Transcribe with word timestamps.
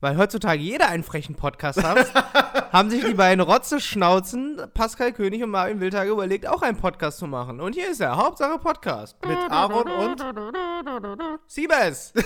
Weil 0.00 0.16
heutzutage 0.16 0.60
jeder 0.60 0.88
einen 0.88 1.04
frechen 1.04 1.36
Podcast 1.36 1.82
hat, 1.84 2.12
haben 2.72 2.90
sich 2.90 3.04
die 3.04 3.14
beiden 3.14 3.40
Rotze-Schnauzen, 3.40 4.60
Pascal 4.74 5.12
König 5.12 5.44
und 5.44 5.50
Marvin 5.50 5.78
Wildtage, 5.78 6.10
überlegt, 6.10 6.48
auch 6.48 6.62
einen 6.62 6.76
Podcast 6.76 7.18
zu 7.18 7.28
machen. 7.28 7.60
Und 7.60 7.74
hier 7.74 7.88
ist 7.88 8.00
er, 8.00 8.16
Hauptsache 8.16 8.58
Podcast. 8.58 9.16
Mit 9.24 9.38
Aaron 9.48 9.88
und. 9.88 11.40
Siebes! 11.46 12.12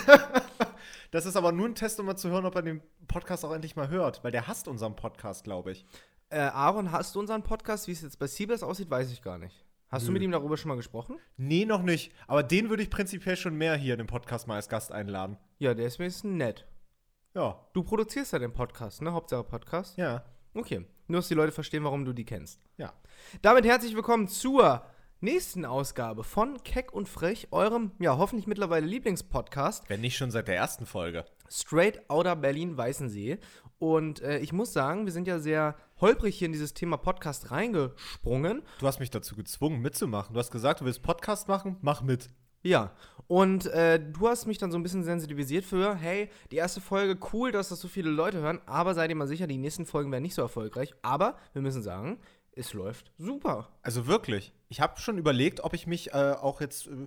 Das 1.12 1.24
ist 1.24 1.36
aber 1.36 1.52
nur 1.52 1.66
ein 1.66 1.74
Test, 1.74 2.00
um 2.00 2.06
mal 2.06 2.16
zu 2.16 2.30
hören, 2.30 2.46
ob 2.46 2.56
er 2.56 2.62
den 2.62 2.82
Podcast 3.06 3.44
auch 3.44 3.52
endlich 3.52 3.76
mal 3.76 3.88
hört, 3.88 4.24
weil 4.24 4.32
der 4.32 4.48
hasst 4.48 4.68
unseren 4.68 4.96
Podcast, 4.96 5.44
glaube 5.44 5.70
ich. 5.70 5.86
Äh, 6.30 6.40
Aaron, 6.40 6.90
hast 6.92 7.14
du 7.14 7.20
unseren 7.20 7.42
Podcast? 7.42 7.86
Wie 7.86 7.92
es 7.92 8.02
jetzt 8.02 8.18
bei 8.18 8.26
Siebes 8.26 8.62
aussieht, 8.62 8.90
weiß 8.90 9.12
ich 9.12 9.22
gar 9.22 9.38
nicht. 9.38 9.65
Hast 9.88 10.08
du 10.08 10.12
mit 10.12 10.22
ihm 10.22 10.32
darüber 10.32 10.56
schon 10.56 10.68
mal 10.68 10.74
gesprochen? 10.74 11.16
Nee, 11.36 11.64
noch 11.64 11.82
nicht. 11.82 12.12
Aber 12.26 12.42
den 12.42 12.70
würde 12.70 12.82
ich 12.82 12.90
prinzipiell 12.90 13.36
schon 13.36 13.54
mehr 13.54 13.76
hier 13.76 13.94
in 13.94 13.98
den 13.98 14.08
Podcast 14.08 14.48
mal 14.48 14.56
als 14.56 14.68
Gast 14.68 14.90
einladen. 14.90 15.38
Ja, 15.58 15.74
der 15.74 15.86
ist 15.86 16.00
wenigstens 16.00 16.32
nett. 16.32 16.66
Ja. 17.34 17.68
Du 17.72 17.84
produzierst 17.84 18.32
ja 18.32 18.40
den 18.40 18.52
Podcast, 18.52 19.00
ne? 19.00 19.12
Hauptsache 19.12 19.44
Podcast. 19.44 19.96
Ja. 19.96 20.24
Okay. 20.54 20.84
Nur, 21.06 21.20
dass 21.20 21.28
die 21.28 21.34
Leute 21.34 21.52
verstehen, 21.52 21.84
warum 21.84 22.04
du 22.04 22.12
die 22.12 22.24
kennst. 22.24 22.60
Ja. 22.78 22.94
Damit 23.42 23.64
herzlich 23.64 23.94
willkommen 23.94 24.26
zur 24.26 24.84
nächsten 25.20 25.64
Ausgabe 25.64 26.24
von 26.24 26.62
Keck 26.64 26.92
und 26.92 27.08
Frech, 27.08 27.48
eurem, 27.52 27.92
ja, 28.00 28.18
hoffentlich 28.18 28.48
mittlerweile 28.48 28.86
Lieblingspodcast, 28.86 29.88
Wenn 29.88 30.00
nicht 30.00 30.16
schon 30.16 30.32
seit 30.32 30.48
der 30.48 30.56
ersten 30.56 30.84
Folge. 30.84 31.24
Straight 31.48 32.10
Outer 32.10 32.34
Berlin 32.34 32.76
Weißensee. 32.76 33.38
Und 33.78 34.20
äh, 34.20 34.38
ich 34.38 34.52
muss 34.52 34.72
sagen, 34.72 35.04
wir 35.04 35.12
sind 35.12 35.28
ja 35.28 35.38
sehr 35.38 35.76
holprig 36.00 36.36
hier 36.36 36.46
in 36.46 36.52
dieses 36.52 36.74
Thema 36.74 36.96
Podcast 36.96 37.50
reingesprungen. 37.50 38.62
Du 38.78 38.86
hast 38.86 39.00
mich 39.00 39.10
dazu 39.10 39.36
gezwungen, 39.36 39.80
mitzumachen. 39.80 40.34
Du 40.34 40.40
hast 40.40 40.50
gesagt, 40.50 40.80
du 40.80 40.84
willst 40.84 41.02
Podcast 41.02 41.48
machen, 41.48 41.76
mach 41.80 42.02
mit. 42.02 42.28
Ja, 42.62 42.92
und 43.28 43.66
äh, 43.66 44.00
du 44.00 44.28
hast 44.28 44.46
mich 44.46 44.58
dann 44.58 44.72
so 44.72 44.78
ein 44.78 44.82
bisschen 44.82 45.04
sensibilisiert 45.04 45.64
für, 45.64 45.94
hey, 45.94 46.28
die 46.50 46.56
erste 46.56 46.80
Folge, 46.80 47.18
cool, 47.32 47.52
dass 47.52 47.68
das 47.68 47.80
so 47.80 47.86
viele 47.86 48.10
Leute 48.10 48.40
hören, 48.40 48.60
aber 48.66 48.94
seid 48.94 49.10
ihr 49.10 49.16
mal 49.16 49.28
sicher, 49.28 49.46
die 49.46 49.56
nächsten 49.56 49.86
Folgen 49.86 50.10
werden 50.10 50.22
nicht 50.22 50.34
so 50.34 50.42
erfolgreich. 50.42 50.92
Aber 51.02 51.38
wir 51.52 51.62
müssen 51.62 51.82
sagen, 51.82 52.18
es 52.52 52.72
läuft 52.72 53.12
super. 53.18 53.68
Also 53.82 54.06
wirklich. 54.06 54.52
Ich 54.68 54.80
habe 54.80 54.98
schon 54.98 55.18
überlegt, 55.18 55.60
ob 55.60 55.74
ich 55.74 55.86
mich 55.86 56.12
äh, 56.12 56.34
auch 56.40 56.60
jetzt, 56.60 56.88
äh, 56.88 57.06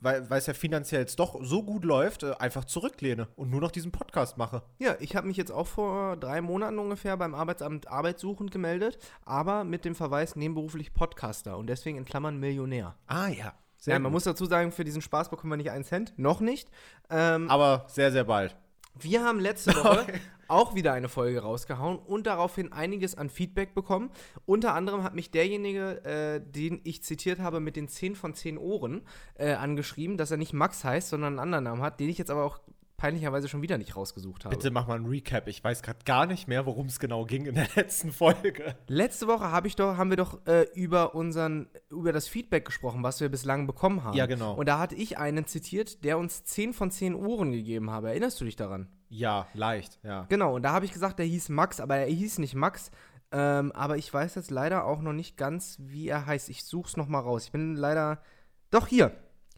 weil 0.00 0.28
weil 0.30 0.38
es 0.38 0.46
ja 0.46 0.54
finanziell 0.54 1.00
jetzt 1.00 1.18
doch 1.18 1.38
so 1.42 1.62
gut 1.62 1.84
läuft, 1.84 2.22
äh, 2.22 2.32
einfach 2.38 2.64
zurücklehne 2.64 3.28
und 3.36 3.50
nur 3.50 3.60
noch 3.60 3.70
diesen 3.70 3.92
Podcast 3.92 4.38
mache. 4.38 4.62
Ja, 4.78 4.96
ich 5.00 5.16
habe 5.16 5.26
mich 5.26 5.36
jetzt 5.36 5.50
auch 5.50 5.66
vor 5.66 6.16
drei 6.16 6.40
Monaten 6.40 6.78
ungefähr 6.78 7.16
beim 7.16 7.34
Arbeitsamt 7.34 7.88
arbeitssuchend 7.88 8.50
gemeldet, 8.50 8.98
aber 9.24 9.64
mit 9.64 9.84
dem 9.84 9.94
Verweis 9.94 10.36
nebenberuflich 10.36 10.94
Podcaster 10.94 11.58
und 11.58 11.66
deswegen 11.66 11.98
in 11.98 12.04
Klammern 12.04 12.38
Millionär. 12.38 12.96
Ah 13.06 13.28
ja. 13.28 13.54
ja, 13.84 13.98
man 13.98 14.12
muss 14.12 14.24
dazu 14.24 14.46
sagen, 14.46 14.72
für 14.72 14.84
diesen 14.84 15.02
Spaß 15.02 15.30
bekommen 15.30 15.52
wir 15.52 15.56
nicht 15.56 15.70
einen 15.70 15.84
Cent, 15.84 16.14
noch 16.16 16.40
nicht. 16.40 16.70
Ähm, 17.10 17.50
Aber 17.50 17.84
sehr, 17.88 18.12
sehr 18.12 18.24
bald. 18.24 18.56
Wir 18.94 19.24
haben 19.24 19.40
letzte 19.40 19.74
Woche 19.74 20.06
auch 20.48 20.74
wieder 20.74 20.92
eine 20.92 21.08
Folge 21.08 21.40
rausgehauen 21.40 21.98
und 21.98 22.26
daraufhin 22.26 22.72
einiges 22.72 23.16
an 23.16 23.30
Feedback 23.30 23.74
bekommen. 23.74 24.10
Unter 24.44 24.74
anderem 24.74 25.02
hat 25.02 25.14
mich 25.14 25.30
derjenige, 25.30 26.04
äh, 26.04 26.40
den 26.40 26.80
ich 26.84 27.02
zitiert 27.02 27.40
habe, 27.40 27.60
mit 27.60 27.76
den 27.76 27.88
10 27.88 28.16
von 28.16 28.34
10 28.34 28.58
Ohren 28.58 29.02
äh, 29.34 29.52
angeschrieben, 29.54 30.18
dass 30.18 30.30
er 30.30 30.36
nicht 30.36 30.52
Max 30.52 30.84
heißt, 30.84 31.08
sondern 31.08 31.34
einen 31.34 31.40
anderen 31.40 31.64
Namen 31.64 31.82
hat, 31.82 32.00
den 32.00 32.08
ich 32.08 32.18
jetzt 32.18 32.30
aber 32.30 32.44
auch 32.44 32.60
peinlicherweise 33.02 33.48
schon 33.48 33.62
wieder 33.62 33.78
nicht 33.78 33.96
rausgesucht 33.96 34.44
habe. 34.44 34.54
Bitte 34.54 34.70
mach 34.70 34.86
mal 34.86 34.94
ein 34.94 35.06
Recap. 35.06 35.48
Ich 35.48 35.64
weiß 35.64 35.82
gerade 35.82 35.98
gar 36.04 36.24
nicht 36.24 36.46
mehr, 36.46 36.66
worum 36.66 36.86
es 36.86 37.00
genau 37.00 37.24
ging 37.24 37.46
in 37.46 37.56
der 37.56 37.66
letzten 37.74 38.12
Folge. 38.12 38.76
Letzte 38.86 39.26
Woche 39.26 39.50
hab 39.50 39.66
ich 39.66 39.74
doch, 39.74 39.96
haben 39.96 40.10
wir 40.10 40.16
doch 40.16 40.46
äh, 40.46 40.68
über 40.74 41.16
unseren, 41.16 41.68
über 41.90 42.12
das 42.12 42.28
Feedback 42.28 42.64
gesprochen, 42.64 43.02
was 43.02 43.20
wir 43.20 43.28
bislang 43.28 43.66
bekommen 43.66 44.04
haben. 44.04 44.16
Ja, 44.16 44.26
genau. 44.26 44.54
Und 44.54 44.68
da 44.68 44.78
hatte 44.78 44.94
ich 44.94 45.18
einen 45.18 45.46
zitiert, 45.46 46.04
der 46.04 46.16
uns 46.16 46.44
10 46.44 46.74
von 46.74 46.92
10 46.92 47.16
Ohren 47.16 47.50
gegeben 47.50 47.90
habe. 47.90 48.10
Erinnerst 48.10 48.40
du 48.40 48.44
dich 48.44 48.54
daran? 48.54 48.86
Ja, 49.08 49.48
leicht, 49.52 49.98
ja. 50.04 50.26
Genau, 50.28 50.54
und 50.54 50.62
da 50.62 50.70
habe 50.70 50.84
ich 50.84 50.92
gesagt, 50.92 51.18
der 51.18 51.26
hieß 51.26 51.48
Max, 51.48 51.80
aber 51.80 51.96
er 51.96 52.06
hieß 52.06 52.38
nicht 52.38 52.54
Max. 52.54 52.92
Ähm, 53.32 53.72
aber 53.72 53.96
ich 53.96 54.14
weiß 54.14 54.36
jetzt 54.36 54.52
leider 54.52 54.84
auch 54.84 55.00
noch 55.00 55.12
nicht 55.12 55.36
ganz, 55.36 55.76
wie 55.80 56.06
er 56.06 56.26
heißt. 56.26 56.48
Ich 56.50 56.62
suche 56.62 56.86
es 56.86 56.96
nochmal 56.96 57.22
raus. 57.22 57.46
Ich 57.46 57.50
bin 57.50 57.74
leider. 57.74 58.22
Doch, 58.70 58.86
hier. 58.86 59.10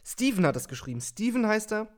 Steven 0.03 0.47
hat 0.47 0.57
es 0.57 0.67
geschrieben. 0.67 1.03
Steven 1.03 1.47
heißt 1.47 1.73
er. 1.73 1.89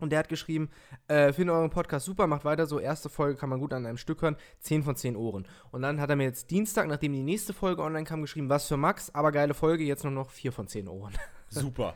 Und 0.00 0.10
der 0.10 0.20
hat 0.20 0.28
geschrieben, 0.28 0.70
äh, 1.08 1.32
finde 1.32 1.52
euren 1.52 1.70
Podcast 1.70 2.06
super, 2.06 2.26
macht 2.26 2.44
weiter 2.44 2.66
so. 2.66 2.78
Erste 2.78 3.08
Folge 3.08 3.36
kann 3.36 3.48
man 3.48 3.60
gut 3.60 3.72
an 3.72 3.86
einem 3.86 3.98
Stück 3.98 4.22
hören. 4.22 4.36
10 4.60 4.82
von 4.82 4.96
10 4.96 5.16
Ohren. 5.16 5.46
Und 5.70 5.82
dann 5.82 6.00
hat 6.00 6.10
er 6.10 6.16
mir 6.16 6.24
jetzt 6.24 6.50
Dienstag, 6.50 6.86
nachdem 6.88 7.12
die 7.12 7.22
nächste 7.22 7.52
Folge 7.52 7.82
online 7.82 8.04
kam, 8.04 8.22
geschrieben, 8.22 8.48
was 8.48 8.68
für 8.68 8.76
Max, 8.76 9.10
aber 9.14 9.32
geile 9.32 9.54
Folge, 9.54 9.84
jetzt 9.84 10.04
nur 10.04 10.12
noch 10.12 10.30
4 10.30 10.52
von 10.52 10.68
10 10.68 10.88
Ohren. 10.88 11.12
Super. 11.48 11.94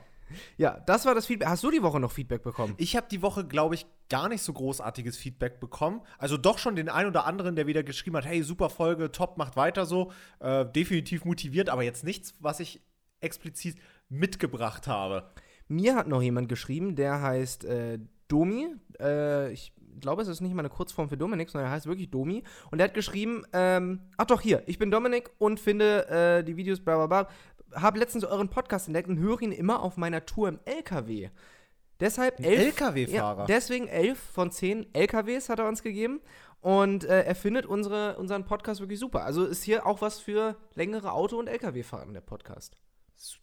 ja, 0.56 0.80
das 0.86 1.04
war 1.04 1.14
das 1.14 1.26
Feedback. 1.26 1.48
Hast 1.48 1.62
du 1.62 1.70
die 1.70 1.82
Woche 1.82 2.00
noch 2.00 2.10
Feedback 2.10 2.42
bekommen? 2.42 2.74
Ich 2.78 2.96
habe 2.96 3.06
die 3.10 3.22
Woche, 3.22 3.46
glaube 3.46 3.74
ich, 3.74 3.86
gar 4.08 4.28
nicht 4.28 4.42
so 4.42 4.52
großartiges 4.52 5.16
Feedback 5.16 5.60
bekommen. 5.60 6.00
Also 6.18 6.36
doch 6.36 6.58
schon 6.58 6.76
den 6.76 6.88
einen 6.88 7.08
oder 7.08 7.26
anderen, 7.26 7.56
der 7.56 7.66
wieder 7.66 7.82
geschrieben 7.82 8.16
hat, 8.16 8.26
hey, 8.26 8.42
super 8.42 8.70
Folge, 8.70 9.12
top, 9.12 9.38
macht 9.38 9.56
weiter 9.56 9.86
so. 9.86 10.12
Äh, 10.40 10.66
definitiv 10.66 11.24
motiviert, 11.24 11.68
aber 11.68 11.82
jetzt 11.82 12.04
nichts, 12.04 12.34
was 12.40 12.60
ich 12.60 12.82
explizit 13.20 13.76
mitgebracht 14.08 14.86
habe. 14.86 15.30
Mir 15.68 15.94
hat 15.94 16.08
noch 16.08 16.22
jemand 16.22 16.48
geschrieben, 16.48 16.96
der 16.96 17.22
heißt 17.22 17.64
äh, 17.64 17.98
Domi. 18.28 18.74
Äh, 19.00 19.52
ich 19.52 19.72
glaube, 20.00 20.22
es 20.22 20.28
ist 20.28 20.40
nicht 20.40 20.54
mal 20.54 20.60
eine 20.60 20.70
Kurzform 20.70 21.08
für 21.08 21.16
Dominik, 21.16 21.50
sondern 21.50 21.70
er 21.70 21.74
heißt 21.74 21.86
wirklich 21.86 22.10
Domi. 22.10 22.42
Und 22.70 22.78
der 22.78 22.88
hat 22.88 22.94
geschrieben, 22.94 23.44
ähm, 23.52 24.00
ach 24.16 24.26
doch, 24.26 24.40
hier, 24.40 24.62
ich 24.66 24.78
bin 24.78 24.90
Dominik 24.90 25.30
und 25.38 25.60
finde 25.60 26.08
äh, 26.08 26.44
die 26.44 26.56
Videos 26.56 26.80
bla 26.80 27.04
bla 27.04 27.06
bla. 27.06 27.80
Habe 27.80 27.98
letztens 27.98 28.24
euren 28.24 28.48
Podcast 28.48 28.86
entdeckt 28.86 29.08
und 29.08 29.18
höre 29.18 29.40
ihn 29.42 29.52
immer 29.52 29.82
auf 29.82 29.96
meiner 29.96 30.26
Tour 30.26 30.48
im 30.48 30.58
LKW. 30.64 31.30
Deshalb 32.00 32.40
elf, 32.40 32.80
LKW-Fahrer? 32.80 33.40
Ja, 33.42 33.46
deswegen 33.46 33.86
elf 33.86 34.18
von 34.18 34.50
zehn 34.50 34.92
LKWs 34.92 35.48
hat 35.48 35.60
er 35.60 35.68
uns 35.68 35.82
gegeben. 35.82 36.20
Und 36.60 37.04
äh, 37.04 37.22
er 37.22 37.34
findet 37.34 37.66
unsere, 37.66 38.16
unseren 38.18 38.44
Podcast 38.44 38.80
wirklich 38.80 38.98
super. 38.98 39.24
Also 39.24 39.44
ist 39.44 39.62
hier 39.62 39.86
auch 39.86 40.00
was 40.00 40.20
für 40.20 40.56
längere 40.74 41.12
Auto- 41.12 41.38
und 41.38 41.48
LKW-Fahrten, 41.48 42.14
der 42.14 42.20
Podcast. 42.20 42.76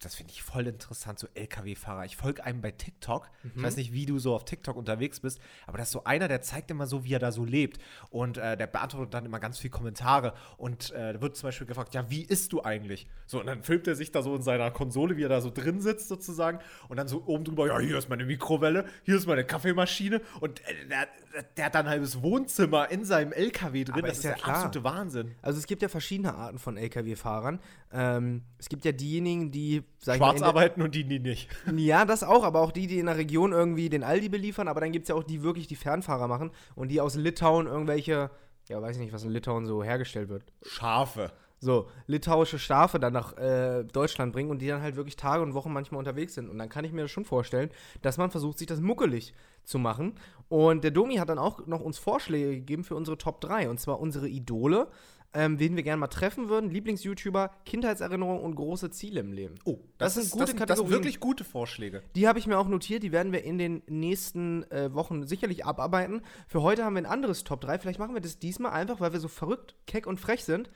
Das 0.00 0.14
finde 0.14 0.32
ich 0.32 0.42
voll 0.42 0.66
interessant, 0.66 1.18
so 1.18 1.26
LKW-Fahrer. 1.32 2.04
Ich 2.04 2.16
folge 2.16 2.44
einem 2.44 2.60
bei 2.60 2.70
TikTok. 2.70 3.30
Ich 3.56 3.62
weiß 3.62 3.76
nicht, 3.76 3.94
wie 3.94 4.04
du 4.04 4.18
so 4.18 4.34
auf 4.34 4.44
TikTok 4.44 4.76
unterwegs 4.76 5.20
bist, 5.20 5.40
aber 5.66 5.78
das 5.78 5.88
ist 5.88 5.92
so 5.92 6.04
einer, 6.04 6.28
der 6.28 6.42
zeigt 6.42 6.70
immer 6.70 6.86
so, 6.86 7.04
wie 7.04 7.14
er 7.14 7.18
da 7.18 7.32
so 7.32 7.46
lebt. 7.46 7.78
Und 8.10 8.36
äh, 8.36 8.58
der 8.58 8.66
beantwortet 8.66 9.14
dann 9.14 9.24
immer 9.24 9.40
ganz 9.40 9.58
viele 9.58 9.70
Kommentare. 9.70 10.34
Und 10.58 10.90
äh, 10.90 11.14
da 11.14 11.20
wird 11.22 11.36
zum 11.36 11.48
Beispiel 11.48 11.66
gefragt, 11.66 11.94
ja, 11.94 12.10
wie 12.10 12.22
isst 12.22 12.52
du 12.52 12.62
eigentlich? 12.62 13.06
So, 13.26 13.40
und 13.40 13.46
dann 13.46 13.62
filmt 13.62 13.86
er 13.88 13.94
sich 13.94 14.12
da 14.12 14.22
so 14.22 14.36
in 14.36 14.42
seiner 14.42 14.70
Konsole, 14.70 15.16
wie 15.16 15.24
er 15.24 15.30
da 15.30 15.40
so 15.40 15.50
drin 15.50 15.80
sitzt 15.80 16.08
sozusagen. 16.08 16.58
Und 16.88 16.98
dann 16.98 17.08
so 17.08 17.24
oben 17.24 17.44
drüber, 17.44 17.66
ja, 17.68 17.78
hier 17.78 17.96
ist 17.96 18.10
meine 18.10 18.26
Mikrowelle, 18.26 18.84
hier 19.04 19.16
ist 19.16 19.26
meine 19.26 19.44
Kaffeemaschine. 19.44 20.20
Und 20.40 20.60
äh, 20.60 20.88
der, 20.90 21.08
der 21.56 21.64
hat 21.64 21.74
dann 21.74 21.86
ein 21.86 21.90
halbes 21.90 22.22
Wohnzimmer 22.22 22.90
in 22.90 23.06
seinem 23.06 23.32
LKW 23.32 23.84
drin. 23.84 23.94
Aber 23.94 24.08
das 24.08 24.18
ist 24.18 24.20
ist 24.20 24.24
ja 24.24 24.30
der 24.32 24.42
klar. 24.42 24.56
absolute 24.56 24.84
Wahnsinn. 24.84 25.34
Also 25.42 25.58
es 25.58 25.66
gibt 25.66 25.80
ja 25.82 25.88
verschiedene 25.88 26.34
Arten 26.34 26.58
von 26.58 26.76
LKW-Fahrern. 26.76 27.60
Ähm, 27.92 28.42
es 28.58 28.68
gibt 28.68 28.84
ja 28.84 28.92
diejenigen, 28.92 29.50
die, 29.50 29.69
sag 29.98 30.14
ich 30.16 30.20
mal, 30.20 30.26
Schwarz 30.28 30.38
der- 30.40 30.48
arbeiten 30.48 30.82
und 30.82 30.94
die, 30.94 31.04
die 31.04 31.18
nicht. 31.20 31.48
Ja, 31.76 32.04
das 32.04 32.22
auch, 32.22 32.44
aber 32.44 32.60
auch 32.60 32.72
die, 32.72 32.86
die 32.86 32.98
in 32.98 33.06
der 33.06 33.16
Region 33.16 33.52
irgendwie 33.52 33.88
den 33.88 34.02
Aldi 34.04 34.28
beliefern, 34.28 34.68
aber 34.68 34.80
dann 34.80 34.92
gibt 34.92 35.04
es 35.04 35.08
ja 35.08 35.14
auch 35.14 35.24
die 35.24 35.42
wirklich 35.42 35.66
die 35.66 35.76
Fernfahrer 35.76 36.28
machen 36.28 36.50
und 36.74 36.88
die 36.88 37.00
aus 37.00 37.14
Litauen 37.14 37.66
irgendwelche, 37.66 38.30
ja, 38.68 38.80
weiß 38.82 38.96
ich 38.96 39.02
nicht, 39.02 39.12
was 39.12 39.24
in 39.24 39.30
Litauen 39.30 39.66
so 39.66 39.82
hergestellt 39.82 40.28
wird. 40.28 40.44
Schafe. 40.62 41.32
So, 41.62 41.88
litauische 42.06 42.58
Schafe 42.58 42.98
dann 42.98 43.12
nach 43.12 43.36
äh, 43.36 43.84
Deutschland 43.84 44.32
bringen 44.32 44.50
und 44.50 44.60
die 44.62 44.68
dann 44.68 44.80
halt 44.80 44.96
wirklich 44.96 45.16
Tage 45.16 45.42
und 45.42 45.52
Wochen 45.52 45.70
manchmal 45.70 45.98
unterwegs 45.98 46.32
sind. 46.34 46.48
Und 46.48 46.56
dann 46.58 46.70
kann 46.70 46.86
ich 46.86 46.92
mir 46.92 47.02
das 47.02 47.10
schon 47.10 47.26
vorstellen, 47.26 47.68
dass 48.00 48.16
man 48.16 48.30
versucht, 48.30 48.56
sich 48.56 48.66
das 48.66 48.80
muckelig 48.80 49.34
zu 49.64 49.78
machen. 49.78 50.14
Und 50.48 50.84
der 50.84 50.90
Domi 50.90 51.16
hat 51.16 51.28
dann 51.28 51.38
auch 51.38 51.66
noch 51.66 51.80
uns 51.82 51.98
Vorschläge 51.98 52.48
gegeben 52.56 52.82
für 52.82 52.94
unsere 52.94 53.18
Top 53.18 53.42
3. 53.42 53.68
Und 53.68 53.78
zwar 53.78 54.00
unsere 54.00 54.26
Idole, 54.26 54.88
ähm, 55.32 55.58
wen 55.58 55.76
wir 55.76 55.82
gerne 55.82 56.00
mal 56.00 56.08
treffen 56.08 56.48
würden, 56.48 56.70
Lieblings-YouTuber, 56.70 57.50
Kindheitserinnerungen 57.64 58.42
und 58.42 58.54
große 58.56 58.90
Ziele 58.90 59.20
im 59.20 59.32
Leben. 59.32 59.54
Oh, 59.64 59.78
Das 59.98 60.14
sind 60.14 60.30
gute 60.30 60.44
das, 60.44 60.50
das 60.50 60.58
Kategorien. 60.58 60.88
sind 60.90 60.98
wirklich 60.98 61.20
gute 61.20 61.44
Vorschläge. 61.44 62.02
Die 62.16 62.26
habe 62.26 62.38
ich 62.38 62.46
mir 62.46 62.58
auch 62.58 62.66
notiert, 62.68 63.02
die 63.02 63.12
werden 63.12 63.32
wir 63.32 63.44
in 63.44 63.58
den 63.58 63.82
nächsten 63.86 64.64
äh, 64.70 64.92
Wochen 64.92 65.26
sicherlich 65.26 65.64
abarbeiten. 65.64 66.22
Für 66.48 66.62
heute 66.62 66.84
haben 66.84 66.94
wir 66.94 67.02
ein 67.02 67.06
anderes 67.06 67.44
Top 67.44 67.60
3. 67.60 67.78
Vielleicht 67.78 67.98
machen 68.00 68.14
wir 68.14 68.20
das 68.20 68.38
diesmal 68.38 68.72
einfach, 68.72 69.00
weil 69.00 69.12
wir 69.12 69.20
so 69.20 69.28
verrückt, 69.28 69.76
keck 69.86 70.06
und 70.06 70.18
frech 70.18 70.44
sind. 70.44 70.70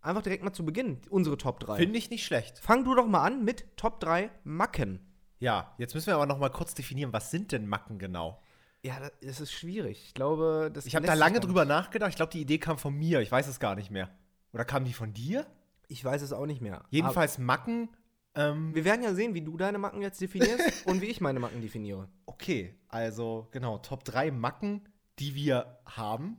Einfach 0.00 0.22
direkt 0.22 0.44
mal 0.44 0.52
zu 0.52 0.64
Beginn, 0.64 1.00
unsere 1.10 1.36
Top 1.36 1.60
3. 1.60 1.76
Finde 1.76 1.98
ich 1.98 2.08
nicht 2.08 2.24
schlecht. 2.24 2.58
Fang 2.60 2.84
du 2.84 2.94
doch 2.94 3.06
mal 3.06 3.24
an 3.24 3.44
mit 3.44 3.66
Top 3.76 4.00
3 4.00 4.30
Macken. 4.44 5.00
Ja, 5.40 5.74
jetzt 5.76 5.94
müssen 5.94 6.06
wir 6.06 6.14
aber 6.14 6.26
noch 6.26 6.38
mal 6.38 6.50
kurz 6.50 6.74
definieren, 6.74 7.12
was 7.12 7.30
sind 7.30 7.52
denn 7.52 7.66
Macken 7.66 7.98
genau? 7.98 8.40
Ja, 8.82 9.10
das- 9.20 9.40
ist 9.40 9.52
schwierig. 9.52 10.04
Ich 10.06 10.14
glaube, 10.14 10.70
das 10.72 10.86
Ich 10.86 10.94
habe 10.94 11.06
da 11.06 11.14
lange 11.14 11.34
gar 11.34 11.40
nicht- 11.40 11.48
drüber 11.48 11.64
nachgedacht. 11.64 12.10
Ich 12.10 12.16
glaube, 12.16 12.30
die 12.32 12.40
Idee 12.40 12.58
kam 12.58 12.78
von 12.78 12.94
mir. 12.94 13.20
Ich 13.20 13.30
weiß 13.32 13.46
es 13.48 13.58
gar 13.60 13.74
nicht 13.74 13.90
mehr. 13.90 14.08
Oder 14.52 14.64
kam 14.64 14.84
die 14.84 14.92
von 14.92 15.12
dir? 15.12 15.46
Ich 15.88 16.04
weiß 16.04 16.22
es 16.22 16.32
auch 16.32 16.46
nicht 16.46 16.60
mehr. 16.60 16.84
Jedenfalls 16.90 17.38
Macken. 17.38 17.88
Ähm, 18.34 18.66
Aber 18.68 18.74
wir 18.76 18.84
werden 18.84 19.02
ja 19.02 19.14
sehen, 19.14 19.34
wie 19.34 19.40
du 19.42 19.56
deine 19.56 19.78
Macken 19.78 20.00
jetzt 20.02 20.20
definierst 20.20 20.86
und 20.86 21.00
wie 21.02 21.06
ich 21.06 21.20
meine 21.20 21.40
Macken 21.40 21.60
definiere. 21.60 22.08
okay, 22.26 22.74
also 22.88 23.48
genau, 23.50 23.78
Top 23.78 24.04
3 24.04 24.30
Macken, 24.30 24.88
die 25.18 25.34
wir 25.34 25.80
haben. 25.86 26.38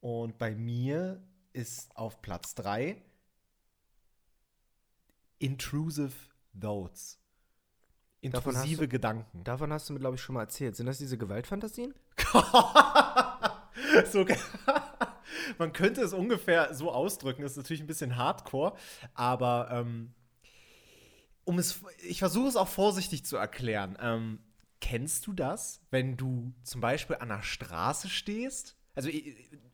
Und 0.00 0.38
bei 0.38 0.54
mir 0.54 1.20
ist 1.52 1.96
auf 1.96 2.22
Platz 2.22 2.54
3 2.54 3.02
Intrusive 5.38 6.12
Thoughts. 6.58 7.18
Davon 8.22 8.54
Intrusive 8.54 8.82
du- 8.82 8.88
Gedanken. 8.88 9.44
Davon 9.44 9.72
hast 9.72 9.88
du 9.88 9.92
mir, 9.92 10.00
glaube 10.00 10.16
ich, 10.16 10.22
schon 10.22 10.34
mal 10.34 10.42
erzählt. 10.42 10.74
Sind 10.76 10.86
das 10.86 10.98
diese 10.98 11.16
Gewaltfantasien? 11.18 11.94
so, 14.10 14.24
man 15.58 15.72
könnte 15.72 16.02
es 16.02 16.12
ungefähr 16.12 16.74
so 16.74 16.90
ausdrücken. 16.90 17.42
Das 17.42 17.52
ist 17.52 17.58
natürlich 17.58 17.80
ein 17.80 17.86
bisschen 17.86 18.16
hardcore, 18.16 18.74
aber 19.14 19.68
ähm, 19.70 20.14
um 21.44 21.58
es, 21.58 21.80
ich 22.02 22.18
versuche 22.18 22.48
es 22.48 22.56
auch 22.56 22.68
vorsichtig 22.68 23.24
zu 23.24 23.36
erklären. 23.36 23.96
Ähm, 24.00 24.40
kennst 24.80 25.26
du 25.26 25.32
das, 25.32 25.80
wenn 25.90 26.16
du 26.16 26.52
zum 26.62 26.80
Beispiel 26.80 27.16
an 27.20 27.28
der 27.28 27.42
Straße 27.42 28.08
stehst? 28.08 28.76
Also 28.98 29.10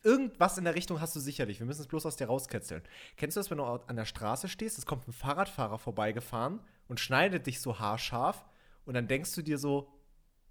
irgendwas 0.03 0.55
in 0.59 0.65
der 0.65 0.75
Richtung 0.75 1.01
hast 1.01 1.15
du 1.15 1.19
sicherlich. 1.19 1.57
Wir 1.57 1.65
müssen 1.65 1.81
es 1.81 1.87
bloß 1.87 2.05
aus 2.05 2.15
dir 2.15 2.27
rauskitzeln. 2.27 2.83
Kennst 3.17 3.35
du 3.35 3.39
das, 3.39 3.49
wenn 3.49 3.57
du 3.57 3.63
an 3.63 3.95
der 3.95 4.05
Straße 4.05 4.47
stehst? 4.47 4.77
Es 4.77 4.85
kommt 4.85 5.07
ein 5.07 5.13
Fahrradfahrer 5.13 5.79
vorbeigefahren 5.79 6.59
und 6.87 6.99
schneidet 6.99 7.47
dich 7.47 7.59
so 7.59 7.79
haarscharf 7.79 8.45
und 8.85 8.93
dann 8.93 9.07
denkst 9.07 9.33
du 9.33 9.41
dir 9.41 9.57
so, 9.57 9.91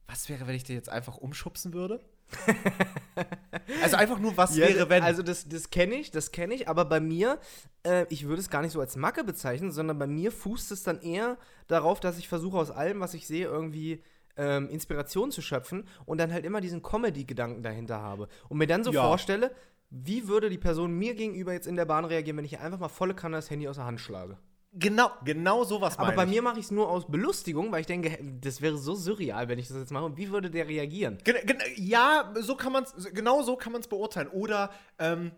was 0.08 0.28
wäre, 0.28 0.48
wenn 0.48 0.56
ich 0.56 0.64
dir 0.64 0.74
jetzt 0.74 0.88
einfach 0.88 1.18
umschubsen 1.18 1.72
würde? 1.72 2.00
also 3.80 3.94
einfach 3.94 4.18
nur, 4.18 4.36
was 4.36 4.56
wäre, 4.56 4.88
wenn. 4.88 5.04
Also 5.04 5.22
das, 5.22 5.48
das 5.48 5.70
kenne 5.70 5.94
ich, 5.94 6.10
das 6.10 6.32
kenne 6.32 6.54
ich, 6.54 6.68
aber 6.68 6.84
bei 6.84 6.98
mir, 6.98 7.38
äh, 7.84 8.06
ich 8.08 8.26
würde 8.26 8.40
es 8.40 8.50
gar 8.50 8.60
nicht 8.60 8.72
so 8.72 8.80
als 8.80 8.96
Macke 8.96 9.22
bezeichnen, 9.22 9.70
sondern 9.70 10.00
bei 10.00 10.08
mir 10.08 10.32
fußt 10.32 10.72
es 10.72 10.82
dann 10.82 11.00
eher 11.00 11.38
darauf, 11.68 12.00
dass 12.00 12.18
ich 12.18 12.26
versuche 12.26 12.58
aus 12.58 12.72
allem, 12.72 12.98
was 12.98 13.14
ich 13.14 13.28
sehe, 13.28 13.46
irgendwie 13.46 14.02
ähm, 14.36 14.68
Inspiration 14.68 15.30
zu 15.30 15.42
schöpfen 15.42 15.86
und 16.06 16.18
dann 16.18 16.32
halt 16.32 16.44
immer 16.44 16.60
diesen 16.60 16.82
Comedy-Gedanken 16.82 17.62
dahinter 17.62 18.00
habe. 18.00 18.28
Und 18.48 18.58
mir 18.58 18.66
dann 18.66 18.84
so 18.84 18.92
Ja. 18.92 19.02
vorstelle, 19.02 19.52
wie 19.90 20.26
würde 20.28 20.50
die 20.50 20.58
Person 20.58 20.92
mir 20.92 21.14
gegenüber 21.14 21.52
jetzt 21.52 21.66
in 21.66 21.76
der 21.76 21.84
Bahn 21.84 22.04
reagieren, 22.04 22.36
wenn 22.38 22.44
ich 22.44 22.58
einfach 22.58 22.78
mal 22.80 22.88
volle 22.88 23.14
Kanne 23.14 23.36
das 23.36 23.50
Handy 23.50 23.68
aus 23.68 23.76
der 23.76 23.84
Hand 23.84 24.00
schlage. 24.00 24.38
genau, 24.76 25.08
genau 25.24 25.62
sowas 25.62 25.96
Aber 25.98 26.06
meine 26.08 26.16
bei 26.16 26.24
ich. 26.24 26.30
mir 26.30 26.42
mache 26.42 26.58
ich 26.58 26.64
es 26.64 26.70
nur 26.72 26.88
aus 26.90 27.06
Belustigung, 27.06 27.70
weil 27.70 27.82
ich 27.82 27.86
denke, 27.86 28.18
das 28.40 28.60
wäre 28.60 28.76
so 28.76 28.96
surreal, 28.96 29.46
wenn 29.48 29.60
ich 29.60 29.68
das 29.68 29.76
jetzt 29.76 29.92
mache. 29.92 30.04
Und 30.04 30.16
wie 30.16 30.30
würde 30.30 30.50
der 30.50 30.66
reagieren? 30.66 31.18
Gen 31.22 31.36
gen 31.46 31.58
ja, 31.76 32.32
so 32.40 32.56
kann 32.56 32.72
man 32.72 32.82
es, 32.82 33.08
genau 33.14 33.42
so 33.42 33.54
kann 33.54 33.70
man 33.72 33.82
es 33.82 33.86
beurteilen. 33.86 34.26
Oder, 34.28 34.70
ähm, 34.98 35.30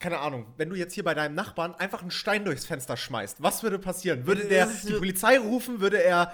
keine 0.00 0.18
Ahnung, 0.18 0.46
wenn 0.56 0.70
du 0.70 0.76
jetzt 0.76 0.94
hier 0.94 1.04
bei 1.04 1.12
deinem 1.12 1.34
Nachbarn 1.34 1.74
einfach 1.74 2.00
einen 2.00 2.10
Stein 2.10 2.46
durchs 2.46 2.64
Fenster 2.64 2.96
schmeißt, 2.96 3.42
was 3.42 3.62
würde 3.62 3.78
passieren? 3.78 4.26
Würde 4.26 4.46
der 4.46 4.66
die 4.66 4.94
Polizei 4.94 5.38
rufen? 5.38 5.80
Würde 5.80 6.02
er 6.02 6.32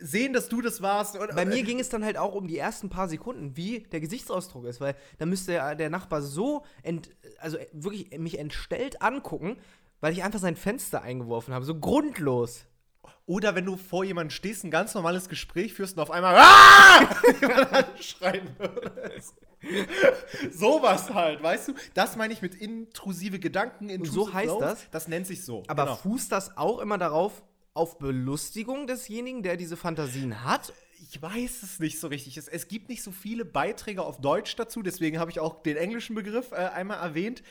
sehen, 0.00 0.32
dass 0.32 0.48
du 0.48 0.60
das 0.60 0.82
warst? 0.82 1.16
Bei 1.34 1.44
mir 1.44 1.62
ging 1.62 1.78
es 1.78 1.88
dann 1.88 2.04
halt 2.04 2.18
auch 2.18 2.34
um 2.34 2.48
die 2.48 2.58
ersten 2.58 2.90
paar 2.90 3.08
Sekunden, 3.08 3.56
wie 3.56 3.80
der 3.80 4.00
Gesichtsausdruck 4.00 4.64
ist, 4.64 4.80
weil 4.80 4.96
da 5.18 5.26
müsste 5.26 5.52
der, 5.52 5.76
der 5.76 5.90
Nachbar 5.90 6.22
so, 6.22 6.64
ent, 6.82 7.08
also 7.38 7.56
wirklich 7.72 8.10
mich 8.18 8.36
entstellt 8.36 9.00
angucken, 9.00 9.58
weil 10.00 10.12
ich 10.12 10.24
einfach 10.24 10.40
sein 10.40 10.56
Fenster 10.56 11.02
eingeworfen 11.02 11.54
habe, 11.54 11.64
so 11.64 11.78
grundlos. 11.78 12.64
Oder 13.26 13.54
wenn 13.54 13.64
du 13.64 13.76
vor 13.76 14.04
jemandem 14.04 14.30
stehst, 14.30 14.64
ein 14.64 14.72
ganz 14.72 14.92
normales 14.92 15.28
Gespräch 15.28 15.72
führst 15.72 15.96
und 15.96 16.02
auf 16.02 16.10
einmal 16.10 16.36
ah! 16.36 17.08
schreien 18.00 18.48
würdest. 18.58 19.34
Sowas 20.50 21.12
halt, 21.12 21.42
weißt 21.42 21.68
du? 21.68 21.74
Das 21.94 22.16
meine 22.16 22.32
ich 22.32 22.42
mit 22.42 22.54
intrusive 22.54 23.38
Gedanken. 23.38 23.88
Intrusive 23.88 24.14
so 24.14 24.32
heißt 24.32 24.48
Thoughts. 24.48 24.64
das? 24.64 24.90
Das 24.90 25.08
nennt 25.08 25.26
sich 25.26 25.44
so. 25.44 25.62
Aber 25.66 25.84
genau. 25.84 25.96
fußt 25.96 26.32
das 26.32 26.56
auch 26.56 26.80
immer 26.80 26.98
darauf, 26.98 27.42
auf 27.74 27.98
Belustigung 27.98 28.86
desjenigen, 28.86 29.42
der 29.42 29.56
diese 29.56 29.76
Fantasien 29.76 30.44
hat? 30.44 30.72
Ich 31.10 31.20
weiß 31.20 31.62
es 31.64 31.80
nicht 31.80 31.98
so 31.98 32.06
richtig. 32.06 32.36
Es, 32.36 32.48
es 32.48 32.68
gibt 32.68 32.88
nicht 32.88 33.02
so 33.02 33.10
viele 33.10 33.44
Beiträge 33.44 34.02
auf 34.02 34.20
Deutsch 34.20 34.54
dazu, 34.56 34.82
deswegen 34.82 35.18
habe 35.18 35.30
ich 35.30 35.40
auch 35.40 35.62
den 35.62 35.76
englischen 35.76 36.14
Begriff 36.14 36.52
äh, 36.52 36.56
einmal 36.56 36.98
erwähnt. 36.98 37.42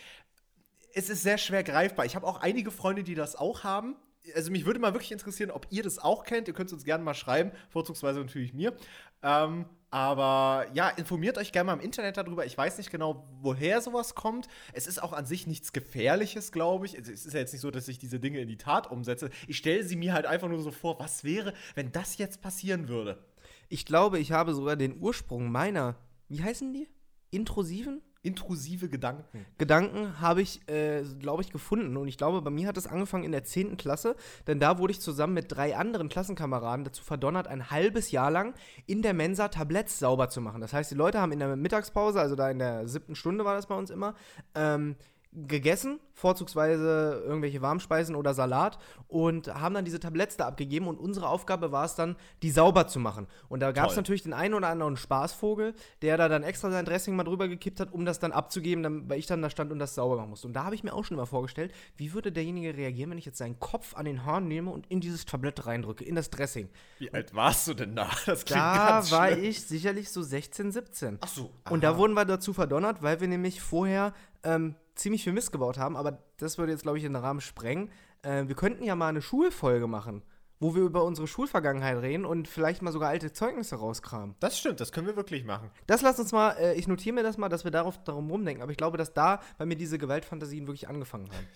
Es 0.93 1.09
ist 1.09 1.23
sehr 1.23 1.37
schwer 1.37 1.63
greifbar. 1.63 2.05
Ich 2.05 2.15
habe 2.15 2.25
auch 2.25 2.39
einige 2.39 2.71
Freunde, 2.71 3.03
die 3.03 3.15
das 3.15 3.35
auch 3.35 3.63
haben. 3.63 3.95
Also 4.35 4.51
mich 4.51 4.65
würde 4.65 4.79
mal 4.79 4.93
wirklich 4.93 5.11
interessieren, 5.11 5.51
ob 5.51 5.67
ihr 5.69 5.83
das 5.83 5.99
auch 5.99 6.23
kennt. 6.23 6.47
Ihr 6.47 6.53
könnt 6.53 6.67
es 6.67 6.73
uns 6.73 6.85
gerne 6.85 7.03
mal 7.03 7.13
schreiben, 7.13 7.51
vorzugsweise 7.69 8.19
natürlich 8.19 8.53
mir. 8.53 8.73
Ähm, 9.21 9.65
aber 9.93 10.65
ja, 10.73 10.89
informiert 10.89 11.37
euch 11.37 11.51
gerne 11.51 11.67
mal 11.67 11.73
im 11.73 11.79
Internet 11.79 12.17
darüber. 12.17 12.47
Ich 12.47 12.57
weiß 12.57 12.79
nicht 12.79 12.89
genau, 12.89 13.27
woher 13.41 13.79
sowas 13.79 14.15
kommt. 14.15 14.47
Es 14.71 14.87
ist 14.87 14.97
auch 14.97 15.13
an 15.13 15.27
sich 15.27 15.45
nichts 15.45 15.71
Gefährliches, 15.71 16.51
glaube 16.51 16.87
ich. 16.87 16.95
Es 16.95 17.07
ist 17.07 17.31
ja 17.31 17.39
jetzt 17.39 17.53
nicht 17.53 17.61
so, 17.61 17.69
dass 17.69 17.87
ich 17.87 17.99
diese 17.99 18.19
Dinge 18.19 18.39
in 18.39 18.47
die 18.47 18.57
Tat 18.57 18.89
umsetze. 18.89 19.29
Ich 19.47 19.57
stelle 19.57 19.83
sie 19.83 19.95
mir 19.95 20.13
halt 20.13 20.25
einfach 20.25 20.49
nur 20.49 20.63
so 20.63 20.71
vor, 20.71 20.99
was 20.99 21.23
wäre, 21.23 21.53
wenn 21.75 21.91
das 21.91 22.17
jetzt 22.17 22.41
passieren 22.41 22.87
würde? 22.87 23.23
Ich 23.69 23.85
glaube, 23.85 24.17
ich 24.17 24.31
habe 24.31 24.55
sogar 24.55 24.77
den 24.77 24.99
Ursprung 24.99 25.51
meiner, 25.51 25.95
wie 26.27 26.41
heißen 26.41 26.73
die? 26.73 26.89
Intrusiven? 27.29 28.01
Intrusive 28.23 28.87
Gedanken. 28.87 29.45
Gedanken 29.57 30.21
habe 30.21 30.41
ich, 30.41 30.67
äh, 30.69 31.03
glaube 31.19 31.43
ich, 31.43 31.51
gefunden. 31.51 31.97
Und 31.97 32.07
ich 32.07 32.17
glaube, 32.17 32.41
bei 32.41 32.49
mir 32.49 32.67
hat 32.67 32.77
es 32.77 32.87
angefangen 32.87 33.25
in 33.25 33.33
der 33.33 33.43
10. 33.43 33.75
Klasse, 33.75 34.15
denn 34.47 34.59
da 34.59 34.77
wurde 34.79 34.91
ich 34.91 35.01
zusammen 35.01 35.33
mit 35.33 35.51
drei 35.51 35.75
anderen 35.75 36.07
Klassenkameraden 36.07 36.85
dazu 36.85 37.03
verdonnert, 37.03 37.47
ein 37.47 37.69
halbes 37.69 38.11
Jahr 38.11 38.31
lang 38.31 38.53
in 38.85 39.01
der 39.01 39.13
Mensa 39.13 39.49
Tabletts 39.49 39.99
sauber 39.99 40.29
zu 40.29 40.39
machen. 40.39 40.61
Das 40.61 40.71
heißt, 40.71 40.89
die 40.89 40.95
Leute 40.95 41.19
haben 41.19 41.33
in 41.33 41.39
der 41.39 41.55
Mittagspause, 41.57 42.21
also 42.21 42.35
da 42.35 42.49
in 42.49 42.59
der 42.59 42.87
siebten 42.87 43.15
Stunde 43.15 43.43
war 43.43 43.55
das 43.55 43.67
bei 43.67 43.75
uns 43.75 43.89
immer, 43.89 44.15
ähm, 44.55 44.95
gegessen, 45.35 45.99
vorzugsweise 46.13 47.23
irgendwelche 47.25 47.61
Warmspeisen 47.61 48.15
oder 48.15 48.33
Salat 48.33 48.77
und 49.07 49.53
haben 49.53 49.73
dann 49.73 49.85
diese 49.85 49.99
Tabletts 49.99 50.37
da 50.37 50.47
abgegeben 50.47 50.87
und 50.87 50.99
unsere 50.99 51.27
Aufgabe 51.27 51.71
war 51.71 51.85
es 51.85 51.95
dann, 51.95 52.15
die 52.43 52.51
sauber 52.51 52.87
zu 52.87 52.99
machen. 52.99 53.27
Und 53.49 53.61
da 53.61 53.71
gab 53.71 53.89
es 53.89 53.95
natürlich 53.95 54.23
den 54.23 54.33
einen 54.33 54.53
oder 54.53 54.69
anderen 54.69 54.95
Spaßvogel, 54.95 55.73
der 56.01 56.17
da 56.17 56.29
dann 56.29 56.43
extra 56.43 56.69
sein 56.69 56.85
Dressing 56.85 57.15
mal 57.15 57.23
drüber 57.23 57.47
gekippt 57.47 57.79
hat, 57.79 57.91
um 57.91 58.05
das 58.05 58.19
dann 58.19 58.31
abzugeben, 58.31 58.83
dann, 58.83 59.09
weil 59.09 59.19
ich 59.19 59.25
dann 59.25 59.41
da 59.41 59.49
stand 59.49 59.71
und 59.71 59.79
das 59.79 59.95
sauber 59.95 60.17
machen 60.17 60.29
musste. 60.29 60.47
Und 60.47 60.53
da 60.53 60.65
habe 60.65 60.75
ich 60.75 60.83
mir 60.83 60.93
auch 60.93 61.03
schon 61.03 61.17
immer 61.17 61.27
vorgestellt, 61.27 61.73
wie 61.97 62.13
würde 62.13 62.31
derjenige 62.31 62.77
reagieren, 62.77 63.09
wenn 63.11 63.17
ich 63.17 63.25
jetzt 63.25 63.37
seinen 63.37 63.59
Kopf 63.59 63.95
an 63.95 64.05
den 64.05 64.25
Haaren 64.25 64.47
nehme 64.47 64.71
und 64.71 64.87
in 64.87 65.01
dieses 65.01 65.25
Tablett 65.25 65.65
reindrücke, 65.65 66.03
in 66.03 66.15
das 66.15 66.29
Dressing. 66.29 66.69
Wie 66.99 67.13
alt 67.13 67.33
warst 67.33 67.67
du 67.67 67.73
denn 67.73 67.95
da? 67.95 68.09
Das 68.25 68.45
klingt 68.45 68.61
Da 68.61 68.87
ganz 68.87 69.11
war 69.11 69.27
schlimm. 69.27 69.43
ich 69.43 69.63
sicherlich 69.63 70.09
so 70.09 70.21
16, 70.21 70.71
17. 70.71 71.17
Ach 71.21 71.27
so. 71.27 71.51
Und 71.69 71.83
da 71.83 71.97
wurden 71.97 72.13
wir 72.13 72.25
dazu 72.25 72.53
verdonnert, 72.53 73.01
weil 73.01 73.19
wir 73.19 73.27
nämlich 73.27 73.61
vorher 73.61 74.13
ähm, 74.43 74.75
ziemlich 74.95 75.23
viel 75.23 75.33
Mist 75.33 75.51
gebaut 75.51 75.77
haben. 75.77 75.95
Aber 75.97 76.23
das 76.37 76.57
würde 76.57 76.71
jetzt, 76.71 76.83
glaube 76.83 76.97
ich, 76.97 77.03
den 77.03 77.15
Rahmen 77.15 77.41
sprengen. 77.41 77.91
Äh, 78.21 78.47
wir 78.47 78.55
könnten 78.55 78.83
ja 78.83 78.95
mal 78.95 79.09
eine 79.09 79.21
Schulfolge 79.21 79.87
machen, 79.87 80.23
wo 80.59 80.75
wir 80.75 80.83
über 80.83 81.03
unsere 81.03 81.27
Schulvergangenheit 81.27 82.01
reden 82.01 82.25
und 82.25 82.47
vielleicht 82.47 82.81
mal 82.81 82.91
sogar 82.91 83.09
alte 83.09 83.33
Zeugnisse 83.33 83.75
rauskramen. 83.75 84.35
Das 84.39 84.57
stimmt, 84.57 84.79
das 84.79 84.91
können 84.91 85.07
wir 85.07 85.15
wirklich 85.15 85.43
machen. 85.43 85.69
Das 85.87 86.01
lasst 86.01 86.19
uns 86.19 86.31
mal, 86.31 86.51
äh, 86.51 86.73
ich 86.75 86.87
notiere 86.87 87.15
mir 87.15 87.23
das 87.23 87.37
mal, 87.37 87.49
dass 87.49 87.63
wir 87.63 87.71
darauf 87.71 88.01
darum 88.03 88.29
rumdenken. 88.29 88.61
Aber 88.61 88.71
ich 88.71 88.77
glaube, 88.77 88.97
dass 88.97 89.13
da 89.13 89.41
bei 89.57 89.65
mir 89.65 89.75
diese 89.75 89.97
Gewaltfantasien 89.97 90.67
wirklich 90.67 90.87
angefangen 90.87 91.29
haben. 91.31 91.47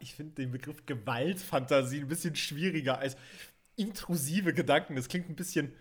Ich 0.00 0.14
finde 0.14 0.34
den 0.34 0.50
Begriff 0.50 0.86
Gewaltfantasie 0.86 2.00
ein 2.00 2.08
bisschen 2.08 2.34
schwieriger 2.34 2.98
als 2.98 3.16
intrusive 3.76 4.52
Gedanken. 4.52 4.96
Das 4.96 5.08
klingt 5.08 5.28
ein 5.28 5.36
bisschen 5.36 5.74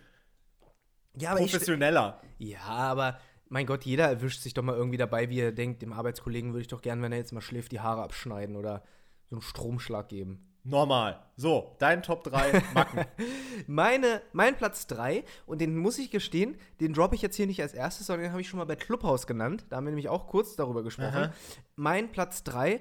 Ja, 1.17 1.31
aber 1.31 1.41
ich, 1.41 1.51
professioneller. 1.51 2.21
Ja, 2.37 2.61
aber 2.61 3.19
mein 3.51 3.65
Gott, 3.65 3.83
jeder 3.83 4.07
erwischt 4.07 4.41
sich 4.41 4.53
doch 4.53 4.63
mal 4.63 4.77
irgendwie 4.77 4.97
dabei, 4.97 5.29
wie 5.29 5.41
er 5.41 5.51
denkt, 5.51 5.81
dem 5.81 5.91
Arbeitskollegen 5.91 6.53
würde 6.53 6.61
ich 6.61 6.69
doch 6.69 6.81
gern, 6.81 7.01
wenn 7.01 7.11
er 7.11 7.17
jetzt 7.17 7.33
mal 7.33 7.41
schläft, 7.41 7.73
die 7.73 7.81
Haare 7.81 8.01
abschneiden 8.01 8.55
oder 8.55 8.81
so 9.29 9.35
einen 9.35 9.41
Stromschlag 9.41 10.07
geben. 10.07 10.47
Normal. 10.63 11.19
So, 11.35 11.75
dein 11.79 12.01
Top 12.01 12.23
3 12.23 12.63
Macken. 12.73 13.05
Meine, 13.67 14.21
mein 14.31 14.55
Platz 14.55 14.87
3, 14.87 15.25
und 15.45 15.59
den 15.59 15.75
muss 15.75 15.97
ich 15.97 16.11
gestehen, 16.11 16.55
den 16.79 16.93
droppe 16.93 17.15
ich 17.15 17.21
jetzt 17.21 17.35
hier 17.35 17.45
nicht 17.47 17.61
als 17.61 17.73
erstes, 17.73 18.07
sondern 18.07 18.23
den 18.23 18.31
habe 18.31 18.41
ich 18.41 18.47
schon 18.47 18.57
mal 18.57 18.65
bei 18.65 18.77
Clubhouse 18.77 19.27
genannt. 19.27 19.65
Da 19.69 19.75
haben 19.75 19.85
wir 19.85 19.91
nämlich 19.91 20.07
auch 20.07 20.27
kurz 20.27 20.55
darüber 20.55 20.81
gesprochen. 20.81 21.15
Aha. 21.15 21.33
Mein 21.75 22.09
Platz 22.09 22.45
3 22.45 22.79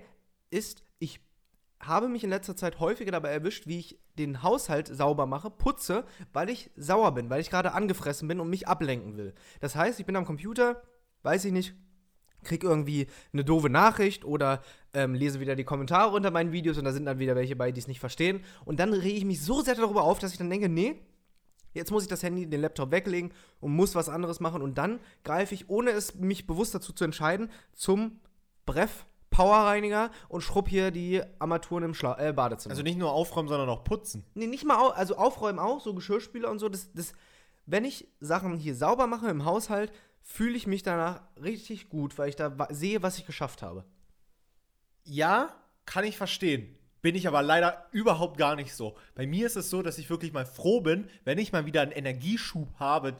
ist, 0.50 0.84
ich 1.00 1.20
habe 1.80 2.08
mich 2.08 2.24
in 2.24 2.30
letzter 2.30 2.56
Zeit 2.56 2.78
häufiger 2.78 3.10
dabei 3.10 3.30
erwischt, 3.30 3.66
wie 3.66 3.78
ich 3.78 3.98
den 4.18 4.42
Haushalt 4.42 4.88
sauber 4.88 5.26
mache, 5.26 5.50
putze, 5.50 6.04
weil 6.32 6.50
ich 6.50 6.70
sauer 6.76 7.12
bin, 7.12 7.30
weil 7.30 7.40
ich 7.40 7.50
gerade 7.50 7.72
angefressen 7.72 8.28
bin 8.28 8.40
und 8.40 8.50
mich 8.50 8.68
ablenken 8.68 9.16
will. 9.16 9.34
Das 9.60 9.74
heißt, 9.76 9.98
ich 9.98 10.06
bin 10.06 10.16
am 10.16 10.26
Computer, 10.26 10.82
weiß 11.22 11.44
ich 11.46 11.52
nicht, 11.52 11.74
krieg 12.44 12.64
irgendwie 12.64 13.06
eine 13.32 13.44
doofe 13.44 13.70
Nachricht 13.70 14.24
oder 14.24 14.62
ähm, 14.94 15.14
lese 15.14 15.40
wieder 15.40 15.56
die 15.56 15.64
Kommentare 15.64 16.14
unter 16.14 16.30
meinen 16.30 16.52
Videos 16.52 16.78
und 16.78 16.84
da 16.84 16.92
sind 16.92 17.06
dann 17.06 17.18
wieder 17.18 17.36
welche 17.36 17.56
bei, 17.56 17.72
die 17.72 17.80
es 17.80 17.88
nicht 17.88 18.00
verstehen. 18.00 18.44
Und 18.64 18.80
dann 18.80 18.92
rege 18.92 19.16
ich 19.16 19.24
mich 19.24 19.42
so 19.42 19.62
sehr 19.62 19.74
darüber 19.74 20.02
auf, 20.02 20.18
dass 20.18 20.32
ich 20.32 20.38
dann 20.38 20.50
denke, 20.50 20.68
nee, 20.68 21.00
jetzt 21.72 21.90
muss 21.90 22.02
ich 22.02 22.08
das 22.08 22.22
Handy, 22.22 22.46
den 22.46 22.60
Laptop 22.60 22.90
weglegen 22.90 23.32
und 23.60 23.74
muss 23.74 23.94
was 23.94 24.08
anderes 24.08 24.40
machen. 24.40 24.62
Und 24.62 24.78
dann 24.78 25.00
greife 25.24 25.54
ich, 25.54 25.68
ohne 25.68 25.90
es 25.90 26.14
mich 26.14 26.46
bewusst 26.46 26.74
dazu 26.74 26.92
zu 26.92 27.04
entscheiden, 27.04 27.50
zum 27.74 28.20
Breff 28.66 29.06
Powerreiniger 29.40 30.10
und 30.28 30.42
schrubb 30.42 30.68
hier 30.68 30.90
die 30.90 31.22
Armaturen 31.38 31.82
im 31.82 31.94
Schla 31.94 32.18
äh, 32.18 32.34
Badezimmer. 32.34 32.72
Also 32.72 32.82
nicht 32.82 32.98
nur 32.98 33.10
aufräumen, 33.10 33.48
sondern 33.48 33.70
auch 33.70 33.84
putzen. 33.84 34.22
Nee, 34.34 34.46
nicht 34.46 34.66
mal, 34.66 34.76
au 34.76 34.88
also 34.88 35.16
aufräumen 35.16 35.58
auch, 35.58 35.80
so 35.80 35.94
Geschirrspüler 35.94 36.50
und 36.50 36.58
so. 36.58 36.68
Das, 36.68 36.92
das, 36.92 37.14
wenn 37.64 37.86
ich 37.86 38.06
Sachen 38.20 38.58
hier 38.58 38.74
sauber 38.74 39.06
mache 39.06 39.30
im 39.30 39.46
Haushalt, 39.46 39.92
fühle 40.20 40.58
ich 40.58 40.66
mich 40.66 40.82
danach 40.82 41.22
richtig 41.42 41.88
gut, 41.88 42.18
weil 42.18 42.28
ich 42.28 42.36
da 42.36 42.54
sehe, 42.68 43.02
was 43.02 43.16
ich 43.16 43.24
geschafft 43.24 43.62
habe. 43.62 43.86
Ja, 45.04 45.54
kann 45.86 46.04
ich 46.04 46.18
verstehen. 46.18 46.76
Bin 47.00 47.14
ich 47.14 47.26
aber 47.26 47.40
leider 47.40 47.86
überhaupt 47.92 48.36
gar 48.36 48.56
nicht 48.56 48.74
so. 48.74 48.94
Bei 49.14 49.26
mir 49.26 49.46
ist 49.46 49.56
es 49.56 49.70
so, 49.70 49.80
dass 49.80 49.96
ich 49.96 50.10
wirklich 50.10 50.34
mal 50.34 50.44
froh 50.44 50.82
bin, 50.82 51.08
wenn 51.24 51.38
ich 51.38 51.50
mal 51.50 51.64
wieder 51.64 51.80
einen 51.80 51.92
Energieschub 51.92 52.68
habe, 52.78 53.16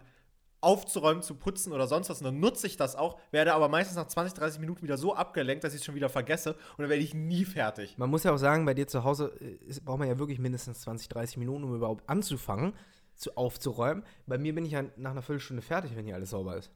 aufzuräumen, 0.61 1.23
zu 1.23 1.35
putzen 1.35 1.73
oder 1.73 1.87
sonst 1.87 2.11
was. 2.11 2.19
Und 2.19 2.25
dann 2.25 2.40
nutze 2.40 2.67
ich 2.67 2.76
das 2.76 2.97
auch, 2.97 3.19
werde 3.31 3.55
aber 3.55 3.69
meistens 3.69 3.97
nach 3.97 4.07
20, 4.07 4.35
30 4.35 4.61
Minuten 4.61 4.83
wieder 4.83 4.99
so 4.99 5.14
abgelenkt, 5.14 5.64
dass 5.64 5.73
ich 5.73 5.81
es 5.81 5.85
schon 5.85 5.95
wieder 5.95 6.09
vergesse 6.09 6.52
und 6.52 6.79
dann 6.81 6.88
werde 6.88 7.02
ich 7.02 7.14
nie 7.14 7.45
fertig. 7.45 7.97
Man 7.99 8.11
muss 8.11 8.25
ja 8.25 8.33
auch 8.33 8.38
sagen, 8.38 8.64
bei 8.64 8.75
dir 8.75 8.87
zu 8.87 9.05
Hause 9.05 9.33
äh, 9.40 9.55
ist, 9.67 9.85
braucht 9.85 9.99
man 9.99 10.09
ja 10.09 10.19
wirklich 10.19 10.38
mindestens 10.38 10.81
20, 10.83 11.09
30 11.09 11.37
Minuten, 11.38 11.64
um 11.64 11.75
überhaupt 11.75 12.09
anzufangen. 12.09 12.75
zu, 13.14 13.37
aufzuräumen. 13.37 14.05
Bei 14.26 14.38
mir 14.38 14.55
bin 14.55 14.64
ich 14.64 14.73
ja 14.73 14.83
nach 14.97 15.11
einer 15.11 15.23
Viertelstunde 15.23 15.62
fertig, 15.62 15.95
wenn 15.95 16.07
hier 16.07 16.14
alles 16.14 16.31
sauber 16.31 16.57
ist. 16.57 16.71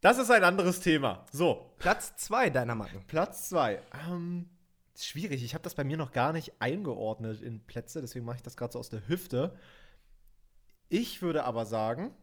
Das 0.00 0.18
ist 0.18 0.30
ein 0.30 0.44
anderes 0.44 0.80
Thema. 0.80 1.24
So, 1.32 1.70
Platz 1.78 2.16
zwei 2.16 2.50
deiner 2.50 2.74
Macken. 2.74 3.02
Platz 3.06 3.48
zwei. 3.48 3.80
Ähm, 4.06 4.50
schwierig. 4.98 5.42
Ich 5.42 5.54
habe 5.54 5.64
das 5.64 5.74
bei 5.74 5.84
mir 5.84 5.96
noch 5.96 6.12
gar 6.12 6.34
nicht 6.34 6.52
eingeordnet 6.60 7.40
in 7.40 7.60
Plätze, 7.64 8.02
deswegen 8.02 8.26
mache 8.26 8.36
ich 8.36 8.42
das 8.42 8.56
gerade 8.56 8.72
so 8.72 8.78
aus 8.78 8.90
der 8.90 9.08
Hüfte. 9.08 9.56
Ich 10.90 11.22
würde 11.22 11.44
aber 11.44 11.64
sagen, 11.64 12.14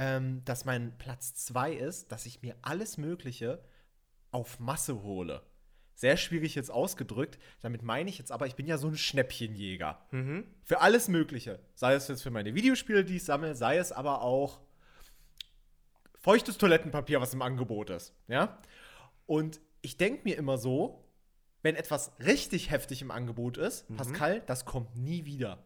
ähm, 0.00 0.42
dass 0.46 0.64
mein 0.64 0.96
Platz 0.96 1.34
zwei 1.34 1.72
ist, 1.72 2.10
dass 2.10 2.24
ich 2.24 2.40
mir 2.40 2.56
alles 2.62 2.96
Mögliche 2.96 3.62
auf 4.30 4.58
Masse 4.58 5.02
hole. 5.02 5.42
Sehr 5.92 6.16
schwierig 6.16 6.54
jetzt 6.54 6.70
ausgedrückt. 6.70 7.38
Damit 7.60 7.82
meine 7.82 8.08
ich 8.08 8.16
jetzt 8.16 8.32
aber, 8.32 8.46
ich 8.46 8.54
bin 8.56 8.66
ja 8.66 8.78
so 8.78 8.88
ein 8.88 8.96
Schnäppchenjäger. 8.96 10.00
Mhm. 10.10 10.46
Für 10.64 10.80
alles 10.80 11.08
Mögliche. 11.08 11.60
Sei 11.74 11.92
es 11.92 12.08
jetzt 12.08 12.22
für 12.22 12.30
meine 12.30 12.54
Videospiele, 12.54 13.04
die 13.04 13.16
ich 13.16 13.24
sammle, 13.24 13.54
sei 13.54 13.76
es 13.76 13.92
aber 13.92 14.22
auch 14.22 14.62
feuchtes 16.18 16.56
Toilettenpapier, 16.56 17.20
was 17.20 17.34
im 17.34 17.42
Angebot 17.42 17.90
ist. 17.90 18.14
Ja? 18.26 18.58
Und 19.26 19.60
ich 19.82 19.98
denke 19.98 20.22
mir 20.24 20.38
immer 20.38 20.56
so, 20.56 21.04
wenn 21.60 21.76
etwas 21.76 22.12
richtig 22.20 22.70
heftig 22.70 23.02
im 23.02 23.10
Angebot 23.10 23.58
ist, 23.58 23.86
Pascal, 23.94 24.40
das 24.46 24.64
kommt 24.64 24.96
nie 24.96 25.26
wieder. 25.26 25.62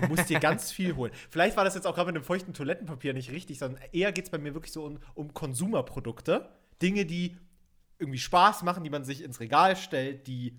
Du 0.00 0.08
musst 0.08 0.28
dir 0.28 0.40
ganz 0.40 0.70
viel 0.70 0.96
holen. 0.96 1.12
Vielleicht 1.30 1.56
war 1.56 1.64
das 1.64 1.74
jetzt 1.74 1.86
auch 1.86 1.94
gerade 1.94 2.12
mit 2.12 2.16
dem 2.16 2.24
feuchten 2.24 2.54
Toilettenpapier 2.54 3.12
nicht 3.14 3.30
richtig, 3.30 3.58
sondern 3.58 3.82
eher 3.92 4.12
geht 4.12 4.24
es 4.24 4.30
bei 4.30 4.38
mir 4.38 4.54
wirklich 4.54 4.72
so 4.72 4.84
um, 4.84 4.98
um 5.14 5.34
Konsumerprodukte. 5.34 6.48
Dinge, 6.80 7.04
die 7.06 7.36
irgendwie 7.98 8.18
Spaß 8.18 8.62
machen, 8.62 8.84
die 8.84 8.90
man 8.90 9.04
sich 9.04 9.22
ins 9.22 9.40
Regal 9.40 9.76
stellt, 9.76 10.26
die 10.26 10.58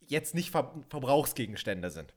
jetzt 0.00 0.34
nicht 0.34 0.50
Ver 0.50 0.74
Verbrauchsgegenstände 0.88 1.90
sind. 1.90 2.14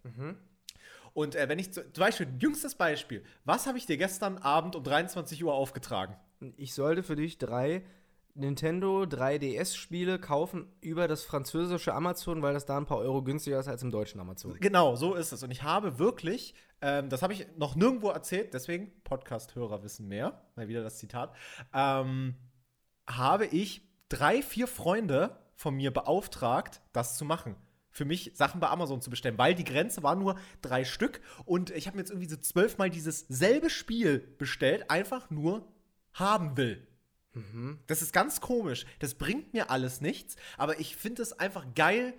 Und 1.14 1.36
äh, 1.36 1.50
wenn 1.50 1.60
ich 1.60 1.74
zu, 1.74 1.82
zum 1.94 2.02
Beispiel, 2.02 2.28
jüngstes 2.40 2.76
Beispiel, 2.76 3.24
was 3.46 3.66
habe 3.66 3.78
ich 3.78 3.86
dir 3.86 3.98
gestern 3.98 4.38
Abend 4.38 4.76
um 4.76 4.84
23 4.84 5.44
Uhr 5.44 5.54
aufgetragen? 5.54 6.16
Ich 6.58 6.74
sollte 6.74 7.02
für 7.02 7.16
dich 7.16 7.38
drei 7.38 7.84
Nintendo 8.38 9.02
3DS-Spiele 9.02 10.20
kaufen 10.20 10.72
über 10.80 11.08
das 11.08 11.24
französische 11.24 11.94
Amazon, 11.94 12.42
weil 12.42 12.54
das 12.54 12.66
da 12.66 12.78
ein 12.78 12.86
paar 12.86 13.00
Euro 13.00 13.24
günstiger 13.24 13.60
ist 13.60 13.68
als 13.68 13.82
im 13.82 13.92
deutschen 13.92 14.20
Amazon. 14.22 14.58
Genau, 14.60 14.96
so 14.96 15.16
ist 15.16 15.32
es. 15.32 15.44
Und 15.44 15.52
ich 15.52 15.64
habe 15.64 15.98
wirklich, 15.98 16.54
ähm, 16.82 17.10
das 17.10 17.24
habe 17.24 17.34
ich 17.34 17.48
noch 17.58 17.76
nirgendwo 17.76 18.10
erzählt, 18.10 18.54
deswegen 18.54 18.92
Podcast-Hörer 19.04 19.84
wissen 19.84 20.08
mehr, 20.08 20.42
mal 20.56 20.68
wieder 20.68 20.84
das 20.84 20.98
Zitat, 20.98 21.34
ähm, 21.74 22.36
habe 23.10 23.48
ich 23.48 23.82
drei, 24.10 24.42
vier 24.42 24.68
Freunde 24.68 25.38
von 25.56 25.76
mir 25.76 25.92
beauftragt, 25.92 26.82
das 26.94 27.18
zu 27.18 27.26
machen. 27.26 27.56
Für 27.90 28.06
mich 28.06 28.32
Sachen 28.36 28.60
bei 28.60 28.70
Amazon 28.70 29.02
zu 29.02 29.10
bestellen, 29.10 29.40
weil 29.40 29.56
die 29.56 29.64
Grenze 29.64 30.04
war 30.04 30.16
nur 30.16 30.36
drei 30.62 30.86
Stück 30.86 31.22
und 31.46 31.72
ich 31.72 31.88
habe 31.88 31.98
mir 31.98 32.02
jetzt 32.02 32.12
irgendwie 32.12 32.30
so 32.30 32.38
zwölfmal 32.38 32.92
dieses 32.92 33.22
selbe 33.28 33.72
Spiel 33.72 34.20
bestellt, 34.38 34.92
einfach 34.92 35.32
nur 35.32 35.68
haben 36.14 36.58
will. 36.58 36.87
Das 37.88 38.02
ist 38.02 38.14
ganz 38.14 38.42
komisch. 38.42 38.86
Das 39.00 39.16
bringt 39.16 39.54
mir 39.54 39.70
alles 39.72 40.02
nichts, 40.02 40.36
aber 40.58 40.80
ich 40.80 40.96
finde 40.96 41.22
es 41.22 41.34
einfach 41.34 41.66
geil, 41.76 42.14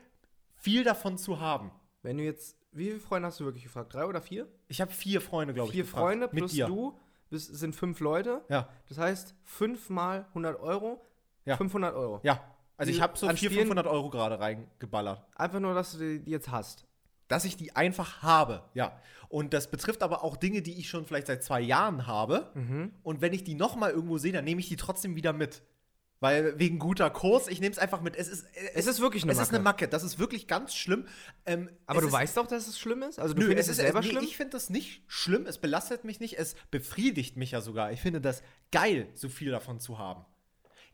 viel 0.56 0.84
davon 0.84 1.18
zu 1.18 1.40
haben. 1.40 1.70
Wenn 2.02 2.18
du 2.18 2.24
jetzt, 2.24 2.56
wie 2.72 2.86
viele 2.86 3.00
Freunde 3.00 3.28
hast 3.28 3.40
du 3.40 3.44
wirklich 3.44 3.64
gefragt? 3.64 3.94
Drei 3.94 4.04
oder 4.06 4.20
vier? 4.22 4.48
Ich 4.68 4.80
habe 4.80 4.90
vier 4.92 5.20
Freunde, 5.20 5.54
glaube 5.54 5.68
ich. 5.68 5.74
Vier 5.74 5.84
gefragt. 5.84 6.02
Freunde 6.06 6.28
plus 6.28 6.54
du 6.54 6.98
bist, 7.30 7.54
sind 7.54 7.74
fünf 7.76 8.00
Leute. 8.00 8.42
Ja, 8.48 8.68
Das 8.88 8.98
heißt, 8.98 9.34
fünf 9.44 9.90
mal 9.90 10.26
100 10.30 10.58
Euro, 10.60 11.04
Ja. 11.44 11.56
500 11.56 11.94
Euro. 11.94 12.20
ja. 12.22 12.42
Also 12.80 12.92
ich 12.92 13.00
habe 13.00 13.18
so 13.18 13.26
an 13.26 13.36
400, 13.36 13.38
Spielen- 13.38 13.66
500 13.66 13.86
Euro 13.88 14.08
gerade 14.08 14.38
reingeballert. 14.38 15.24
Einfach 15.34 15.58
nur, 15.58 15.74
dass 15.74 15.92
du 15.92 16.20
die 16.20 16.30
jetzt 16.30 16.48
hast. 16.50 16.86
Dass 17.28 17.44
ich 17.44 17.56
die 17.56 17.76
einfach 17.76 18.22
habe, 18.22 18.64
ja. 18.74 19.00
Und 19.28 19.52
das 19.52 19.70
betrifft 19.70 20.02
aber 20.02 20.24
auch 20.24 20.36
Dinge, 20.36 20.62
die 20.62 20.78
ich 20.80 20.88
schon 20.88 21.04
vielleicht 21.04 21.26
seit 21.26 21.44
zwei 21.44 21.60
Jahren 21.60 22.06
habe. 22.06 22.50
Mhm. 22.54 22.92
Und 23.02 23.20
wenn 23.20 23.34
ich 23.34 23.44
die 23.44 23.54
noch 23.54 23.76
mal 23.76 23.90
irgendwo 23.90 24.16
sehe, 24.16 24.32
dann 24.32 24.44
nehme 24.44 24.60
ich 24.60 24.68
die 24.68 24.76
trotzdem 24.76 25.16
wieder 25.16 25.34
mit. 25.34 25.62
Weil 26.20 26.58
wegen 26.58 26.78
guter 26.80 27.10
Kurs, 27.10 27.46
ich 27.46 27.60
nehme 27.60 27.70
es 27.70 27.78
einfach 27.78 28.00
mit. 28.00 28.16
Es 28.16 28.26
ist, 28.26 28.46
Es 28.74 28.86
ist 28.86 29.00
wirklich 29.00 29.22
eine 29.22 29.32
es 29.32 29.38
ist 29.38 29.50
eine 29.50 29.58
Macke. 29.58 29.84
Macke. 29.84 29.88
Das 29.88 30.02
ist 30.02 30.18
wirklich 30.18 30.48
ganz 30.48 30.74
schlimm. 30.74 31.06
Ähm, 31.46 31.68
Aber 31.86 31.98
es 31.98 32.02
du 32.02 32.08
ist, 32.08 32.12
weißt 32.12 32.36
doch, 32.38 32.46
dass 32.48 32.66
es 32.66 32.78
schlimm 32.78 33.02
ist? 33.02 33.20
Also 33.20 33.34
du 33.34 33.42
Nö, 33.42 33.46
findest 33.48 33.68
es 33.68 33.74
es, 33.74 33.78
ist 33.78 33.84
selber 33.84 34.00
nee, 34.00 34.08
schlimm? 34.08 34.24
Ich 34.24 34.36
finde 34.36 34.52
das 34.52 34.68
nicht 34.70 35.02
schlimm, 35.06 35.46
es 35.46 35.58
belastet 35.58 36.04
mich 36.04 36.18
nicht, 36.18 36.36
es 36.36 36.56
befriedigt 36.72 37.36
mich 37.36 37.52
ja 37.52 37.60
sogar. 37.60 37.92
Ich 37.92 38.00
finde 38.00 38.20
das 38.20 38.42
geil, 38.72 39.08
so 39.14 39.28
viel 39.28 39.52
davon 39.52 39.78
zu 39.78 39.98
haben. 39.98 40.24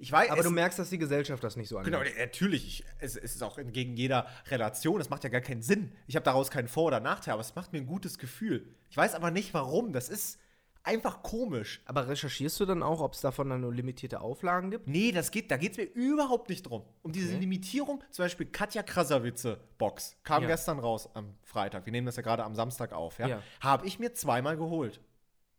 Ich 0.05 0.13
weiß, 0.13 0.29
Aber 0.29 0.43
du 0.43 0.51
merkst, 0.51 0.79
dass 0.79 0.91
die 0.91 0.99
Gesellschaft 0.99 1.43
das 1.43 1.57
nicht 1.57 1.71
so 1.71 1.79
annimmt. 1.79 1.97
Genau, 1.97 2.19
natürlich. 2.19 2.67
Ich, 2.67 2.85
es, 2.99 3.17
es 3.17 3.37
ist 3.37 3.43
auch 3.43 3.57
entgegen 3.57 3.97
jeder 3.97 4.27
Relation. 4.49 5.01
Es 5.01 5.09
macht 5.09 5.25
ja 5.25 5.31
gar 5.31 5.41
keinen 5.41 5.63
Sinn. 5.63 5.93
Ich 6.07 6.15
habe 6.15 6.25
daraus 6.25 6.51
keinen 6.51 6.69
Vor- 6.69 6.85
oder 6.85 7.01
Nachteil, 7.01 7.33
aber 7.33 7.41
es 7.41 7.55
macht 7.55 7.73
mir 7.73 7.79
ein 7.79 7.87
gutes 7.87 8.19
Gefühl. 8.19 8.67
Ich 8.91 8.99
weiß 8.99 9.15
aber 9.15 9.31
nicht 9.31 9.55
warum. 9.55 9.95
Das 9.95 10.11
ist 10.11 10.39
einfach 10.83 11.23
komisch. 11.23 11.81
Aber 11.87 12.07
recherchierst 12.07 12.61
du 12.61 12.67
dann 12.67 12.83
auch, 12.83 13.01
ob 13.01 13.15
es 13.15 13.23
davon 13.23 13.49
dann 13.49 13.63
nur 13.63 13.73
limitierte 13.73 14.21
Auflagen 14.21 14.71
gibt? 14.71 14.87
Nee, 14.87 15.11
das 15.11 15.31
geht, 15.31 15.51
da 15.51 15.57
geht 15.57 15.73
es 15.73 15.79
mir 15.79 15.85
überhaupt 15.85 16.51
nicht 16.51 16.65
drum. 16.65 16.85
Um 17.01 17.11
diese 17.13 17.31
Okay. 17.31 17.39
Limitierung, 17.39 18.05
zum 18.11 18.27
Beispiel 18.27 18.45
Katja 18.45 18.83
Krasavice 18.83 19.57
Box, 19.79 20.19
kam 20.23 20.43
Ja. 20.43 20.49
gestern 20.49 20.81
raus 20.81 21.09
am 21.15 21.35
Freitag. 21.43 21.87
Wir 21.87 21.93
nehmen 21.93 22.05
das 22.05 22.17
ja 22.17 22.23
gerade 22.23 22.45
am 22.45 22.55
Samstag 22.55 22.93
auf, 22.93 23.19
ja. 23.19 23.27
Ja. 23.27 23.43
Habe 23.61 23.87
ich 23.87 23.99
mir 23.99 24.13
zweimal 24.13 24.59
geholt. 24.59 25.01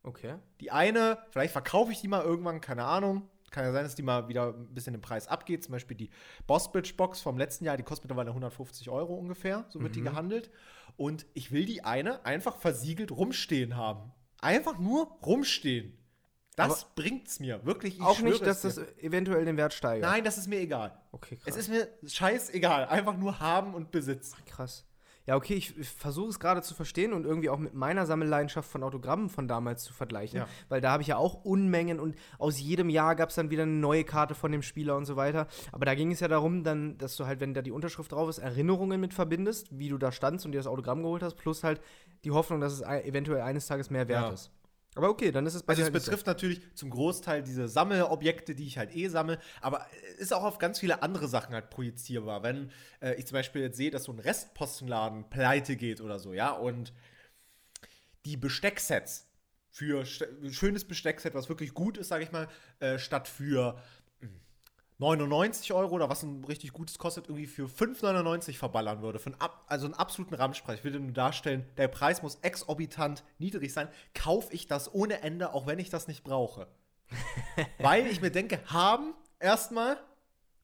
Okay. 0.03 0.35
Die 0.59 0.69
eine, 0.69 1.17
vielleicht 1.31 1.53
verkaufe 1.53 1.91
ich 1.91 1.99
die 2.01 2.07
mal 2.07 2.21
irgendwann, 2.23 2.61
keine 2.61 2.83
Ahnung. 2.83 3.27
Kann 3.51 3.63
ja 3.63 3.71
sein, 3.71 3.83
dass 3.83 3.95
die 3.95 4.03
mal 4.03 4.27
wieder 4.27 4.53
ein 4.53 4.73
bisschen 4.73 4.93
im 4.95 5.01
Preis 5.01 5.27
abgeht. 5.27 5.63
Zum 5.63 5.71
Beispiel 5.71 5.95
die 5.95 6.09
Boss 6.47 6.71
Bitch 6.71 6.95
Box 6.97 7.21
vom 7.21 7.37
letzten 7.37 7.65
Jahr, 7.65 7.77
die 7.77 7.83
kostet 7.83 8.05
mittlerweile 8.05 8.29
150 8.29 8.89
Euro 8.89 9.15
ungefähr. 9.15 9.65
So 9.69 9.81
wird 9.81 9.95
die 9.95 10.01
gehandelt. 10.01 10.51
Und 10.97 11.25
ich 11.33 11.51
will 11.51 11.65
die 11.65 11.83
eine 11.83 12.25
einfach 12.25 12.57
versiegelt 12.57 13.11
rumstehen 13.11 13.75
haben. 13.75 14.11
Einfach 14.41 14.77
nur 14.77 15.05
rumstehen. 15.25 15.97
Das 16.55 16.85
bringt's 16.95 17.39
mir. 17.39 17.65
Wirklich, 17.65 17.95
ich 17.95 18.01
auch 18.01 18.19
nicht, 18.19 18.45
dass 18.45 18.61
das 18.61 18.77
eventuell 18.97 19.43
den 19.43 19.57
Wert 19.57 19.73
steigert. 19.73 20.09
Nein, 20.09 20.23
das 20.23 20.37
ist 20.37 20.47
mir 20.47 20.59
egal. 20.59 20.97
Okay, 21.11 21.35
krass. 21.35 21.47
Es 21.47 21.57
ist 21.57 21.69
mir 21.69 21.89
scheißegal. 22.05 22.87
Einfach 22.87 23.17
nur 23.17 23.39
haben 23.39 23.73
und 23.73 23.91
Besitz. 23.91 24.33
krass. 24.45 24.85
Ja, 25.27 25.36
okay, 25.36 25.55
ich, 25.55 25.75
ich 25.77 25.89
versuche 25.89 26.29
es 26.29 26.39
gerade 26.39 26.62
zu 26.62 26.75
verstehen 26.75 27.12
und 27.12 27.25
irgendwie 27.25 27.50
auch 27.50 27.58
mit 27.58 27.74
meiner 27.74 28.05
Sammelleidenschaft 28.05 28.70
von 28.70 28.84
Autogrammen 28.84 29.29
von 29.29 29.48
damals 29.48 29.84
zu 29.84 29.91
vergleichen. 29.91 30.38
Ja. 30.39 30.48
Weil 30.70 30.82
da 30.82 30.91
habe 30.91 31.01
ich 31.01 31.08
ja 31.08 31.17
auch 31.17 31.44
Unmengen 31.44 32.00
und 32.00 32.15
aus 32.38 32.60
jedem 32.60 32.89
Jahr 32.89 33.15
gab 33.15 33.29
es 33.29 33.36
dann 33.36 33.50
wieder 33.50 33.63
eine 33.63 33.72
neue 33.72 34.03
Karte 34.03 34.36
von 34.36 34.51
dem 34.51 34.62
Spieler 34.62 34.96
und 34.96 35.05
so 35.05 35.15
weiter. 35.15 35.48
Aber 35.72 35.86
da 35.86 35.96
ging 35.96 36.12
es 36.12 36.20
ja 36.20 36.27
darum, 36.27 36.63
dann, 36.63 36.98
dass 37.00 37.15
du 37.15 37.25
halt, 37.25 37.39
wenn 37.39 37.55
da 37.55 37.63
die 37.63 37.72
Unterschrift 37.72 38.12
drauf 38.12 38.29
ist, 38.29 38.38
Erinnerungen 38.38 39.01
mit 39.01 39.13
verbindest, 39.15 39.67
wie 39.72 39.89
du 39.89 39.98
da 39.98 40.12
standst 40.12 40.46
und 40.46 40.51
dir 40.51 40.60
das 40.60 40.67
Autogramm 40.67 41.01
geholt 41.01 41.24
hast, 41.24 41.36
plus 41.36 41.63
halt 41.63 41.82
die 42.24 42.32
Hoffnung, 42.32 42.62
dass 42.62 42.74
es 42.74 42.84
ei- 42.84 43.01
eventuell 43.01 43.41
eines 43.41 43.65
Tages 43.65 43.89
mehr 43.89 44.08
wert 44.08 44.27
Ja. 44.27 44.29
ist. 44.34 44.51
Aber 44.95 45.09
okay, 45.09 45.31
dann 45.31 45.45
ist 45.45 45.55
es 45.55 45.63
bei 45.63 45.73
Also 45.73 45.81
es 45.81 45.85
halt 45.87 45.93
nicht 45.93 46.05
so. 46.05 46.11
betrifft 46.11 46.25
natürlich 46.25 46.61
zum 46.75 46.89
Großteil 46.89 47.43
diese 47.43 47.67
Sammelobjekte, 47.67 48.55
die 48.55 48.65
ich 48.65 48.77
halt 48.77 48.95
eh 48.95 49.07
sammle, 49.09 49.39
aber 49.61 49.85
ist 50.19 50.33
auch 50.33 50.43
auf 50.43 50.57
ganz 50.57 50.79
viele 50.79 51.03
andere 51.03 51.27
Sachen 51.27 51.53
halt 51.53 51.69
projizierbar. 51.69 52.43
Wenn 52.43 52.71
äh, 53.01 53.15
ich 53.15 53.25
zum 53.27 53.35
Beispiel 53.35 53.61
jetzt 53.61 53.77
sehe, 53.77 53.91
dass 53.91 54.05
so 54.05 54.13
ein 54.13 54.19
Restpostenladen 54.19 55.29
pleite 55.29 55.75
geht 55.75 55.99
oder 55.99 56.17
so, 56.17 56.33
ja, 56.33 56.51
und 56.51 56.93
die 58.25 58.37
Bestecksets 58.37 59.27
für 59.69 60.03
st- 60.03 60.51
schönes 60.53 60.85
Besteckset, 60.85 61.33
was 61.33 61.49
wirklich 61.49 61.73
gut 61.73 61.97
ist, 61.97 62.07
sage 62.07 62.23
ich 62.23 62.31
mal, 62.31 62.47
äh, 62.79 62.97
statt 62.97 63.27
für 63.27 63.77
99 64.97 65.73
Euro 65.73 65.95
oder 65.95 66.09
was 66.09 66.23
ein 66.23 66.43
richtig 66.45 66.71
gutes 66.71 66.97
kostet, 66.97 67.27
irgendwie 67.27 67.47
für 67.47 67.65
5,99 67.65 68.57
verballern 68.57 69.01
würde. 69.01 69.19
Für 69.19 69.31
einen, 69.31 69.41
ab, 69.41 69.65
also 69.67 69.85
einen 69.85 69.93
absoluten 69.93 70.35
Ramschpreis. 70.35 70.79
Ich 70.79 70.83
will 70.85 70.93
dir 70.93 70.99
nur 70.99 71.11
darstellen, 71.11 71.65
der 71.77 71.89
Preis 71.89 72.21
muss 72.21 72.35
exorbitant 72.41 73.23
niedrig 73.37 73.73
sein. 73.73 73.89
Kaufe 74.13 74.53
ich 74.53 74.67
das 74.67 74.93
ohne 74.93 75.21
Ende, 75.21 75.53
auch 75.53 75.67
wenn 75.67 75.79
ich 75.79 75.89
das 75.89 76.07
nicht 76.07 76.23
brauche. 76.23 76.67
Weil 77.79 78.07
ich 78.07 78.21
mir 78.21 78.31
denke, 78.31 78.59
haben 78.67 79.13
erstmal, 79.39 79.97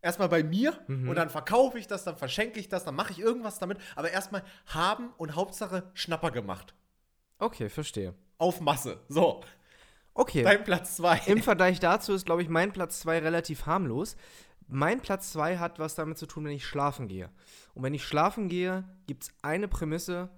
erstmal 0.02 0.30
bei 0.30 0.44
mir 0.44 0.80
und 0.88 1.16
dann 1.16 1.30
verkaufe 1.30 1.78
ich 1.78 1.88
das, 1.88 2.06
dann 2.06 2.18
verschenke 2.18 2.60
ich 2.60 2.70
das, 2.70 2.86
dann 2.86 2.96
mache 2.96 3.12
ich 3.12 3.20
irgendwas 3.20 3.60
damit. 3.60 3.80
Aber 3.96 4.12
erstmal 4.12 4.44
haben 4.68 5.10
und 5.18 5.36
Hauptsache 5.36 5.92
Schnapper 5.94 6.32
gemacht. 6.32 6.74
Okay, 7.38 7.70
verstehe. 7.70 8.16
Auf 8.38 8.62
Masse. 8.62 9.00
So, 9.10 9.42
Okay. 10.14 10.44
dein 10.44 10.64
Platz 10.64 10.98
2. 10.98 11.22
Im 11.28 11.42
Vergleich 11.42 11.80
dazu 11.80 12.14
ist, 12.14 12.26
glaube 12.26 12.42
ich, 12.42 12.50
mein 12.50 12.74
Platz 12.74 13.00
2 13.02 13.20
relativ 13.20 13.66
harmlos. 13.66 14.16
Mein 14.68 15.02
Platz 15.02 15.32
2 15.34 15.58
hat 15.58 15.80
was 15.80 15.96
damit 15.96 16.18
zu 16.18 16.26
tun, 16.26 16.46
wenn 16.46 16.52
ich 16.52 16.66
schlafen 16.66 17.08
gehe. 17.08 17.30
Und 17.74 17.84
wenn 17.84 17.94
ich 17.94 18.04
schlafen 18.04 18.48
gehe, 18.48 18.88
gibt 19.08 19.24
es 19.24 19.34
eine 19.42 19.68
Prämisse, 19.68 20.30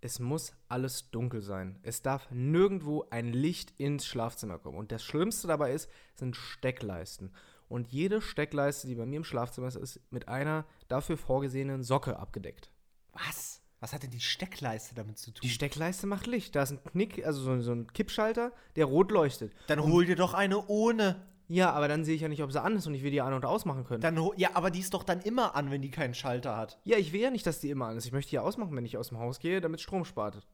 es 0.00 0.18
muss 0.18 0.52
alles 0.68 1.10
dunkel 1.10 1.42
sein. 1.42 1.78
Es 1.82 2.02
darf 2.02 2.28
nirgendwo 2.30 3.06
ein 3.10 3.32
Licht 3.32 3.72
ins 3.78 4.04
Schlafzimmer 4.04 4.58
kommen. 4.58 4.76
Und 4.76 4.90
das 4.90 5.04
Schlimmste 5.04 5.46
dabei 5.46 5.72
ist, 5.72 5.88
sind 6.16 6.34
Steckleisten. 6.34 7.32
Und 7.68 7.92
jede 7.92 8.20
Steckleiste, 8.20 8.88
die 8.88 8.96
bei 8.96 9.06
mir 9.06 9.16
im 9.16 9.24
Schlafzimmer 9.24 9.68
ist, 9.68 9.76
ist 9.76 10.00
mit 10.10 10.28
einer 10.28 10.66
dafür 10.88 11.16
vorgesehenen 11.16 11.84
Socke 11.84 12.18
abgedeckt. 12.18 12.72
Was? 13.12 13.61
Was 13.82 13.92
hat 13.92 14.04
denn 14.04 14.10
die 14.10 14.20
Steckleiste 14.20 14.94
damit 14.94 15.18
zu 15.18 15.32
tun? 15.32 15.40
Die 15.42 15.50
Steckleiste 15.50 16.06
macht 16.06 16.28
Licht. 16.28 16.54
Da 16.54 16.62
ist 16.62 16.70
ein 16.70 16.84
Knick, 16.84 17.26
also 17.26 17.42
so, 17.42 17.60
so 17.60 17.72
ein 17.72 17.88
Kippschalter, 17.92 18.52
der 18.76 18.84
rot 18.84 19.10
leuchtet. 19.10 19.52
Dann 19.66 19.82
hol 19.82 20.06
dir 20.06 20.14
doch 20.14 20.34
eine 20.34 20.64
ohne. 20.68 21.26
Ja, 21.48 21.72
aber 21.72 21.88
dann 21.88 22.04
sehe 22.04 22.14
ich 22.14 22.20
ja 22.22 22.28
nicht, 22.28 22.42
ob 22.44 22.52
sie 22.52 22.62
an 22.62 22.76
ist 22.76 22.86
und 22.86 22.94
ich 22.94 23.02
will 23.02 23.10
die 23.10 23.20
an- 23.20 23.34
und 23.34 23.44
ausmachen 23.44 23.84
können. 23.84 24.00
Dann 24.00 24.16
ja, 24.36 24.50
aber 24.54 24.70
die 24.70 24.78
ist 24.78 24.94
doch 24.94 25.02
dann 25.02 25.20
immer 25.20 25.56
an, 25.56 25.72
wenn 25.72 25.82
die 25.82 25.90
keinen 25.90 26.14
Schalter 26.14 26.56
hat. 26.56 26.78
Ja, 26.84 26.96
ich 26.96 27.12
will 27.12 27.20
ja 27.20 27.30
nicht, 27.30 27.44
dass 27.44 27.58
die 27.58 27.70
immer 27.70 27.86
an 27.88 27.96
ist. 27.96 28.06
Ich 28.06 28.12
möchte 28.12 28.30
die 28.30 28.38
ausmachen, 28.38 28.74
wenn 28.76 28.84
ich 28.84 28.96
aus 28.96 29.08
dem 29.08 29.18
Haus 29.18 29.40
gehe, 29.40 29.60
damit 29.60 29.80
Strom 29.80 30.04
spart. 30.04 30.46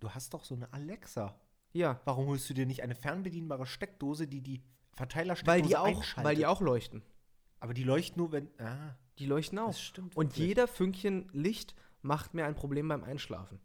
du 0.00 0.10
hast 0.10 0.34
doch 0.34 0.44
so 0.44 0.56
eine 0.56 0.72
Alexa. 0.72 1.34
Ja, 1.72 2.00
Warum 2.04 2.26
holst 2.26 2.50
du 2.50 2.54
dir 2.54 2.66
nicht 2.66 2.82
eine 2.82 2.96
fernbedienbare 2.96 3.64
Steckdose, 3.64 4.26
die 4.26 4.40
die 4.40 4.60
Verteilersteckdose 4.96 5.56
weil 5.56 5.62
die, 5.62 5.76
auch, 5.76 5.86
einschaltet? 5.86 6.24
weil 6.24 6.34
die 6.34 6.46
auch 6.46 6.60
leuchten. 6.60 7.02
Aber 7.60 7.74
die 7.74 7.84
leuchten 7.84 8.20
nur, 8.20 8.32
wenn. 8.32 8.48
Ah, 8.58 8.96
Die 9.20 9.26
leuchten 9.26 9.58
auch. 9.60 9.68
das 9.68 9.80
stimmt. 9.80 10.16
Und 10.16 10.30
wirklich. 10.32 10.46
jeder 10.48 10.66
Fünkchen 10.66 11.28
Licht 11.32 11.76
macht 12.02 12.34
mir 12.34 12.44
ein 12.46 12.54
Problem 12.54 12.88
beim 12.88 13.04
Einschlafen. 13.04 13.60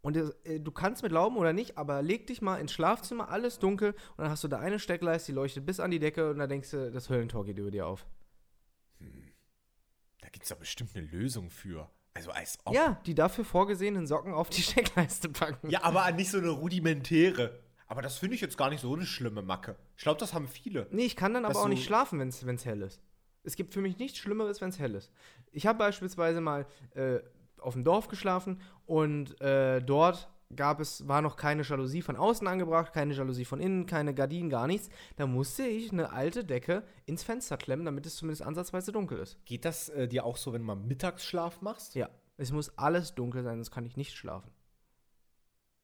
Und 0.00 0.16
äh, 0.16 0.58
du 0.58 0.72
kannst 0.72 1.02
mir 1.02 1.08
glauben 1.08 1.36
oder 1.36 1.52
nicht, 1.52 1.78
aber 1.78 2.02
leg 2.02 2.26
dich 2.26 2.42
mal 2.42 2.56
ins 2.56 2.72
Schlafzimmer, 2.72 3.28
alles 3.28 3.58
dunkel, 3.60 3.92
und 4.16 4.18
dann 4.24 4.30
hast 4.30 4.42
du 4.42 4.48
da 4.48 4.58
eine 4.58 4.78
Steckleiste, 4.80 5.30
die 5.30 5.36
leuchtet 5.36 5.64
bis 5.64 5.78
an 5.78 5.90
die 5.92 6.00
Decke, 6.00 6.30
und 6.30 6.38
dann 6.38 6.48
denkst 6.48 6.70
du, 6.72 6.90
das 6.90 7.08
Höllentor 7.08 7.44
geht 7.44 7.58
über 7.58 7.70
dir 7.70 7.86
auf. 7.86 8.04
Da 10.20 10.28
gibt 10.28 10.44
es 10.44 10.48
doch 10.50 10.56
bestimmt 10.56 10.90
eine 10.96 11.06
Lösung 11.06 11.50
für. 11.50 11.88
Also 12.14 12.30
als 12.30 12.58
ob. 12.64 12.74
Ja, 12.74 13.00
die 13.06 13.14
dafür 13.14 13.44
vorgesehenen 13.44 14.06
Socken 14.06 14.34
auf 14.34 14.50
die 14.50 14.62
Steckleiste 14.62 15.28
packen. 15.28 15.70
Ja, 15.70 15.82
aber 15.84 16.10
nicht 16.12 16.30
so 16.30 16.38
eine 16.38 16.50
rudimentäre. 16.50 17.58
Aber 17.86 18.02
das 18.02 18.18
finde 18.18 18.34
ich 18.34 18.40
jetzt 18.40 18.56
gar 18.56 18.70
nicht 18.70 18.80
so 18.80 18.94
eine 18.94 19.04
schlimme 19.06 19.42
Macke. 19.42 19.76
Ich 19.96 20.02
glaube, 20.02 20.18
das 20.20 20.32
haben 20.32 20.48
viele. 20.48 20.88
Nee, 20.90 21.04
ich 21.04 21.16
kann 21.16 21.34
dann 21.34 21.44
aber 21.44 21.58
auch 21.58 21.64
du- 21.64 21.68
nicht 21.70 21.84
schlafen, 21.84 22.18
wenn 22.18 22.28
es 22.28 22.64
hell 22.64 22.82
ist. 22.82 23.00
Es 23.44 23.56
gibt 23.56 23.74
für 23.74 23.80
mich 23.80 23.98
nichts 23.98 24.18
Schlimmeres, 24.18 24.60
wenn 24.60 24.68
es 24.68 24.78
hell 24.78 24.94
ist. 24.94 25.10
Ich 25.50 25.66
habe 25.66 25.78
beispielsweise 25.78 26.40
mal 26.40 26.64
äh, 26.94 27.18
auf 27.62 27.74
dem 27.74 27.84
Dorf 27.84 28.08
geschlafen 28.08 28.60
und 28.86 29.40
äh, 29.40 29.80
dort 29.80 30.28
gab 30.54 30.80
es, 30.80 31.08
war 31.08 31.22
noch 31.22 31.36
keine 31.36 31.62
Jalousie 31.62 32.02
von 32.02 32.16
außen 32.16 32.46
angebracht, 32.46 32.92
keine 32.92 33.14
Jalousie 33.14 33.44
von 33.44 33.60
innen, 33.60 33.86
keine 33.86 34.14
Gardinen, 34.14 34.50
gar 34.50 34.66
nichts. 34.66 34.90
Da 35.16 35.26
musste 35.26 35.64
ich 35.64 35.92
eine 35.92 36.12
alte 36.12 36.44
Decke 36.44 36.84
ins 37.06 37.22
Fenster 37.22 37.56
klemmen, 37.56 37.86
damit 37.86 38.06
es 38.06 38.16
zumindest 38.16 38.42
ansatzweise 38.42 38.92
dunkel 38.92 39.18
ist. 39.18 39.44
Geht 39.44 39.64
das 39.64 39.88
äh, 39.88 40.08
dir 40.08 40.24
auch 40.24 40.36
so, 40.36 40.52
wenn 40.52 40.62
du 40.62 40.66
mal 40.66 40.76
Mittagsschlaf 40.76 41.62
machst? 41.62 41.94
Ja, 41.94 42.10
es 42.36 42.52
muss 42.52 42.76
alles 42.78 43.14
dunkel 43.14 43.42
sein, 43.42 43.56
sonst 43.56 43.70
kann 43.70 43.86
ich 43.86 43.96
nicht 43.96 44.14
schlafen. 44.14 44.50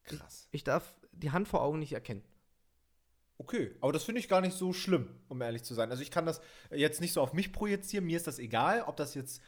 Krass. 0.05 0.49
Ich 0.51 0.65
darf 0.65 0.99
die 1.13 1.31
Hand 1.31 1.49
vor 1.49 1.63
Augen 1.63 1.79
nicht 1.79 1.93
erkennen. 1.93 2.23
Okay, 3.39 3.77
aber 3.81 3.93
das 3.93 4.03
finde 4.03 4.21
ich 4.21 4.29
gar 4.29 4.41
nicht 4.41 4.57
so 4.57 4.73
schlimm, 4.73 5.09
um 5.29 5.41
ehrlich 5.41 5.63
zu 5.63 5.73
sein. 5.75 5.91
Also 5.91 6.03
ich 6.03 6.11
kann 6.11 6.27
das 6.27 6.41
jetzt 6.71 7.01
nicht 7.01 7.13
so 7.13 7.21
auf 7.21 7.35
mich 7.35 7.53
projizieren. 7.53 8.05
Mir 8.05 8.17
ist 8.17 8.27
das 8.27 8.41
egal, 8.41 8.83
ob 8.83 8.97
das 8.97 9.15
jetzt 9.15 9.41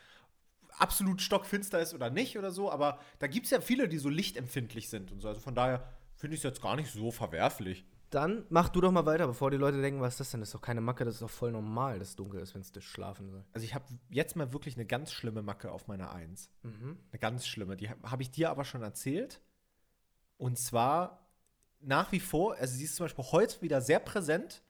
absolut 0.80 1.20
stockfinster 1.22 1.80
ist 1.80 1.94
oder 1.94 2.10
nicht 2.10 2.38
oder 2.38 2.50
so. 2.50 2.70
Aber 2.70 2.98
da 3.18 3.26
gibt 3.26 3.46
es 3.46 3.50
ja 3.50 3.60
viele, 3.60 3.88
die 3.88 3.98
so 3.98 4.08
lichtempfindlich 4.08 4.88
sind 4.88 5.12
und 5.12 5.20
so. 5.20 5.28
Also 5.28 5.40
von 5.40 5.54
daher 5.54 5.88
finde 6.14 6.34
ich 6.34 6.40
es 6.40 6.44
jetzt 6.44 6.62
gar 6.62 6.76
nicht 6.76 6.90
so 6.90 7.10
verwerflich. 7.10 7.84
Dann 8.10 8.44
mach 8.48 8.68
du 8.68 8.80
doch 8.80 8.90
mal 8.90 9.06
weiter, 9.06 9.28
bevor 9.28 9.52
die 9.52 9.56
Leute 9.56 9.80
denken, 9.80 10.00
was 10.00 10.14
ist 10.14 10.20
das 10.20 10.30
denn? 10.32 10.40
Das 10.40 10.48
ist 10.48 10.54
doch 10.54 10.60
keine 10.60 10.80
Macke, 10.80 11.04
das 11.04 11.14
ist 11.14 11.22
doch 11.22 11.30
voll 11.30 11.52
normal, 11.52 12.00
dass 12.00 12.08
es 12.08 12.16
dunkel 12.16 12.40
ist, 12.40 12.54
wenn 12.54 12.62
es 12.62 12.72
schlafen 12.82 13.30
soll. 13.30 13.44
Also 13.52 13.64
ich 13.64 13.74
habe 13.74 13.84
jetzt 14.08 14.34
mal 14.34 14.52
wirklich 14.52 14.74
eine 14.74 14.84
ganz 14.84 15.12
schlimme 15.12 15.42
Macke 15.42 15.70
auf 15.70 15.86
meiner 15.86 16.12
Eins. 16.12 16.50
Mhm. 16.62 16.98
Eine 17.12 17.18
ganz 17.20 17.46
schlimme. 17.46 17.76
Die 17.76 17.88
habe 17.88 18.10
hab 18.10 18.20
ich 18.20 18.32
dir 18.32 18.50
aber 18.50 18.64
schon 18.64 18.82
erzählt. 18.82 19.40
Und 20.38 20.58
zwar 20.58 21.28
nach 21.80 22.10
wie 22.12 22.20
vor, 22.20 22.56
also 22.56 22.74
sie 22.74 22.84
ist 22.84 22.96
zum 22.96 23.04
Beispiel 23.04 23.24
heute 23.30 23.62
wieder 23.62 23.80
sehr 23.80 24.00
präsent 24.00 24.62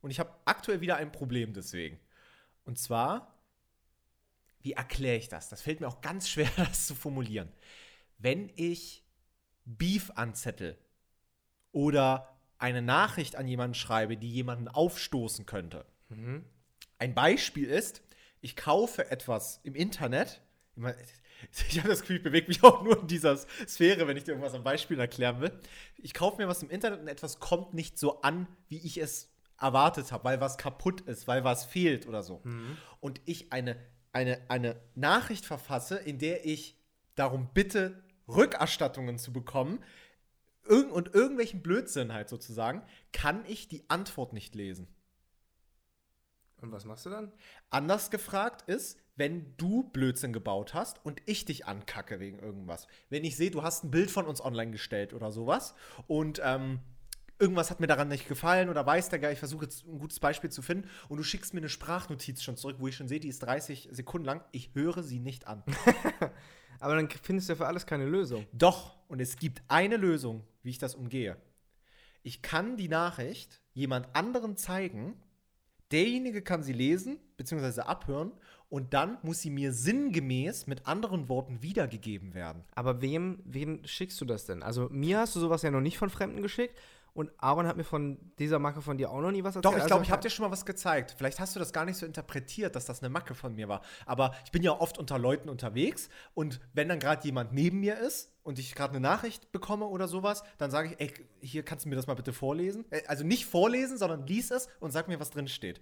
und 0.00 0.10
ich 0.10 0.20
habe 0.20 0.30
aktuell 0.44 0.80
wieder 0.80 0.96
ein 0.96 1.10
Problem 1.10 1.52
deswegen. 1.52 1.98
Und 2.64 2.78
zwar, 2.78 3.35
wie 4.66 4.72
erkläre 4.72 5.16
ich 5.16 5.28
das? 5.28 5.48
Das 5.48 5.62
fällt 5.62 5.80
mir 5.80 5.86
auch 5.86 6.00
ganz 6.00 6.28
schwer, 6.30 6.50
das 6.56 6.86
zu 6.88 6.94
formulieren. 6.96 7.48
Wenn 8.18 8.50
ich 8.56 9.04
Beef 9.64 10.10
anzettel 10.16 10.76
oder 11.70 12.36
eine 12.58 12.82
Nachricht 12.82 13.36
an 13.36 13.46
jemanden 13.46 13.74
schreibe, 13.74 14.16
die 14.16 14.30
jemanden 14.30 14.68
aufstoßen 14.68 15.46
könnte. 15.46 15.86
Ein 16.98 17.14
Beispiel 17.14 17.68
ist, 17.68 18.02
ich 18.40 18.56
kaufe 18.56 19.10
etwas 19.10 19.60
im 19.62 19.74
Internet. 19.74 20.40
Ich 21.68 21.78
habe 21.78 21.88
das 21.88 22.00
Gefühl, 22.00 22.16
ich 22.16 22.22
bewege 22.22 22.48
mich 22.48 22.62
auch 22.64 22.82
nur 22.82 23.00
in 23.02 23.06
dieser 23.06 23.36
Sphäre, 23.36 24.08
wenn 24.08 24.16
ich 24.16 24.24
dir 24.24 24.32
irgendwas 24.32 24.54
am 24.54 24.64
Beispiel 24.64 24.98
erklären 24.98 25.40
will. 25.40 25.52
Ich 25.96 26.14
kaufe 26.14 26.38
mir 26.38 26.48
was 26.48 26.62
im 26.62 26.70
Internet 26.70 27.00
und 27.00 27.08
etwas 27.08 27.38
kommt 27.38 27.74
nicht 27.74 27.98
so 27.98 28.22
an, 28.22 28.48
wie 28.68 28.78
ich 28.78 28.98
es 28.98 29.30
erwartet 29.60 30.10
habe, 30.12 30.24
weil 30.24 30.40
was 30.40 30.58
kaputt 30.58 31.02
ist, 31.02 31.28
weil 31.28 31.44
was 31.44 31.64
fehlt 31.64 32.06
oder 32.06 32.22
so. 32.22 32.40
Und 33.00 33.20
ich 33.26 33.52
eine, 33.52 33.76
eine, 34.16 34.40
eine 34.48 34.80
Nachricht 34.94 35.44
verfasse, 35.44 35.96
in 35.96 36.18
der 36.18 36.46
ich 36.46 36.78
darum 37.16 37.50
bitte, 37.52 38.02
Rückerstattungen 38.26 39.18
zu 39.18 39.32
bekommen 39.32 39.84
irg 40.68 40.90
und 40.90 41.14
irgendwelchen 41.14 41.62
Blödsinn 41.62 42.12
halt 42.12 42.28
sozusagen, 42.28 42.82
kann 43.12 43.44
ich 43.46 43.68
die 43.68 43.88
Antwort 43.88 44.32
nicht 44.32 44.54
lesen. 44.54 44.88
Und 46.60 46.72
was 46.72 46.86
machst 46.86 47.04
du 47.06 47.10
dann? 47.10 47.30
Anders 47.70 48.10
gefragt 48.10 48.62
ist, 48.68 48.98
wenn 49.14 49.54
du 49.58 49.84
Blödsinn 49.90 50.32
gebaut 50.32 50.74
hast 50.74 51.04
und 51.04 51.20
ich 51.26 51.44
dich 51.44 51.66
ankacke 51.66 52.18
wegen 52.18 52.38
irgendwas. 52.38 52.88
Wenn 53.10 53.24
ich 53.24 53.36
sehe, 53.36 53.50
du 53.50 53.62
hast 53.62 53.84
ein 53.84 53.90
Bild 53.90 54.10
von 54.10 54.26
uns 54.26 54.40
online 54.40 54.72
gestellt 54.72 55.12
oder 55.12 55.30
sowas 55.30 55.74
und 56.06 56.40
ähm, 56.42 56.80
irgendwas 57.38 57.70
hat 57.70 57.80
mir 57.80 57.86
daran 57.86 58.08
nicht 58.08 58.28
gefallen 58.28 58.68
oder 58.68 58.84
weiß 58.86 59.08
der 59.08 59.18
Geil, 59.18 59.32
ich 59.32 59.38
versuche 59.38 59.64
jetzt 59.64 59.86
ein 59.86 59.98
gutes 59.98 60.20
Beispiel 60.20 60.50
zu 60.50 60.62
finden 60.62 60.88
und 61.08 61.18
du 61.18 61.22
schickst 61.22 61.54
mir 61.54 61.60
eine 61.60 61.68
Sprachnotiz 61.68 62.42
schon 62.42 62.56
zurück, 62.56 62.76
wo 62.78 62.88
ich 62.88 62.96
schon 62.96 63.08
sehe, 63.08 63.20
die 63.20 63.28
ist 63.28 63.40
30 63.40 63.88
Sekunden 63.92 64.26
lang. 64.26 64.42
Ich 64.52 64.70
höre 64.74 65.02
sie 65.02 65.18
nicht 65.18 65.46
an. 65.46 65.62
Aber 66.80 66.96
dann 66.96 67.08
findest 67.10 67.48
du 67.48 67.52
ja 67.52 67.56
für 67.56 67.66
alles 67.66 67.86
keine 67.86 68.06
Lösung. 68.06 68.46
Doch, 68.52 68.96
und 69.08 69.20
es 69.20 69.36
gibt 69.36 69.62
eine 69.68 69.96
Lösung, 69.96 70.44
wie 70.62 70.70
ich 70.70 70.78
das 70.78 70.94
umgehe. 70.94 71.36
Ich 72.22 72.42
kann 72.42 72.76
die 72.76 72.88
Nachricht 72.88 73.60
jemand 73.72 74.14
anderen 74.14 74.56
zeigen, 74.56 75.14
derjenige 75.92 76.42
kann 76.42 76.62
sie 76.62 76.72
lesen 76.72 77.18
bzw. 77.36 77.82
abhören 77.82 78.32
und 78.68 78.94
dann 78.94 79.18
muss 79.22 79.40
sie 79.40 79.50
mir 79.50 79.72
sinngemäß 79.72 80.66
mit 80.66 80.86
anderen 80.86 81.28
Worten 81.28 81.62
wiedergegeben 81.62 82.34
werden. 82.34 82.64
Aber 82.74 83.00
wem, 83.00 83.38
wem 83.44 83.84
schickst 83.84 84.20
du 84.20 84.24
das 84.24 84.46
denn? 84.46 84.62
Also 84.62 84.88
mir 84.90 85.20
hast 85.20 85.36
du 85.36 85.40
sowas 85.40 85.62
ja 85.62 85.70
noch 85.70 85.80
nicht 85.80 85.98
von 85.98 86.10
Fremden 86.10 86.42
geschickt 86.42 86.76
und 87.16 87.32
Aaron 87.38 87.66
hat 87.66 87.76
mir 87.76 87.84
von 87.84 88.18
dieser 88.38 88.58
Macke 88.58 88.82
von 88.82 88.98
dir 88.98 89.10
auch 89.10 89.20
noch 89.20 89.30
nie 89.30 89.42
was 89.42 89.56
erzählt. 89.56 89.64
Doch, 89.64 89.70
ich 89.72 89.82
Also 89.82 89.88
glaube, 89.88 90.04
ich 90.04 90.10
habe 90.10 90.22
dir 90.22 90.30
schon 90.30 90.44
mal 90.44 90.52
was 90.52 90.66
gezeigt. 90.66 91.14
Vielleicht 91.16 91.40
hast 91.40 91.56
du 91.56 91.58
das 91.58 91.72
gar 91.72 91.84
nicht 91.84 91.96
so 91.96 92.04
interpretiert, 92.06 92.76
dass 92.76 92.84
das 92.84 93.00
eine 93.02 93.08
Macke 93.08 93.34
von 93.34 93.54
mir 93.54 93.68
war. 93.68 93.80
Aber 94.04 94.34
ich 94.44 94.52
bin 94.52 94.62
ja 94.62 94.72
oft 94.72 94.98
unter 94.98 95.18
Leuten 95.18 95.48
unterwegs 95.48 96.08
und 96.34 96.60
wenn 96.74 96.88
dann 96.88 97.00
gerade 97.00 97.24
jemand 97.24 97.52
neben 97.52 97.80
mir 97.80 97.98
ist 97.98 98.32
und 98.42 98.58
ich 98.58 98.74
gerade 98.74 98.90
eine 98.92 99.00
Nachricht 99.00 99.50
bekomme 99.50 99.86
oder 99.86 100.08
sowas, 100.08 100.42
dann 100.58 100.70
sage 100.70 100.90
ich, 100.90 101.00
ey, 101.00 101.12
hier 101.40 101.62
kannst 101.64 101.86
du 101.86 101.88
mir 101.88 101.96
das 101.96 102.06
mal 102.06 102.14
bitte 102.14 102.32
vorlesen. 102.32 102.84
Äh, 102.90 103.02
Also 103.06 103.24
nicht 103.24 103.46
vorlesen, 103.46 103.98
sondern 103.98 104.26
lies 104.26 104.50
es 104.50 104.68
und 104.78 104.90
sag 104.92 105.08
mir, 105.08 105.18
was 105.18 105.30
drin 105.30 105.48
steht. 105.48 105.80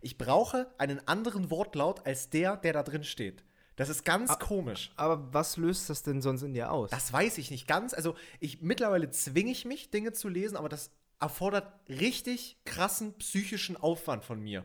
Ich 0.00 0.18
brauche 0.18 0.68
einen 0.78 1.06
anderen 1.08 1.50
Wortlaut 1.50 2.06
als 2.06 2.30
der, 2.30 2.56
der 2.56 2.72
da 2.72 2.82
drin 2.82 3.02
steht. 3.04 3.44
Das 3.76 3.90
ist 3.90 4.04
ganz 4.04 4.38
komisch. 4.38 4.90
Aber 4.96 5.32
was 5.32 5.58
löst 5.58 5.90
das 5.90 6.02
denn 6.02 6.22
sonst 6.22 6.42
in 6.42 6.54
dir 6.54 6.72
aus? 6.72 6.90
Das 6.90 7.12
weiß 7.12 7.36
ich 7.38 7.50
nicht 7.50 7.68
ganz. 7.68 7.92
Also 7.92 8.14
ich 8.40 8.62
mittlerweile 8.62 9.10
zwinge 9.10 9.52
ich 9.52 9.66
mich, 9.66 9.90
Dinge 9.90 10.12
zu 10.12 10.28
lesen, 10.28 10.56
aber 10.56 10.70
das 10.70 10.90
erfordert 11.20 11.72
richtig 11.88 12.58
krassen 12.64 13.14
psychischen 13.18 13.76
Aufwand 13.76 14.24
von 14.24 14.40
mir. 14.40 14.64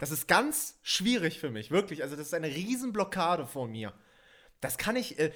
Das 0.00 0.10
ist 0.10 0.28
ganz 0.28 0.78
schwierig 0.82 1.40
für 1.40 1.50
mich, 1.50 1.70
wirklich. 1.70 2.02
Also 2.02 2.16
das 2.16 2.26
ist 2.26 2.34
eine 2.34 2.48
Riesenblockade 2.48 3.46
vor 3.46 3.66
mir. 3.68 3.92
Das 4.60 4.78
kann 4.78 4.96
ich. 4.96 5.18
Äh, 5.18 5.32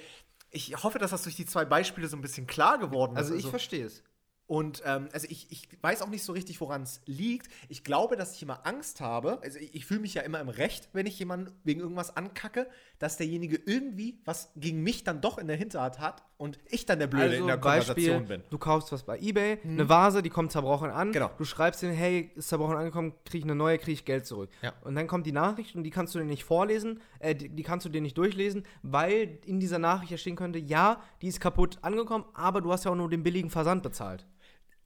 ich 0.51 0.83
hoffe, 0.83 0.97
dass 0.97 1.11
das 1.11 1.23
durch 1.23 1.35
die 1.35 1.45
zwei 1.45 1.63
Beispiele 1.63 2.07
so 2.07 2.17
ein 2.17 2.21
bisschen 2.21 2.47
klar 2.47 2.79
geworden 2.79 3.13
ist. 3.13 3.17
also 3.19 3.35
ich 3.35 3.45
verstehe 3.47 3.85
es. 3.85 4.03
Und 4.49 4.81
ähm, 4.83 5.09
also 5.13 5.27
ich, 5.29 5.45
ich 5.51 5.69
weiß 5.79 6.01
auch 6.01 6.09
nicht 6.09 6.23
so 6.23 6.33
richtig, 6.33 6.59
woran 6.59 6.81
es 6.81 7.01
liegt. 7.05 7.51
Ich 7.67 7.83
glaube, 7.83 8.15
dass 8.15 8.33
ich 8.33 8.41
immer 8.41 8.65
Angst 8.65 8.99
habe. 8.99 9.37
Also 9.43 9.59
ich, 9.59 9.75
ich 9.75 9.85
fühle 9.85 9.99
mich 9.99 10.15
ja 10.15 10.23
immer 10.23 10.39
im 10.39 10.49
Recht, 10.49 10.89
wenn 10.91 11.05
ich 11.05 11.19
jemanden 11.19 11.51
wegen 11.63 11.81
irgendwas 11.81 12.17
ankacke, 12.17 12.67
dass 12.97 13.17
derjenige 13.17 13.61
irgendwie 13.63 14.19
was 14.25 14.51
gegen 14.55 14.81
mich 14.81 15.03
dann 15.03 15.21
doch 15.21 15.37
in 15.37 15.45
der 15.45 15.55
Hinterhand 15.55 15.99
hat 15.99 16.23
und 16.37 16.57
ich 16.65 16.87
dann 16.87 16.97
der 16.97 17.05
Blöde 17.05 17.35
in 17.35 17.45
der 17.45 17.59
Konversation 17.59 18.25
bin. 18.25 18.43
du 18.49 18.57
kaufst 18.57 18.91
was 18.91 19.03
bei 19.03 19.19
Ebay, 19.19 19.59
eine 19.63 19.87
Vase, 19.87 20.23
die 20.23 20.31
kommt 20.31 20.51
zerbrochen 20.51 20.89
an. 20.89 21.11
Genau. 21.11 21.29
Du 21.37 21.45
schreibst 21.45 21.83
denen, 21.83 21.93
hey, 21.93 22.31
ist 22.33 22.47
zerbrochen 22.47 22.75
angekommen, 22.75 23.13
krieg 23.25 23.41
ich 23.41 23.45
eine 23.45 23.53
neue, 23.53 23.77
krieg 23.77 23.93
ich 23.93 24.05
Geld 24.05 24.25
zurück. 24.25 24.49
Ja. 24.63 24.73
Und 24.81 24.95
dann 24.95 25.05
kommt 25.05 25.27
die 25.27 25.31
Nachricht 25.31 25.75
und 25.75 25.83
die 25.83 25.91
kannst 25.91 26.15
du 26.15 26.19
dir 26.19 26.25
nicht 26.25 26.43
vorlesen, 26.43 27.01
äh, 27.19 27.35
die, 27.35 27.49
die 27.49 27.63
kannst 27.63 27.85
du 27.85 27.89
dir 27.89 28.01
nicht 28.01 28.17
durchlesen, 28.17 28.63
weil 28.81 29.37
in 29.45 29.59
dieser 29.59 29.77
Nachricht 29.77 30.19
stehen 30.19 30.35
könnte, 30.35 30.57
ja, 30.57 31.03
die 31.21 31.27
ist 31.27 31.39
kaputt 31.39 31.77
angekommen, 31.83 32.25
aber 32.33 32.61
du 32.61 32.71
hast 32.71 32.85
ja 32.85 32.91
auch 32.91 32.95
nur 32.95 33.11
den 33.11 33.21
billigen 33.21 33.51
Versand 33.51 33.83
bezahlt. 33.83 34.25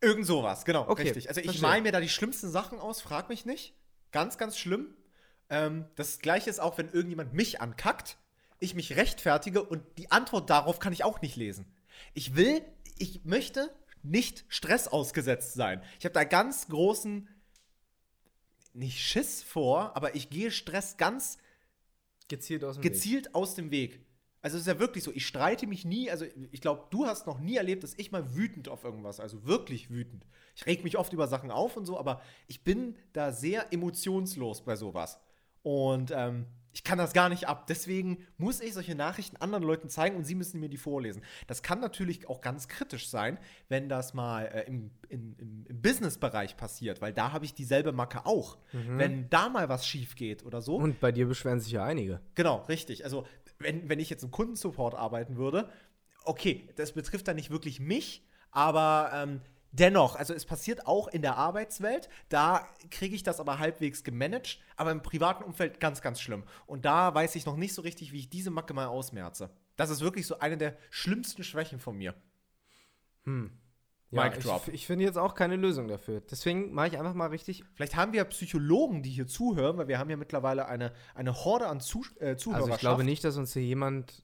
Irgend 0.03 0.25
sowas, 0.25 0.65
genau, 0.65 0.87
Okay, 0.89 1.03
richtig. 1.03 1.29
Also 1.29 1.39
ich 1.39 1.61
male 1.61 1.81
mir 1.81 1.93
da 1.93 2.01
die 2.01 2.09
schlimmsten 2.09 2.49
Sachen 2.49 2.79
aus, 2.79 3.01
frag 3.01 3.29
mich 3.29 3.45
nicht. 3.45 3.73
Ganz, 4.11 4.37
ganz 4.37 4.57
schlimm. 4.57 4.93
Ähm, 5.49 5.85
das 5.95 6.19
gleiche 6.19 6.49
ist 6.49 6.59
auch, 6.59 6.77
wenn 6.77 6.89
irgendjemand 6.89 7.33
mich 7.33 7.61
ankackt, 7.61 8.17
ich 8.59 8.75
mich 8.75 8.95
rechtfertige 8.97 9.63
und 9.63 9.81
die 9.97 10.11
Antwort 10.11 10.49
darauf 10.49 10.79
kann 10.79 10.91
ich 10.91 11.03
auch 11.03 11.21
nicht 11.21 11.37
lesen. 11.37 11.65
Ich 12.13 12.35
will, 12.35 12.61
ich 12.97 13.23
möchte 13.23 13.73
nicht 14.01 14.43
Stress 14.49 14.89
ausgesetzt 14.89 15.53
sein. 15.53 15.81
Ich 15.99 16.05
habe 16.05 16.13
da 16.13 16.25
ganz 16.25 16.67
großen, 16.67 17.29
nicht 18.73 18.99
Schiss 18.99 19.41
vor, 19.41 19.95
aber 19.95 20.15
ich 20.15 20.29
gehe 20.29 20.51
Stress 20.51 20.97
ganz 20.97 21.37
Gezielt 22.27 22.63
aus 22.63 22.75
dem 22.75 22.83
Weg. 22.83 22.91
gezielt 22.91 23.35
aus 23.35 23.55
dem 23.55 23.71
Weg. 23.71 24.02
Also 24.43 24.57
es 24.57 24.61
ist 24.61 24.67
ja 24.67 24.77
wirklich 24.77 25.03
so, 25.03 25.11
ich 25.11 25.25
streite 25.25 25.65
mich 25.65 25.85
nie, 25.85 26.11
also 26.11 26.25
ich 26.51 26.61
glaube, 26.61 26.83
du 26.91 27.07
hast 27.07 27.25
noch 27.25 27.39
nie 27.39 27.55
erlebt, 27.55 27.81
dass 27.81 27.95
ich 27.97 28.11
mal 28.11 28.35
wütend 28.35 28.67
auf 28.69 28.83
irgendwas, 28.83 29.19
also 29.19 29.45
wirklich 29.45 29.89
wütend. 29.89 30.27
Ich 30.55 30.65
reg 30.67 30.83
mich 30.83 30.97
oft 30.97 31.13
über 31.13 31.27
Sachen 31.27 31.49
auf 31.49 31.77
und 31.77 31.85
so, 31.85 31.97
aber 31.97 32.21
ich 32.47 32.63
bin 32.63 32.95
da 33.13 33.31
sehr 33.31 33.73
emotionslos 33.73 34.61
bei 34.61 34.75
sowas. 34.75 35.19
Und 35.63 36.11
ähm, 36.15 36.45
Ich 36.75 36.83
kann 36.83 36.97
das 36.97 37.13
gar 37.13 37.29
nicht 37.29 37.47
ab. 37.47 37.67
Deswegen 37.67 38.17
muss 38.37 38.59
ich 38.59 38.73
solche 38.73 38.95
Nachrichten 38.95 39.37
anderen 39.37 39.63
Leuten 39.63 39.89
zeigen 39.89 40.15
und 40.17 40.23
sie 40.23 40.33
müssen 40.33 40.59
mir 40.59 40.69
die 40.69 40.77
vorlesen. 40.77 41.21
Das 41.45 41.61
kann 41.61 41.79
natürlich 41.79 42.27
auch 42.27 42.41
ganz 42.41 42.67
kritisch 42.67 43.09
sein, 43.09 43.37
wenn 43.69 43.89
das 43.89 44.15
mal 44.15 44.45
äh, 44.45 44.63
im, 44.63 44.89
im, 45.07 45.35
im 45.37 45.81
Business-Bereich 45.81 46.57
passiert, 46.57 46.99
weil 46.99 47.13
da 47.13 47.31
habe 47.31 47.45
ich 47.45 47.53
dieselbe 47.53 47.91
Macke 47.91 48.25
auch. 48.25 48.57
Wenn 48.71 49.29
da 49.29 49.49
mal 49.49 49.69
was 49.69 49.87
schief 49.87 50.15
geht 50.15 50.43
oder 50.43 50.61
so. 50.61 50.77
Und 50.77 50.99
bei 50.99 51.11
dir 51.11 51.27
beschweren 51.27 51.59
sich 51.59 51.71
ja 51.73 51.83
einige. 51.83 52.19
Genau, 52.33 52.63
richtig. 52.67 53.03
Also, 53.05 53.25
wenn, 53.63 53.89
wenn 53.89 53.99
ich 53.99 54.09
jetzt 54.09 54.23
im 54.23 54.31
Kundensupport 54.31 54.95
arbeiten 54.95 55.37
würde, 55.37 55.69
okay, 56.25 56.69
das 56.75 56.93
betrifft 56.93 57.27
dann 57.27 57.35
nicht 57.35 57.49
wirklich 57.49 57.79
mich, 57.79 58.25
aber 58.51 59.11
ähm, 59.13 59.41
dennoch, 59.71 60.15
also 60.15 60.33
es 60.33 60.45
passiert 60.45 60.87
auch 60.87 61.07
in 61.07 61.21
der 61.21 61.37
Arbeitswelt, 61.37 62.09
da 62.29 62.67
kriege 62.91 63.15
ich 63.15 63.23
das 63.23 63.39
aber 63.39 63.59
halbwegs 63.59 64.03
gemanagt, 64.03 64.59
aber 64.77 64.91
im 64.91 65.01
privaten 65.01 65.43
Umfeld 65.43 65.79
ganz, 65.79 66.01
ganz 66.01 66.21
schlimm. 66.21 66.43
Und 66.65 66.85
da 66.85 67.13
weiß 67.13 67.35
ich 67.35 67.45
noch 67.45 67.57
nicht 67.57 67.73
so 67.73 67.81
richtig, 67.81 68.11
wie 68.13 68.19
ich 68.19 68.29
diese 68.29 68.51
Macke 68.51 68.73
mal 68.73 68.87
ausmerze. 68.87 69.49
Das 69.75 69.89
ist 69.89 70.01
wirklich 70.01 70.27
so 70.27 70.39
eine 70.39 70.57
der 70.57 70.77
schlimmsten 70.91 71.43
Schwächen 71.43 71.79
von 71.79 71.97
mir. 71.97 72.13
Ja, 74.13 74.23
Mic 74.23 74.37
ich, 74.37 74.43
drop. 74.43 74.67
ich 74.71 74.85
finde 74.85 75.05
jetzt 75.05 75.17
auch 75.17 75.33
keine 75.33 75.55
Lösung 75.55 75.87
dafür. 75.87 76.21
Deswegen 76.29 76.73
mache 76.73 76.87
ich 76.87 76.99
einfach 76.99 77.13
mal 77.13 77.27
richtig. 77.27 77.63
Vielleicht 77.73 77.95
haben 77.95 78.13
wir 78.13 78.23
Psychologen, 78.25 79.01
die 79.03 79.09
hier 79.09 79.27
zuhören, 79.27 79.77
weil 79.77 79.87
wir 79.87 79.99
haben 79.99 80.09
ja 80.09 80.17
mittlerweile 80.17 80.67
eine, 80.67 80.91
eine 81.15 81.33
Horde 81.33 81.67
an 81.67 81.79
Zu 81.79 82.05
äh, 82.19 82.35
Zuhörerschaft. 82.35 82.53
Also 82.53 82.73
ich 82.73 82.79
glaube 82.79 83.03
nicht, 83.03 83.23
dass 83.23 83.37
uns 83.37 83.53
hier 83.53 83.63
jemand 83.63 84.23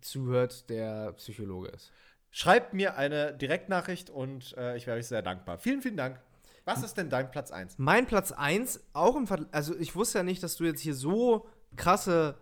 zuhört, 0.00 0.70
der 0.70 1.12
Psychologe 1.12 1.68
ist. 1.68 1.92
Schreibt 2.30 2.72
mir 2.72 2.96
eine 2.96 3.34
Direktnachricht 3.34 4.08
und 4.08 4.56
äh, 4.56 4.76
ich 4.76 4.86
wäre 4.86 4.98
euch 4.98 5.06
sehr 5.06 5.22
dankbar. 5.22 5.58
Vielen, 5.58 5.82
vielen 5.82 5.98
Dank. 5.98 6.18
Was 6.64 6.82
ist 6.82 6.96
denn 6.96 7.10
dein 7.10 7.30
Platz 7.30 7.50
1? 7.50 7.74
Mein 7.78 8.06
Platz 8.06 8.32
1, 8.32 8.80
auch 8.92 9.16
im 9.16 9.26
Ver 9.26 9.46
also 9.50 9.76
ich 9.76 9.94
wusste 9.96 10.18
ja 10.18 10.24
nicht, 10.24 10.42
dass 10.42 10.56
du 10.56 10.64
jetzt 10.64 10.80
hier 10.80 10.94
so 10.94 11.46
krasse 11.76 12.36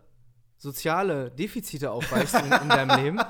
soziale 0.59 1.31
Defizite 1.31 1.91
aufweist 1.91 2.35
in, 2.35 2.53
in 2.53 2.69
deinem 2.69 3.01
Leben. 3.03 3.21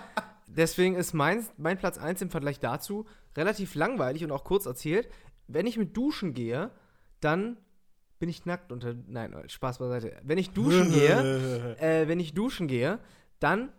Deswegen 0.48 0.96
ist 0.96 1.14
mein, 1.14 1.46
mein 1.56 1.78
Platz 1.78 1.96
1 1.96 2.22
im 2.22 2.30
Vergleich 2.30 2.58
dazu 2.58 3.06
relativ 3.36 3.74
langweilig 3.74 4.24
und 4.24 4.32
auch 4.32 4.44
kurz 4.44 4.66
erzählt. 4.66 5.08
Wenn 5.46 5.66
ich 5.66 5.76
mit 5.76 5.96
Duschen 5.96 6.34
gehe, 6.34 6.70
dann 7.20 7.56
bin 8.18 8.28
ich 8.28 8.46
nackt 8.46 8.70
unter. 8.70 8.94
Nein, 9.06 9.34
Spaß 9.46 9.78
beiseite. 9.78 10.16
Wenn 10.22 10.38
ich 10.38 10.50
duschen 10.50 10.92
gehe, 10.92 11.76
äh, 11.80 12.06
wenn 12.06 12.20
ich 12.20 12.34
duschen 12.34 12.68
gehe, 12.68 13.00
dann 13.40 13.72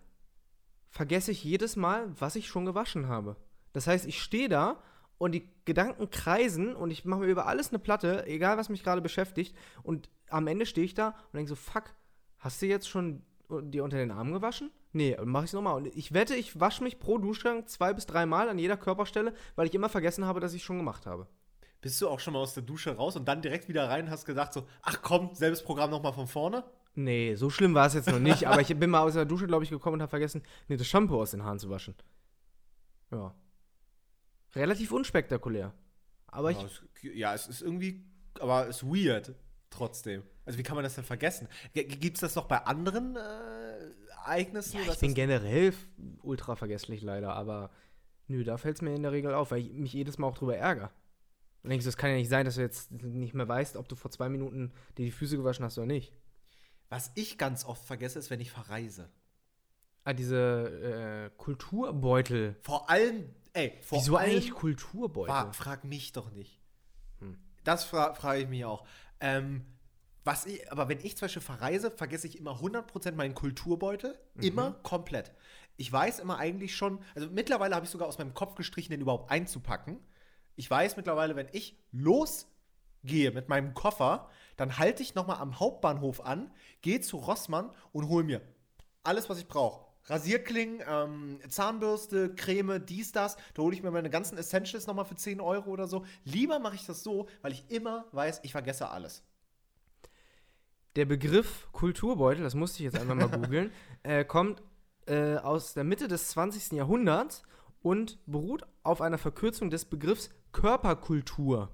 vergesse 0.90 1.32
ich 1.32 1.44
jedes 1.44 1.76
Mal, 1.76 2.12
was 2.20 2.36
ich 2.36 2.48
schon 2.48 2.66
gewaschen 2.66 3.08
habe. 3.08 3.38
Das 3.72 3.88
heißt, 3.88 4.06
ich 4.06 4.22
stehe 4.22 4.50
da 4.50 4.82
und 5.18 5.34
die 5.34 5.48
Gedanken 5.66 6.10
kreisen 6.10 6.76
und 6.76 6.92
ich 6.92 7.06
mache 7.06 7.22
mir 7.22 7.28
über 7.28 7.46
alles 7.46 7.70
eine 7.70 7.80
Platte, 7.80 8.26
egal 8.28 8.58
was 8.58 8.70
mich 8.70 8.84
gerade 8.84 9.02
beschäftigt. 9.02 9.56
Und 9.84 10.10
am 10.30 10.48
Ende 10.48 10.66
stehe 10.66 10.84
ich 10.84 10.96
da 10.96 11.10
und 11.10 11.36
denke 11.36 11.50
so, 11.50 11.56
fuck, 11.56 11.94
hast 12.40 12.62
du 12.62 12.66
jetzt 12.66 12.90
schon 12.90 13.22
dir 13.50 13.84
unter 13.84 13.98
den 13.98 14.12
Armen 14.12 14.34
gewaschen? 14.34 14.72
Nee, 14.94 15.16
dann 15.16 15.30
mache 15.30 15.46
ich 15.46 15.50
es 15.50 15.54
nochmal. 15.54 15.76
Und 15.76 15.88
ich 15.88 16.14
wette, 16.14 16.36
ich 16.36 16.60
wasche 16.60 16.84
mich 16.84 17.00
pro 17.00 17.18
Duschgang 17.18 17.66
zwei 17.68 17.94
bis 17.94 18.06
dreimal 18.06 18.50
an 18.50 18.60
jeder 18.60 18.78
Körperstelle, 18.78 19.34
weil 19.56 19.68
ich 19.68 19.74
immer 19.74 19.90
vergessen 19.90 20.26
habe, 20.26 20.40
dass 20.40 20.54
ich 20.54 20.64
schon 20.64 20.78
gemacht 20.78 21.06
habe. 21.06 21.28
Bist 21.80 22.00
du 22.02 22.10
auch 22.10 22.20
schon 22.20 22.34
mal 22.34 22.40
aus 22.40 22.54
der 22.54 22.64
Dusche 22.64 22.96
raus 22.96 23.16
und 23.16 23.28
dann 23.28 23.42
direkt 23.42 23.68
wieder 23.68 23.90
rein 23.90 24.06
und 24.06 24.12
hast 24.12 24.26
gesagt 24.26 24.54
so, 24.54 24.68
ach 24.82 25.02
komm, 25.02 25.34
selbes 25.34 25.64
Programm 25.64 25.90
nochmal 25.90 26.14
von 26.14 26.28
vorne? 26.28 26.64
Nee, 26.94 27.36
so 27.36 27.50
schlimm 27.50 27.74
war 27.74 27.88
es 27.88 27.94
jetzt 27.94 28.10
noch 28.10 28.20
nicht, 28.20 28.46
aber 28.48 28.62
ich 28.62 28.78
bin 28.78 28.90
mal 28.90 29.02
aus 29.02 29.14
der 29.14 29.26
Dusche, 29.26 29.48
glaube 29.48 29.64
ich, 29.64 29.70
gekommen 29.70 29.96
und 29.96 30.02
habe 30.02 30.10
vergessen, 30.10 30.44
nee, 30.68 30.78
das 30.78 30.88
Shampoo 30.88 31.20
aus 31.20 31.32
den 31.32 31.44
Haaren 31.44 31.58
zu 31.58 31.70
waschen. 31.70 31.96
Ja. 33.12 33.34
Relativ 34.54 34.92
unspektakulär. 34.92 35.74
Aber 36.28 36.52
ja, 36.52 36.60
ich. 36.60 36.66
es, 36.66 36.82
ja, 37.16 37.34
es 37.34 37.48
ist 37.48 37.62
irgendwie, 37.62 38.06
aber 38.40 38.68
es 38.68 38.84
ist 38.84 38.84
weird 38.84 39.34
trotzdem. 39.70 40.24
Also 40.46 40.60
wie 40.60 40.64
kann 40.64 40.76
man 40.76 40.84
das 40.84 40.96
denn 40.96 41.04
vergessen? 41.04 41.48
Gibt 41.74 42.18
es 42.18 42.22
das 42.22 42.36
noch 42.36 42.46
bei 42.46 42.58
anderen 42.58 43.16
äh, 43.16 43.92
Ereignissen? 44.26 44.80
Ja, 44.86 44.92
ich 44.92 45.00
bin 45.00 45.14
generell 45.14 45.74
ultra 46.22 46.56
vergesslich 46.56 47.02
leider, 47.02 47.34
aber 47.34 47.72
nö, 48.28 48.44
da 48.44 48.58
fällt 48.58 48.78
es 48.78 48.82
mir 48.82 48.94
in 48.96 49.04
der 49.04 49.12
Regel 49.12 49.34
auf, 49.34 49.52
weil 49.52 49.62
ich 49.62 49.74
mich 49.74 49.94
jedes 49.94 50.18
Mal 50.18 50.28
auch 50.28 50.38
drüber 50.38 50.58
ärgere. 50.58 50.92
Und 51.64 51.70
denkst, 51.70 51.86
du, 51.86 51.90
das 51.90 51.98
kann 51.98 52.10
ja 52.10 52.16
nicht 52.16 52.30
sein, 52.30 52.46
dass 52.46 52.56
du 52.56 52.62
jetzt 52.62 52.92
nicht 52.92 53.34
mehr 53.34 53.48
weißt, 53.48 53.76
ob 53.76 53.88
du 53.88 53.96
vor 53.96 54.10
zwei 54.10 54.30
Minuten 54.30 54.74
dir 54.98 55.06
die 55.06 55.12
Füße 55.12 55.38
gewaschen 55.38 55.64
hast 55.64 55.78
oder 55.78 55.88
nicht. 55.88 56.14
Was 56.90 57.12
ich 57.16 57.38
ganz 57.38 57.66
oft 57.66 57.86
vergesse, 57.86 58.20
ist, 58.20 58.30
wenn 58.32 58.42
ich 58.42 58.52
verreise. 58.52 59.10
Ah, 60.04 60.14
diese 60.14 61.30
äh, 61.32 61.38
Kulturbeutel. 61.38 62.56
Vor 62.64 62.90
allem, 62.90 63.30
ey, 63.54 63.78
vor 63.82 64.00
Wieso 64.00 64.18
allem, 64.18 64.32
eigentlich 64.32 64.52
Kulturbeutel? 64.52 65.32
Fra 65.32 65.54
frag 65.54 65.84
mich 65.84 66.12
doch 66.12 66.32
nicht. 66.32 66.60
Hm. 67.20 67.38
Das 67.64 67.84
fra 67.84 68.16
frage 68.16 68.42
ich 68.42 68.50
mich 68.50 68.66
auch. 68.66 68.86
Ähm, 69.20 69.66
was 70.24 70.46
ich, 70.46 70.72
aber 70.72 70.88
wenn 70.90 71.00
ich 71.00 71.18
zum 71.18 71.26
Beispiel 71.26 71.42
verreise, 71.42 71.92
vergesse 71.92 72.28
ich 72.28 72.38
immer 72.38 72.60
100% 72.60 73.14
meinen 73.14 73.34
Kulturbeutel. 73.34 74.18
Mhm. 74.36 74.44
Immer 74.44 74.72
komplett. 74.84 75.32
Ich 75.78 75.92
weiß 75.92 76.20
immer 76.20 76.38
eigentlich 76.38 76.76
schon, 76.76 77.00
also 77.16 77.30
mittlerweile 77.32 77.76
habe 77.76 77.86
ich 77.86 77.92
sogar 77.92 78.08
aus 78.08 78.18
meinem 78.18 78.34
Kopf 78.34 78.56
gestrichen, 78.56 78.92
den 78.92 79.02
überhaupt 79.02 79.32
einzupacken. 79.32 80.00
Ich 80.56 80.70
weiß 80.70 80.98
mittlerweile, 80.98 81.36
wenn 81.36 81.48
ich 81.54 81.76
losgehe 81.92 83.32
mit 83.32 83.50
meinem 83.50 83.74
Koffer, 83.74 84.30
dann 84.58 84.78
halte 84.78 85.02
ich 85.02 85.16
nochmal 85.16 85.38
am 85.38 85.60
Hauptbahnhof 85.60 86.22
an, 86.22 86.52
gehe 86.82 87.02
zu 87.02 87.18
Rossmann 87.18 87.72
und 87.94 88.10
hole 88.10 88.24
mir 88.24 88.42
alles, 89.04 89.30
was 89.30 89.40
ich 89.40 89.48
brauche. 89.48 89.92
Rasierklingen, 90.06 90.84
ähm, 90.88 91.40
Zahnbürste, 91.48 92.34
Creme, 92.36 92.84
dies, 92.86 93.12
das. 93.12 93.38
Da 93.54 93.62
hole 93.62 93.76
ich 93.76 93.84
mir 93.84 93.92
meine 93.92 94.10
ganzen 94.10 94.38
Essentials 94.38 94.88
nochmal 94.88 95.06
für 95.06 95.16
10 95.16 95.40
Euro 95.40 95.70
oder 95.70 95.88
so. 95.88 96.06
Lieber 96.26 96.60
mache 96.60 96.76
ich 96.76 96.86
das 96.86 97.04
so, 97.04 97.28
weil 97.42 97.54
ich 97.54 97.70
immer 97.70 98.06
weiß, 98.12 98.42
ich 98.44 98.52
vergesse 98.52 98.90
alles. 98.90 99.24
Der 100.96 101.06
Begriff 101.06 101.70
Kulturbeutel, 101.72 102.44
das 102.44 102.54
musste 102.54 102.80
ich 102.80 102.92
jetzt 102.92 103.00
einfach 103.00 103.16
mal 103.16 103.30
googeln, 103.42 103.72
äh, 104.04 104.26
kommt 104.26 104.62
äh, 105.08 105.38
aus 105.38 105.74
der 105.74 105.84
Mitte 105.84 106.08
des 106.08 106.30
20. 106.30 106.74
Jahrhunderts 106.74 107.44
und 107.82 108.20
beruht 108.26 108.66
auf 108.84 109.02
einer 109.02 109.18
Verkürzung 109.18 109.70
des 109.70 109.86
Begriffs 109.86 110.30
Körperkultur. 110.52 111.70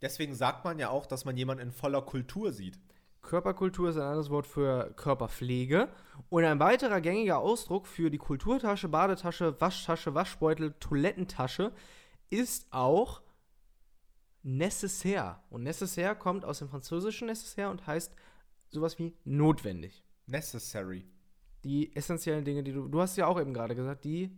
Deswegen 0.00 0.34
sagt 0.34 0.64
man 0.64 0.78
ja 0.78 0.88
auch, 0.88 1.06
dass 1.06 1.24
man 1.24 1.36
jemanden 1.36 1.62
in 1.62 1.72
voller 1.72 2.02
Kultur 2.02 2.52
sieht. 2.52 2.78
Körperkultur 3.20 3.88
ist 3.88 3.96
ein 3.96 4.02
anderes 4.02 4.30
Wort 4.30 4.46
für 4.46 4.92
Körperpflege 4.96 5.88
und 6.28 6.44
ein 6.44 6.60
weiterer 6.60 7.00
gängiger 7.00 7.38
Ausdruck 7.38 7.86
für 7.86 8.10
die 8.10 8.18
Kulturtasche, 8.18 8.88
Badetasche, 8.88 9.60
Waschtasche, 9.60 10.14
Waschbeutel, 10.14 10.74
Toilettentasche 10.78 11.72
ist 12.28 12.66
auch 12.70 13.22
nécessaire. 14.42 15.36
Und 15.48 15.62
nécessaire 15.62 16.14
kommt 16.14 16.44
aus 16.44 16.58
dem 16.58 16.68
französischen 16.68 17.28
nécessaire 17.30 17.70
und 17.70 17.86
heißt 17.86 18.14
sowas 18.74 18.98
wie 18.98 19.14
notwendig. 19.24 20.04
Necessary. 20.26 21.04
Die 21.64 21.94
essentiellen 21.96 22.44
Dinge, 22.44 22.62
die 22.62 22.72
du. 22.72 22.88
Du 22.88 23.00
hast 23.00 23.16
ja 23.16 23.26
auch 23.26 23.40
eben 23.40 23.54
gerade 23.54 23.74
gesagt, 23.74 24.04
die 24.04 24.30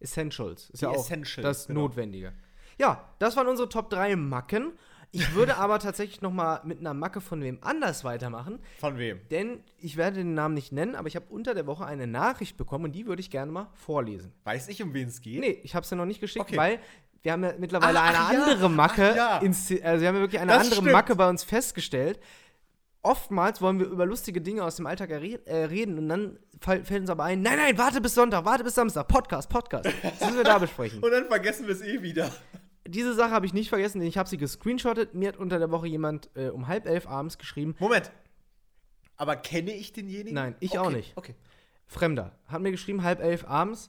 Essentials. 0.00 0.70
Ist 0.70 0.80
Die 0.80 0.84
ja 0.84 0.90
auch 0.90 1.08
das 1.42 1.66
genau. 1.66 1.80
Notwendige. 1.80 2.32
Ja, 2.78 3.08
das 3.18 3.36
waren 3.36 3.46
unsere 3.48 3.68
Top 3.68 3.88
3 3.90 4.16
Macken. 4.16 4.72
Ich 5.12 5.34
würde 5.34 5.56
aber 5.58 5.78
tatsächlich 5.78 6.20
noch 6.20 6.32
mal 6.32 6.60
mit 6.64 6.80
einer 6.80 6.92
Macke 6.92 7.20
von 7.20 7.42
wem 7.42 7.58
anders 7.62 8.04
weitermachen, 8.04 8.58
Von 8.78 8.98
wem? 8.98 9.20
denn 9.30 9.60
ich 9.78 9.96
werde 9.96 10.18
den 10.18 10.34
Namen 10.34 10.54
nicht 10.54 10.72
nennen, 10.72 10.94
aber 10.94 11.08
ich 11.08 11.16
habe 11.16 11.26
unter 11.30 11.54
der 11.54 11.66
Woche 11.66 11.86
eine 11.86 12.06
Nachricht 12.06 12.56
bekommen 12.58 12.86
und 12.86 12.92
die 12.92 13.06
würde 13.06 13.20
ich 13.20 13.30
gerne 13.30 13.50
mal 13.52 13.70
vorlesen. 13.74 14.32
Weiß 14.44 14.68
ich, 14.68 14.82
um 14.82 14.92
wen 14.92 15.08
es 15.08 15.20
geht? 15.22 15.40
Nee, 15.40 15.60
ich 15.62 15.74
habe 15.74 15.84
es 15.84 15.90
ja 15.90 15.96
noch 15.96 16.04
nicht 16.06 16.20
geschickt, 16.20 16.46
Okay. 16.46 16.56
weil 16.56 16.80
wir 17.22 17.32
haben 17.32 17.44
ja 17.44 17.54
mittlerweile 17.58 17.98
Ach, 17.98 18.08
eine 18.08 18.18
ach 18.18 18.32
ja, 18.32 18.44
andere 18.52 18.68
Macke, 18.70 19.10
ach 19.12 19.16
ja. 19.16 19.38
also 19.40 19.70
wir 19.70 20.08
haben 20.08 20.14
ja 20.16 20.20
wirklich 20.20 20.40
eine 20.40 20.52
Das 20.52 20.62
andere 20.64 20.80
stimmt. 20.80 20.92
Macke 20.92 21.16
bei 21.16 21.28
uns 21.28 21.44
festgestellt. 21.44 22.20
Oftmals 23.06 23.62
wollen 23.62 23.78
wir 23.78 23.86
über 23.86 24.04
lustige 24.04 24.40
Dinge 24.40 24.64
aus 24.64 24.74
dem 24.74 24.86
Alltag 24.88 25.10
äh, 25.10 25.54
reden 25.66 25.96
und 25.96 26.08
dann 26.08 26.40
fällt 26.58 26.90
uns 26.90 27.08
aber 27.08 27.22
ein, 27.22 27.40
nein, 27.40 27.56
nein, 27.56 27.78
warte 27.78 28.00
bis 28.00 28.16
Sonntag, 28.16 28.44
warte 28.44 28.64
bis 28.64 28.74
Samstag, 28.74 29.06
Podcast, 29.06 29.48
Podcast. 29.48 29.86
Das 30.02 30.20
müssen 30.22 30.38
wir 30.38 30.42
da 30.42 30.58
besprechen. 30.58 31.00
Und 31.04 31.12
dann 31.12 31.26
vergessen 31.26 31.68
wir 31.68 31.74
es 31.74 31.82
eh 31.82 32.02
wieder. 32.02 32.32
Diese 32.84 33.14
Sache 33.14 33.30
habe 33.30 33.46
ich 33.46 33.54
nicht 33.54 33.68
vergessen, 33.68 34.00
denn 34.00 34.08
ich 34.08 34.18
habe 34.18 34.28
sie 34.28 34.38
gescreenshottet. 34.38 35.14
Mir 35.14 35.28
hat 35.28 35.36
unter 35.36 35.60
der 35.60 35.70
Woche 35.70 35.86
jemand 35.86 36.30
äh, 36.34 36.48
um 36.48 36.66
halb 36.66 36.84
elf 36.84 37.06
abends 37.06 37.38
geschrieben, 37.38 37.76
Moment. 37.78 38.10
Aber 39.16 39.36
kenne 39.36 39.72
ich 39.72 39.92
denjenigen? 39.92 40.34
Nein, 40.34 40.56
ich 40.58 40.72
okay. 40.72 40.78
auch 40.78 40.90
nicht. 40.90 41.12
Okay. 41.16 41.36
Fremder, 41.86 42.36
hat 42.46 42.60
mir 42.60 42.72
geschrieben, 42.72 43.04
halb 43.04 43.20
elf 43.20 43.44
abends. 43.44 43.88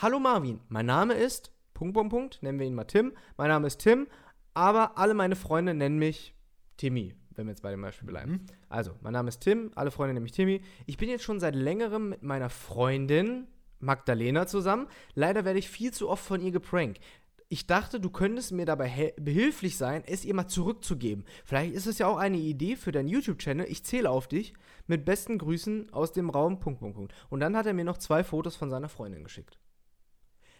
Hallo 0.00 0.18
Marvin, 0.18 0.60
mein 0.68 0.86
Name 0.86 1.12
ist, 1.12 1.52
Punkt, 1.74 1.92
Punkt, 1.92 2.10
Punkt, 2.10 2.42
nennen 2.42 2.58
wir 2.58 2.66
ihn 2.66 2.74
mal 2.74 2.84
Tim. 2.84 3.12
Mein 3.36 3.48
Name 3.48 3.66
ist 3.66 3.80
Tim, 3.80 4.06
aber 4.54 4.96
alle 4.96 5.12
meine 5.12 5.36
Freunde 5.36 5.74
nennen 5.74 5.98
mich 5.98 6.34
Timmy, 6.78 7.14
wenn 7.36 7.46
wir 7.46 7.52
jetzt 7.52 7.62
bei 7.62 7.70
dem 7.70 7.82
Beispiel 7.82 8.06
bleiben. 8.06 8.46
Also, 8.68 8.92
mein 9.02 9.12
Name 9.12 9.28
ist 9.28 9.40
Tim, 9.40 9.70
alle 9.74 9.90
Freunde 9.90 10.14
nennen 10.14 10.24
mich 10.24 10.32
Timmy. 10.32 10.62
Ich 10.86 10.96
bin 10.96 11.08
jetzt 11.08 11.24
schon 11.24 11.40
seit 11.40 11.54
längerem 11.54 12.10
mit 12.10 12.22
meiner 12.22 12.50
Freundin 12.50 13.46
Magdalena 13.80 14.46
zusammen. 14.46 14.88
Leider 15.14 15.44
werde 15.44 15.58
ich 15.58 15.68
viel 15.68 15.92
zu 15.92 16.08
oft 16.08 16.24
von 16.24 16.40
ihr 16.40 16.50
geprankt. 16.50 17.00
Ich 17.48 17.66
dachte, 17.66 18.00
du 18.00 18.10
könntest 18.10 18.52
mir 18.52 18.64
dabei 18.64 19.14
behilflich 19.16 19.76
sein, 19.76 20.02
es 20.06 20.24
ihr 20.24 20.34
mal 20.34 20.48
zurückzugeben. 20.48 21.24
Vielleicht 21.44 21.74
ist 21.74 21.86
es 21.86 21.98
ja 21.98 22.06
auch 22.06 22.16
eine 22.16 22.38
Idee 22.38 22.74
für 22.74 22.90
deinen 22.90 23.08
YouTube-Channel. 23.08 23.66
Ich 23.68 23.84
zähle 23.84 24.10
auf 24.10 24.26
dich. 24.26 24.54
Mit 24.86 25.04
besten 25.04 25.38
Grüßen 25.38 25.92
aus 25.92 26.12
dem 26.12 26.30
Raum. 26.30 26.58
Punkt, 26.58 26.80
Punkt, 26.80 26.96
Punkt. 26.96 27.14
Und 27.30 27.40
dann 27.40 27.56
hat 27.56 27.66
er 27.66 27.74
mir 27.74 27.84
noch 27.84 27.98
zwei 27.98 28.24
Fotos 28.24 28.56
von 28.56 28.70
seiner 28.70 28.88
Freundin 28.88 29.24
geschickt. 29.24 29.58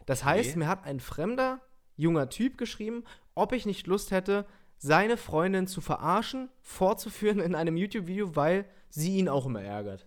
Das 0.06 0.24
heißt, 0.24 0.56
mir 0.56 0.68
hat 0.68 0.84
ein 0.84 1.00
fremder, 1.00 1.62
junger 1.96 2.28
Typ 2.28 2.58
geschrieben, 2.58 3.04
ob 3.34 3.52
ich 3.52 3.66
nicht 3.66 3.87
Lust 3.87 4.10
hätte, 4.10 4.46
seine 4.85 5.16
Freundin 5.16 5.66
zu 5.66 5.81
verarschen, 5.81 6.51
vorzuführen 6.61 7.40
in 7.40 7.55
einem 7.55 7.79
YouTube-Video, 7.79 8.37
weil 8.37 8.68
sie 8.90 9.16
ihn 9.16 9.31
auch 9.31 9.47
immer 9.47 9.62
ärgert. 9.62 10.07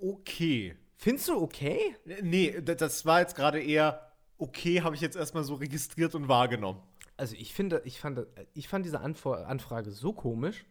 Okay. 0.00 0.76
Findest 0.94 1.26
du 1.26 1.42
okay? 1.42 1.96
Nee, 2.22 2.60
das 2.62 3.04
war 3.04 3.18
jetzt 3.18 3.34
gerade 3.34 3.60
eher 3.60 4.12
okay, 4.38 4.82
habe 4.82 4.94
ich 4.94 5.00
jetzt 5.00 5.16
erstmal 5.16 5.42
so 5.42 5.54
registriert 5.54 6.14
und 6.14 6.28
wahrgenommen. 6.28 6.80
Also 7.16 7.34
ich 7.34 7.54
finde, 7.54 7.82
ich 7.84 7.98
fand, 7.98 8.24
ich 8.52 8.68
fand 8.68 8.86
diese 8.86 9.00
Anfor 9.00 9.48
Anfrage 9.48 9.90
so 9.90 10.12
komisch. 10.12 10.64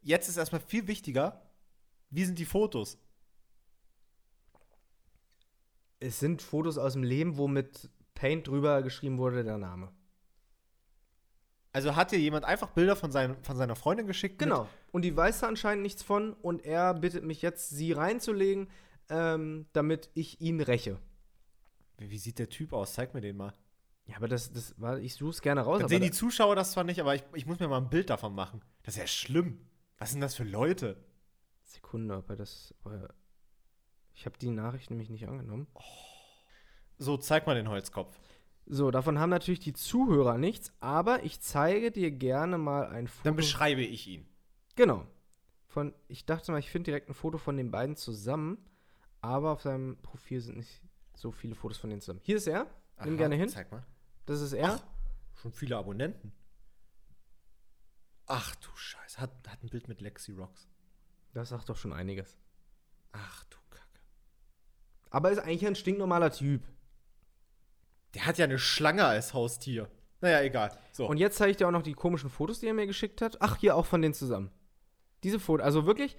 Jetzt 0.00 0.28
ist 0.28 0.36
erstmal 0.36 0.60
viel 0.60 0.86
wichtiger, 0.86 1.42
wie 2.10 2.24
sind 2.24 2.38
die 2.38 2.44
Fotos? 2.44 2.98
Es 5.98 6.20
sind 6.20 6.40
Fotos 6.40 6.78
aus 6.78 6.92
dem 6.92 7.02
Leben, 7.02 7.36
wo 7.36 7.48
mit 7.48 7.90
Paint 8.14 8.46
drüber 8.46 8.82
geschrieben 8.82 9.18
wurde, 9.18 9.42
der 9.42 9.58
Name. 9.58 9.90
Also 11.76 11.94
hat 11.94 12.10
dir 12.10 12.18
jemand 12.18 12.46
einfach 12.46 12.70
Bilder 12.70 12.96
von, 12.96 13.12
sein, 13.12 13.36
von 13.42 13.54
seiner 13.54 13.76
Freundin 13.76 14.06
geschickt? 14.06 14.38
Genau. 14.38 14.66
Und 14.92 15.02
die 15.02 15.14
weiß 15.14 15.40
da 15.40 15.46
anscheinend 15.46 15.82
nichts 15.82 16.02
von 16.02 16.32
und 16.32 16.64
er 16.64 16.94
bittet 16.94 17.22
mich 17.22 17.42
jetzt, 17.42 17.68
sie 17.68 17.92
reinzulegen, 17.92 18.70
ähm, 19.10 19.66
damit 19.74 20.08
ich 20.14 20.40
ihn 20.40 20.62
räche. 20.62 20.98
Wie, 21.98 22.08
wie 22.08 22.16
sieht 22.16 22.38
der 22.38 22.48
Typ 22.48 22.72
aus? 22.72 22.94
Zeig 22.94 23.12
mir 23.12 23.20
den 23.20 23.36
mal. 23.36 23.52
Ja, 24.06 24.16
aber 24.16 24.26
das, 24.26 24.50
das 24.50 24.74
war, 24.80 24.98
ich 24.98 25.16
suche 25.16 25.32
es 25.32 25.42
gerne 25.42 25.60
raus. 25.60 25.80
Dann 25.80 25.90
sehen 25.90 26.00
die 26.00 26.10
Zuschauer 26.10 26.56
das 26.56 26.72
zwar 26.72 26.84
nicht, 26.84 26.98
aber 26.98 27.14
ich, 27.14 27.24
ich 27.34 27.44
muss 27.44 27.58
mir 27.58 27.68
mal 27.68 27.76
ein 27.76 27.90
Bild 27.90 28.08
davon 28.08 28.34
machen. 28.34 28.62
Das 28.82 28.94
ist 28.94 29.00
ja 29.00 29.06
schlimm. 29.06 29.58
Was 29.98 30.12
sind 30.12 30.22
das 30.22 30.34
für 30.34 30.44
Leute? 30.44 30.96
Sekunde, 31.62 32.14
aber 32.14 32.36
das. 32.36 32.74
Aber 32.84 33.10
ich 34.14 34.24
habe 34.24 34.38
die 34.38 34.48
Nachricht 34.48 34.88
nämlich 34.88 35.10
nicht 35.10 35.28
angenommen. 35.28 35.66
So, 36.96 37.18
zeig 37.18 37.46
mal 37.46 37.54
den 37.54 37.68
Holzkopf. 37.68 38.18
So, 38.68 38.90
davon 38.90 39.20
haben 39.20 39.30
natürlich 39.30 39.60
die 39.60 39.74
Zuhörer 39.74 40.38
nichts, 40.38 40.72
aber 40.80 41.22
ich 41.22 41.40
zeige 41.40 41.92
dir 41.92 42.10
gerne 42.10 42.58
mal 42.58 42.88
ein 42.88 43.06
Foto. 43.06 43.24
Dann 43.24 43.36
beschreibe 43.36 43.82
ich 43.82 44.08
ihn. 44.08 44.26
Genau. 44.74 45.06
Von, 45.66 45.94
ich 46.08 46.26
dachte 46.26 46.50
mal, 46.50 46.58
ich 46.58 46.70
finde 46.70 46.86
direkt 46.90 47.08
ein 47.08 47.14
Foto 47.14 47.38
von 47.38 47.56
den 47.56 47.70
beiden 47.70 47.94
zusammen, 47.96 48.58
aber 49.20 49.52
auf 49.52 49.62
seinem 49.62 49.96
Profil 50.02 50.40
sind 50.40 50.56
nicht 50.56 50.82
so 51.14 51.30
viele 51.30 51.54
Fotos 51.54 51.78
von 51.78 51.90
denen 51.90 52.02
zusammen. 52.02 52.20
Hier 52.22 52.38
ist 52.38 52.48
er. 52.48 52.64
Nimm 53.04 53.14
Aha, 53.14 53.16
gerne 53.16 53.36
hin. 53.36 53.48
Zeig 53.48 53.70
mal. 53.70 53.86
Das 54.26 54.40
ist 54.40 54.52
er. 54.52 54.80
Ach, 54.80 55.40
schon 55.40 55.52
viele 55.52 55.76
Abonnenten. 55.76 56.32
Ach 58.26 58.54
du 58.56 58.68
Scheiße. 58.74 59.20
Hat, 59.20 59.30
hat 59.46 59.62
ein 59.62 59.68
Bild 59.68 59.86
mit 59.86 60.00
Lexi 60.00 60.32
Rocks. 60.32 60.68
Das 61.32 61.50
sagt 61.50 61.68
doch 61.68 61.76
schon 61.76 61.92
einiges. 61.92 62.36
Ach 63.12 63.44
du 63.44 63.58
Kacke. 63.70 64.00
Aber 65.10 65.30
ist 65.30 65.38
eigentlich 65.38 65.66
ein 65.66 65.76
stinknormaler 65.76 66.32
Typ. 66.32 66.62
Der 68.14 68.26
hat 68.26 68.38
ja 68.38 68.44
eine 68.44 68.58
Schlange 68.58 69.04
als 69.04 69.34
Haustier. 69.34 69.88
Naja, 70.20 70.40
egal. 70.42 70.76
So. 70.92 71.06
Und 71.08 71.18
jetzt 71.18 71.36
zeige 71.36 71.50
ich 71.50 71.56
dir 71.58 71.68
auch 71.68 71.72
noch 71.72 71.82
die 71.82 71.92
komischen 71.92 72.30
Fotos, 72.30 72.60
die 72.60 72.66
er 72.66 72.74
mir 72.74 72.86
geschickt 72.86 73.20
hat. 73.20 73.36
Ach, 73.40 73.56
hier 73.56 73.76
auch 73.76 73.84
von 73.86 74.00
denen 74.00 74.14
zusammen. 74.14 74.50
Diese 75.22 75.38
Fotos, 75.38 75.64
also 75.64 75.86
wirklich 75.86 76.16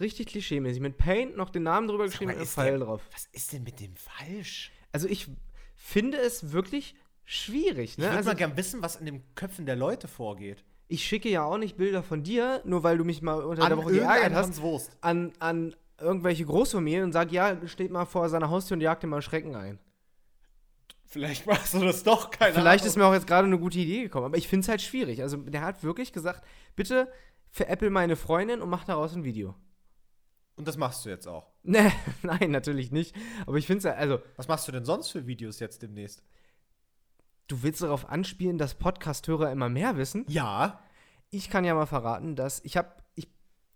richtig 0.00 0.26
klischeemäßig. 0.26 0.80
Mit 0.82 0.98
Paint 0.98 1.36
noch 1.36 1.50
den 1.50 1.62
Namen 1.62 1.88
drüber 1.88 2.04
Sag 2.04 2.12
geschrieben 2.12 2.32
und 2.32 2.40
ein 2.40 2.46
Pfeil 2.46 2.78
drauf. 2.80 3.02
Was 3.12 3.26
ist 3.32 3.52
denn 3.52 3.62
mit 3.62 3.80
dem 3.80 3.94
falsch? 3.96 4.72
Also 4.92 5.08
ich 5.08 5.28
finde 5.76 6.18
es 6.18 6.52
wirklich 6.52 6.94
schwierig. 7.24 7.92
Ich 7.92 7.98
Ne? 7.98 8.04
würde 8.04 8.16
Also 8.18 8.30
mal 8.30 8.34
gern 8.36 8.56
wissen, 8.56 8.82
was 8.82 8.96
in 8.96 9.06
den 9.06 9.22
Köpfen 9.34 9.66
der 9.66 9.76
Leute 9.76 10.08
vorgeht. 10.08 10.64
ich 10.88 11.04
schicke 11.04 11.28
ja 11.28 11.44
auch 11.44 11.58
nicht 11.58 11.76
Bilder 11.76 12.02
von 12.02 12.22
dir, 12.22 12.60
nur 12.64 12.82
weil 12.82 12.98
du 12.98 13.04
mich 13.04 13.22
mal 13.22 13.42
unter 13.42 13.62
An 13.62 13.68
der 13.70 13.78
Woche 13.78 13.92
geärgert 13.92 14.34
hast, 14.34 14.60
an, 15.00 15.32
an 15.38 15.74
irgendwelche 16.00 16.44
Großfamilien 16.44 17.04
und 17.04 17.12
sag, 17.12 17.32
ja, 17.32 17.56
steht 17.66 17.90
mal 17.90 18.04
vor 18.04 18.28
seiner 18.28 18.50
Haustür 18.50 18.74
und 18.76 18.80
jagt 18.82 19.02
ihm 19.02 19.10
mal 19.10 19.22
Schrecken 19.22 19.54
ein. 19.56 19.78
Vielleicht 21.06 21.46
machst 21.46 21.74
du 21.74 21.80
das 21.80 22.02
doch, 22.02 22.30
keine 22.30 22.52
Vielleicht 22.52 22.82
Ahnung. 22.82 22.88
ist 22.88 22.96
mir 22.96 23.06
auch 23.06 23.12
jetzt 23.14 23.26
gerade 23.26 23.46
eine 23.46 23.58
gute 23.58 23.78
Idee 23.78 24.02
gekommen, 24.02 24.26
aber 24.26 24.36
ich 24.36 24.48
finde 24.48 24.64
es 24.64 24.68
halt 24.68 24.82
schwierig. 24.82 25.22
Also 25.22 25.36
der 25.38 25.62
hat 25.62 25.82
wirklich 25.82 26.12
gesagt, 26.12 26.44
bitte 26.74 27.10
veräpple 27.50 27.90
meine 27.90 28.16
Freundin 28.16 28.60
und 28.60 28.68
mach 28.68 28.84
daraus 28.84 29.14
ein 29.14 29.24
Video. 29.24 29.54
Und 30.56 30.66
das 30.66 30.76
machst 30.76 31.04
du 31.04 31.08
jetzt 31.08 31.26
auch. 31.26 31.50
Ne, 31.62 31.90
nein, 32.22 32.52
natürlich 32.52 32.92
nicht. 32.92 33.14
Aber 33.46 33.56
ich 33.56 33.66
finde 33.66 33.78
es 33.78 33.84
halt, 33.86 33.98
also, 33.98 34.20
Was 34.36 34.46
machst 34.46 34.68
du 34.68 34.72
denn 34.72 34.84
sonst 34.84 35.10
für 35.10 35.26
Videos 35.26 35.58
jetzt 35.58 35.82
demnächst? 35.82 36.22
du 37.48 37.62
willst 37.62 37.82
darauf 37.82 38.08
anspielen, 38.08 38.58
dass 38.58 38.74
Podcast-Hörer 38.74 39.52
immer 39.52 39.68
mehr 39.68 39.96
wissen. 39.96 40.24
Ja. 40.28 40.80
Ich 41.30 41.50
kann 41.50 41.64
ja 41.64 41.74
mal 41.74 41.86
verraten, 41.86 42.36
dass 42.36 42.64
ich 42.64 42.76
habe, 42.76 42.90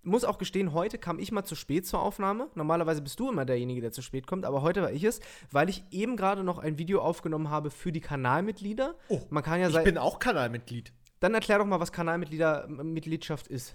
muss 0.03 0.25
auch 0.25 0.39
gestehen, 0.39 0.73
heute 0.73 0.99
kam 0.99 1.19
ich 1.19 1.31
mal 1.33 1.45
zu 1.45 1.55
spät 1.55 1.87
zur 1.87 2.01
Aufnahme. 2.03 2.49
Normalerweise 2.55 3.03
bist 3.03 3.21
du 3.21 3.31
immer 3.31 3.45
derjenige, 3.45 3.81
der 3.81 3.93
zu 3.93 4.01
spät 4.03 4.27
kommt, 4.27 4.45
aber 4.45 4.63
heute 4.63 4.83
war 4.83 4.91
ich 4.93 5.05
es, 5.05 5.21
weil 5.51 5.69
ich 5.69 5.85
eben 5.91 6.17
gerade 6.17 6.43
noch 6.43 6.59
ein 6.59 6.79
Video 6.79 7.01
aufgenommen 7.03 7.51
habe 7.51 7.71
für 7.71 7.93
die 7.93 8.01
Kanalmitglieder. 8.01 8.95
Oh, 9.09 9.21
Man 9.31 9.43
kann 9.43 9.61
ja 9.61 9.69
Ich 9.69 9.85
bin 9.85 9.99
auch 9.99 10.19
Kanalmitglied. 10.19 10.93
Dann 11.21 11.35
erklär 11.35 11.59
doch 11.59 11.67
mal, 11.67 11.81
was 11.81 11.93
Kanalmitgliedermitgliedschaft 11.93 13.47
ist. 13.49 13.75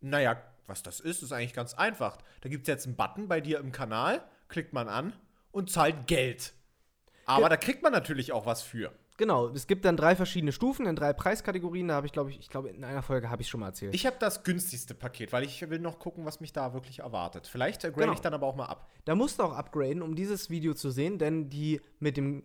Naja, 0.00 0.36
was 0.66 0.82
das 0.82 1.00
ist, 1.00 1.22
ist 1.22 1.32
eigentlich 1.32 1.54
ganz 1.54 1.74
einfach. 1.74 2.18
Da 2.40 2.48
gibt 2.48 2.62
es 2.62 2.68
jetzt 2.68 2.86
einen 2.86 2.96
Button 2.96 3.28
bei 3.28 3.40
dir 3.40 3.58
im 3.60 3.72
Kanal, 3.72 4.22
klickt 4.48 4.72
man 4.72 4.88
an 4.88 5.12
und 5.52 5.70
zahlt 5.70 6.06
Geld. 6.06 6.54
Aber 7.26 7.42
Ge- 7.42 7.50
da 7.50 7.56
kriegt 7.56 7.82
man 7.82 7.92
natürlich 7.92 8.32
auch 8.32 8.46
was 8.46 8.62
für. 8.62 8.92
Genau, 9.18 9.48
es 9.48 9.66
gibt 9.66 9.84
dann 9.84 9.96
drei 9.96 10.14
verschiedene 10.14 10.52
Stufen 10.52 10.84
in 10.86 10.94
drei 10.94 11.12
Preiskategorien. 11.12 11.88
Da 11.88 11.94
habe 11.94 12.06
ich, 12.06 12.12
glaube 12.12 12.30
ich, 12.30 12.38
ich 12.38 12.50
glaube, 12.50 12.68
in 12.68 12.84
einer 12.84 13.02
Folge 13.02 13.30
habe 13.30 13.40
ich 13.42 13.48
schon 13.48 13.60
mal 13.60 13.68
erzählt. 13.68 13.94
Ich 13.94 14.04
habe 14.06 14.16
das 14.18 14.44
günstigste 14.44 14.94
Paket, 14.94 15.32
weil 15.32 15.44
ich 15.44 15.68
will 15.70 15.78
noch 15.78 15.98
gucken, 15.98 16.24
was 16.26 16.40
mich 16.40 16.52
da 16.52 16.74
wirklich 16.74 16.98
erwartet. 16.98 17.46
Vielleicht 17.46 17.84
äh, 17.84 17.88
grade 17.88 18.02
Genau. 18.02 18.12
ich 18.12 18.20
dann 18.20 18.34
aber 18.34 18.46
auch 18.46 18.56
mal 18.56 18.66
ab. 18.66 18.90
Da 19.06 19.14
musst 19.14 19.38
du 19.38 19.44
auch 19.44 19.52
upgraden, 19.52 20.02
um 20.02 20.14
dieses 20.14 20.50
Video 20.50 20.74
zu 20.74 20.90
sehen, 20.90 21.18
denn 21.18 21.48
die 21.48 21.80
mit 21.98 22.16
dem 22.16 22.42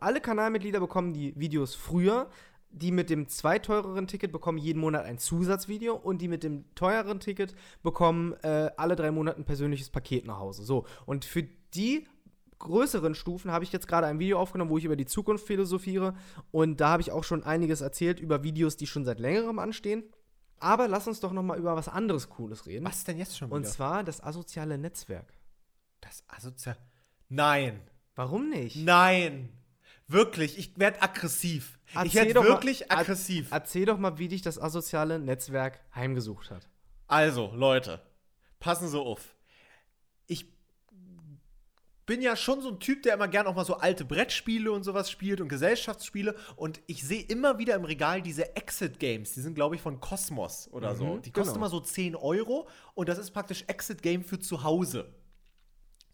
alle 0.00 0.20
Kanalmitglieder 0.20 0.80
bekommen 0.80 1.12
die 1.12 1.38
Videos 1.38 1.74
früher. 1.74 2.28
Die 2.72 2.92
mit 2.92 3.10
dem 3.10 3.26
zweiteureren 3.26 4.06
Ticket 4.06 4.30
bekommen 4.30 4.56
jeden 4.56 4.78
Monat 4.78 5.04
ein 5.04 5.18
Zusatzvideo 5.18 5.94
und 5.96 6.22
die 6.22 6.28
mit 6.28 6.44
dem 6.44 6.64
teureren 6.76 7.18
Ticket 7.18 7.52
bekommen 7.82 8.34
äh, 8.44 8.70
alle 8.76 8.94
drei 8.94 9.10
Monate 9.10 9.38
ein 9.40 9.44
persönliches 9.44 9.90
Paket 9.90 10.24
nach 10.24 10.38
Hause. 10.38 10.62
So, 10.62 10.86
und 11.04 11.24
für 11.24 11.42
die 11.74 12.06
größeren 12.60 13.14
Stufen 13.16 13.50
habe 13.50 13.64
ich 13.64 13.72
jetzt 13.72 13.88
gerade 13.88 14.06
ein 14.06 14.18
Video 14.20 14.38
aufgenommen, 14.38 14.70
wo 14.70 14.78
ich 14.78 14.84
über 14.84 14.94
die 14.96 15.06
Zukunft 15.06 15.46
philosophiere 15.46 16.14
und 16.52 16.80
da 16.80 16.90
habe 16.90 17.02
ich 17.02 17.10
auch 17.10 17.24
schon 17.24 17.42
einiges 17.42 17.80
erzählt 17.80 18.20
über 18.20 18.42
Videos, 18.44 18.76
die 18.76 18.86
schon 18.86 19.04
seit 19.04 19.18
längerem 19.18 19.58
anstehen. 19.58 20.04
Aber 20.58 20.86
lass 20.88 21.08
uns 21.08 21.20
doch 21.20 21.32
noch 21.32 21.42
mal 21.42 21.58
über 21.58 21.74
was 21.74 21.88
anderes 21.88 22.28
Cooles 22.28 22.66
reden. 22.66 22.84
Was 22.86 23.02
denn 23.04 23.16
jetzt 23.18 23.36
schon 23.36 23.48
wieder? 23.48 23.56
Und 23.56 23.66
zwar 23.66 24.04
das 24.04 24.22
asoziale 24.22 24.78
Netzwerk. 24.78 25.32
das 26.02 26.22
asozial. 26.28 26.76
Nein. 27.28 27.80
Warum 28.14 28.48
nicht? 28.50 28.76
Nein. 28.76 29.48
Wirklich, 30.06 30.58
ich 30.58 30.76
werde 30.78 31.00
aggressiv. 31.02 31.78
ich 31.88 31.94
Erzähl 31.96 32.14
werde 32.14 32.34
doch 32.34 32.42
mal- 32.42 32.48
wirklich 32.50 32.90
er- 32.90 32.98
aggressiv. 32.98 33.48
Erzähl 33.52 33.86
doch 33.86 33.96
mal, 33.98 34.18
wie 34.18 34.28
dich 34.28 34.42
das 34.42 34.58
asoziale 34.58 35.18
Netzwerk 35.18 35.80
heimgesucht 35.94 36.50
hat. 36.50 36.68
Also, 37.06 37.52
Leute, 37.54 38.02
passen 38.58 38.88
Sie 38.88 38.98
auf. 38.98 39.34
Ich 40.26 40.52
bin 42.10 42.22
ja 42.22 42.34
schon 42.34 42.60
so 42.60 42.70
ein 42.70 42.80
Typ, 42.80 43.04
der 43.04 43.14
immer 43.14 43.28
gern 43.28 43.46
auch 43.46 43.54
mal 43.54 43.64
so 43.64 43.76
alte 43.76 44.04
Brettspiele 44.04 44.72
und 44.72 44.82
sowas 44.82 45.08
spielt 45.08 45.40
und 45.40 45.46
Gesellschaftsspiele. 45.46 46.34
Und 46.56 46.80
ich 46.88 47.04
sehe 47.04 47.22
immer 47.22 47.58
wieder 47.58 47.76
im 47.76 47.84
Regal 47.84 48.20
diese 48.20 48.56
Exit-Games. 48.56 49.34
Die 49.34 49.40
sind, 49.40 49.54
glaube 49.54 49.76
ich, 49.76 49.80
von 49.80 50.00
Cosmos 50.00 50.68
oder 50.72 50.96
so. 50.96 51.04
Mhm, 51.04 51.22
Die 51.22 51.30
kosten 51.30 51.52
genau. 51.54 51.66
immer 51.66 51.70
so 51.70 51.78
10 51.78 52.16
Euro 52.16 52.66
und 52.94 53.08
das 53.08 53.16
ist 53.16 53.30
praktisch 53.30 53.62
Exit-Game 53.68 54.24
für 54.24 54.40
zu 54.40 54.64
Hause. 54.64 55.14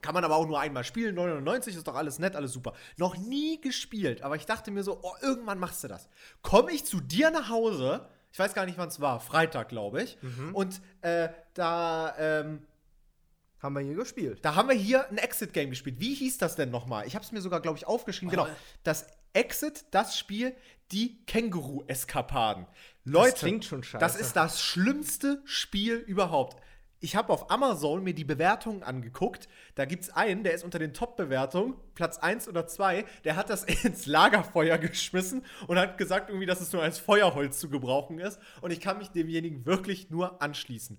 Kann 0.02 0.12
man 0.12 0.22
aber 0.22 0.36
auch 0.36 0.46
nur 0.46 0.60
einmal 0.60 0.84
spielen, 0.84 1.14
99 1.14 1.74
ist 1.74 1.88
doch 1.88 1.94
alles 1.94 2.18
nett, 2.18 2.36
alles 2.36 2.52
super. 2.52 2.74
Noch 2.98 3.16
nie 3.16 3.58
gespielt, 3.62 4.20
aber 4.20 4.36
ich 4.36 4.44
dachte 4.44 4.70
mir 4.70 4.82
so, 4.82 5.00
oh, 5.00 5.14
irgendwann 5.22 5.58
machst 5.58 5.82
du 5.82 5.88
das. 5.88 6.10
Komme 6.42 6.72
ich 6.72 6.84
zu 6.84 7.00
dir 7.00 7.30
nach 7.30 7.48
Hause, 7.48 8.06
ich 8.32 8.38
weiß 8.38 8.52
gar 8.52 8.66
nicht, 8.66 8.76
wann 8.76 8.88
es 8.88 9.00
war, 9.00 9.18
Freitag, 9.18 9.70
glaube 9.70 10.02
ich, 10.02 10.18
und 10.52 10.82
äh, 11.00 11.30
da, 11.54 12.14
ähm, 12.18 12.66
Haben 13.60 13.74
wir 13.74 13.82
hier 13.82 13.94
gespielt. 13.94 14.44
da 14.44 14.54
haben 14.54 14.68
wir 14.68 14.76
hier 14.76 15.08
ein 15.08 15.18
Exit-Game 15.18 15.70
gespielt. 15.70 15.98
Wie 15.98 16.14
hieß 16.14 16.38
das 16.38 16.56
denn 16.56 16.70
nochmal? 16.70 17.06
Ich 17.06 17.14
habe 17.14 17.24
es 17.24 17.32
mir 17.32 17.40
sogar, 17.40 17.60
glaube 17.60 17.78
ich, 17.78 17.86
aufgeschrieben. 17.86 18.38
Oh. 18.38 18.44
Genau, 18.44 18.56
das 18.82 19.06
Exit, 19.32 19.86
das 19.90 20.18
Spiel, 20.18 20.54
die 20.92 21.24
Känguru-Eskapaden. 21.26 22.66
Leute, 23.04 23.36
klingt 23.36 23.64
schon 23.64 23.82
scheiße. 23.82 24.00
das 24.00 24.16
ist 24.16 24.34
das 24.34 24.60
schlimmste 24.60 25.42
Spiel 25.44 25.96
überhaupt. 25.96 26.60
Ich 26.98 27.14
habe 27.14 27.32
auf 27.32 27.50
Amazon 27.50 28.02
mir 28.02 28.14
die 28.14 28.24
Bewertungen 28.24 28.82
angeguckt. 28.82 29.48
Da 29.74 29.84
gibt 29.84 30.04
es 30.04 30.10
einen, 30.10 30.44
der 30.44 30.54
ist 30.54 30.64
unter 30.64 30.78
den 30.78 30.94
Top-Bewertungen, 30.94 31.74
Platz 31.94 32.18
1 32.18 32.48
oder 32.48 32.66
2, 32.66 33.04
der 33.24 33.36
hat 33.36 33.50
das 33.50 33.64
ins 33.84 34.06
Lagerfeuer 34.06 34.78
geschmissen 34.78 35.44
und 35.66 35.78
hat 35.78 35.98
gesagt, 35.98 36.30
irgendwie, 36.30 36.46
dass 36.46 36.60
es 36.60 36.72
nur 36.72 36.82
als 36.82 36.98
Feuerholz 36.98 37.60
zu 37.60 37.68
gebrauchen 37.68 38.18
ist. 38.18 38.40
Und 38.60 38.70
ich 38.70 38.80
kann 38.80 38.98
mich 38.98 39.08
demjenigen 39.08 39.66
wirklich 39.66 40.10
nur 40.10 40.40
anschließen. 40.42 40.98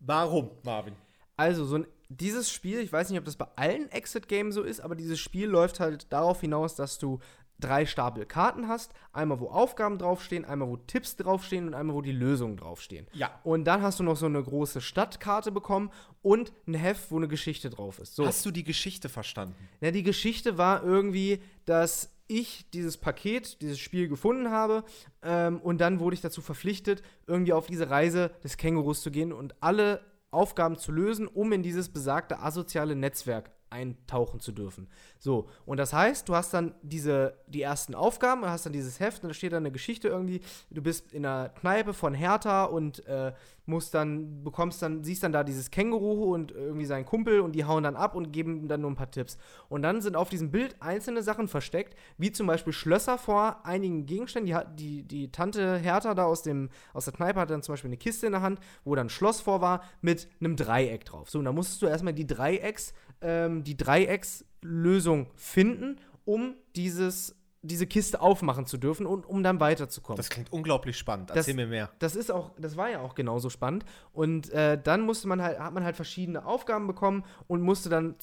Warum, 0.00 0.50
Marvin? 0.64 0.96
Also, 1.38 1.64
so 1.64 1.76
ein, 1.76 1.86
dieses 2.10 2.50
Spiel, 2.50 2.80
ich 2.80 2.92
weiß 2.92 3.08
nicht, 3.08 3.18
ob 3.18 3.24
das 3.24 3.36
bei 3.36 3.46
allen 3.56 3.90
Exit-Games 3.90 4.54
so 4.54 4.62
ist, 4.62 4.80
aber 4.80 4.94
dieses 4.94 5.18
Spiel 5.18 5.48
läuft 5.48 5.80
halt 5.80 6.12
darauf 6.12 6.40
hinaus, 6.40 6.74
dass 6.74 6.98
du 6.98 7.20
drei 7.60 7.86
Stapel 7.86 8.24
Karten 8.26 8.68
hast. 8.68 8.92
Einmal, 9.12 9.40
wo 9.40 9.48
Aufgaben 9.48 9.98
draufstehen, 9.98 10.44
einmal, 10.44 10.68
wo 10.68 10.76
Tipps 10.76 11.16
draufstehen 11.16 11.66
und 11.66 11.74
einmal, 11.74 11.96
wo 11.96 12.02
die 12.02 12.12
Lösungen 12.12 12.56
draufstehen. 12.56 13.06
Ja. 13.12 13.38
Und 13.44 13.64
dann 13.64 13.82
hast 13.82 13.98
du 13.98 14.04
noch 14.04 14.16
so 14.16 14.26
eine 14.26 14.42
große 14.42 14.80
Stadtkarte 14.80 15.50
bekommen 15.52 15.90
und 16.22 16.52
ein 16.66 16.74
Heft, 16.74 17.10
wo 17.10 17.16
eine 17.16 17.28
Geschichte 17.28 17.70
drauf 17.70 17.98
ist. 17.98 18.14
So. 18.14 18.26
Hast 18.26 18.44
du 18.46 18.50
die 18.50 18.64
Geschichte 18.64 19.08
verstanden? 19.08 19.56
Na, 19.80 19.90
die 19.90 20.02
Geschichte 20.02 20.58
war 20.58 20.84
irgendwie, 20.84 21.42
dass 21.64 22.14
ich 22.28 22.70
dieses 22.70 22.98
Paket, 22.98 23.60
dieses 23.62 23.78
Spiel 23.78 24.06
gefunden 24.06 24.50
habe 24.50 24.84
ähm, 25.22 25.60
und 25.60 25.80
dann 25.80 25.98
wurde 25.98 26.14
ich 26.14 26.20
dazu 26.20 26.42
verpflichtet, 26.42 27.02
irgendwie 27.26 27.54
auf 27.54 27.66
diese 27.66 27.88
Reise 27.88 28.30
des 28.44 28.58
Kängurus 28.58 29.00
zu 29.00 29.10
gehen 29.10 29.32
und 29.32 29.54
alle 29.62 30.00
Aufgaben 30.30 30.76
zu 30.76 30.92
lösen, 30.92 31.26
um 31.26 31.52
in 31.52 31.62
dieses 31.62 31.88
besagte 31.88 32.40
asoziale 32.40 32.94
Netzwerk 32.94 33.50
eintauchen 33.70 34.40
zu 34.40 34.52
dürfen. 34.52 34.88
So, 35.18 35.48
und 35.66 35.78
das 35.78 35.92
heißt, 35.92 36.28
du 36.28 36.34
hast 36.34 36.54
dann 36.54 36.74
diese, 36.82 37.34
die 37.46 37.62
ersten 37.62 37.94
Aufgaben, 37.94 38.44
hast 38.44 38.66
dann 38.66 38.72
dieses 38.72 39.00
Heft 39.00 39.22
und 39.22 39.28
da 39.28 39.34
steht 39.34 39.52
dann 39.52 39.62
eine 39.62 39.72
Geschichte 39.72 40.08
irgendwie, 40.08 40.40
du 40.70 40.82
bist 40.82 41.12
in 41.12 41.26
einer 41.26 41.48
Kneipe 41.50 41.94
von 41.94 42.14
Hertha 42.14 42.64
und 42.64 43.06
äh, 43.06 43.32
musst 43.68 43.92
dann, 43.94 44.42
bekommst 44.42 44.80
dann, 44.80 45.04
siehst 45.04 45.22
dann 45.22 45.32
da 45.32 45.44
dieses 45.44 45.70
Känguru 45.70 46.34
und 46.34 46.52
irgendwie 46.52 46.86
seinen 46.86 47.04
Kumpel 47.04 47.40
und 47.40 47.52
die 47.52 47.64
hauen 47.64 47.82
dann 47.82 47.96
ab 47.96 48.14
und 48.14 48.32
geben 48.32 48.66
dann 48.66 48.80
nur 48.80 48.90
ein 48.90 48.96
paar 48.96 49.10
Tipps. 49.10 49.36
Und 49.68 49.82
dann 49.82 50.00
sind 50.00 50.16
auf 50.16 50.30
diesem 50.30 50.50
Bild 50.50 50.76
einzelne 50.80 51.22
Sachen 51.22 51.48
versteckt, 51.48 51.94
wie 52.16 52.32
zum 52.32 52.46
Beispiel 52.46 52.72
Schlösser 52.72 53.18
vor 53.18 53.64
einigen 53.66 54.06
Gegenständen. 54.06 54.48
Die, 54.76 55.02
die, 55.02 55.02
die 55.02 55.32
Tante 55.32 55.76
Hertha 55.76 56.14
da 56.14 56.24
aus, 56.24 56.42
dem, 56.42 56.70
aus 56.94 57.04
der 57.04 57.14
Kneipe 57.14 57.38
hatte 57.38 57.52
dann 57.52 57.62
zum 57.62 57.74
Beispiel 57.74 57.90
eine 57.90 57.98
Kiste 57.98 58.26
in 58.26 58.32
der 58.32 58.42
Hand, 58.42 58.58
wo 58.84 58.94
dann 58.94 59.08
ein 59.08 59.10
Schloss 59.10 59.40
vor 59.40 59.60
war 59.60 59.82
mit 60.00 60.28
einem 60.40 60.56
Dreieck 60.56 61.04
drauf. 61.04 61.28
So, 61.28 61.38
und 61.38 61.44
da 61.44 61.52
musstest 61.52 61.82
du 61.82 61.86
erstmal 61.86 62.14
die 62.14 62.26
Dreiecks 62.26 62.94
ähm, 63.20 63.64
die 63.64 63.76
Dreieckslösung 63.76 65.30
finden, 65.34 66.00
um 66.24 66.54
dieses 66.76 67.34
diese 67.62 67.86
Kiste 67.86 68.20
aufmachen 68.20 68.66
zu 68.66 68.78
dürfen 68.78 69.04
und 69.04 69.26
um 69.26 69.42
dann 69.42 69.58
weiterzukommen. 69.58 70.16
Das 70.16 70.30
klingt 70.30 70.52
unglaublich 70.52 70.96
spannend. 70.96 71.30
Erzähl 71.30 71.54
das, 71.54 71.56
mir 71.56 71.66
mehr. 71.66 71.90
Das 71.98 72.14
ist 72.14 72.30
auch, 72.30 72.52
das 72.56 72.76
war 72.76 72.88
ja 72.88 73.00
auch 73.00 73.14
genauso 73.16 73.50
spannend. 73.50 73.84
Und 74.12 74.50
äh, 74.50 74.80
dann 74.80 75.02
musste 75.02 75.26
man 75.26 75.42
halt, 75.42 75.58
hat 75.58 75.74
man 75.74 75.84
halt 75.84 75.96
verschiedene 75.96 76.44
Aufgaben 76.44 76.86
bekommen 76.86 77.24
und 77.48 77.60
musste 77.60 77.88
dann 77.88 78.14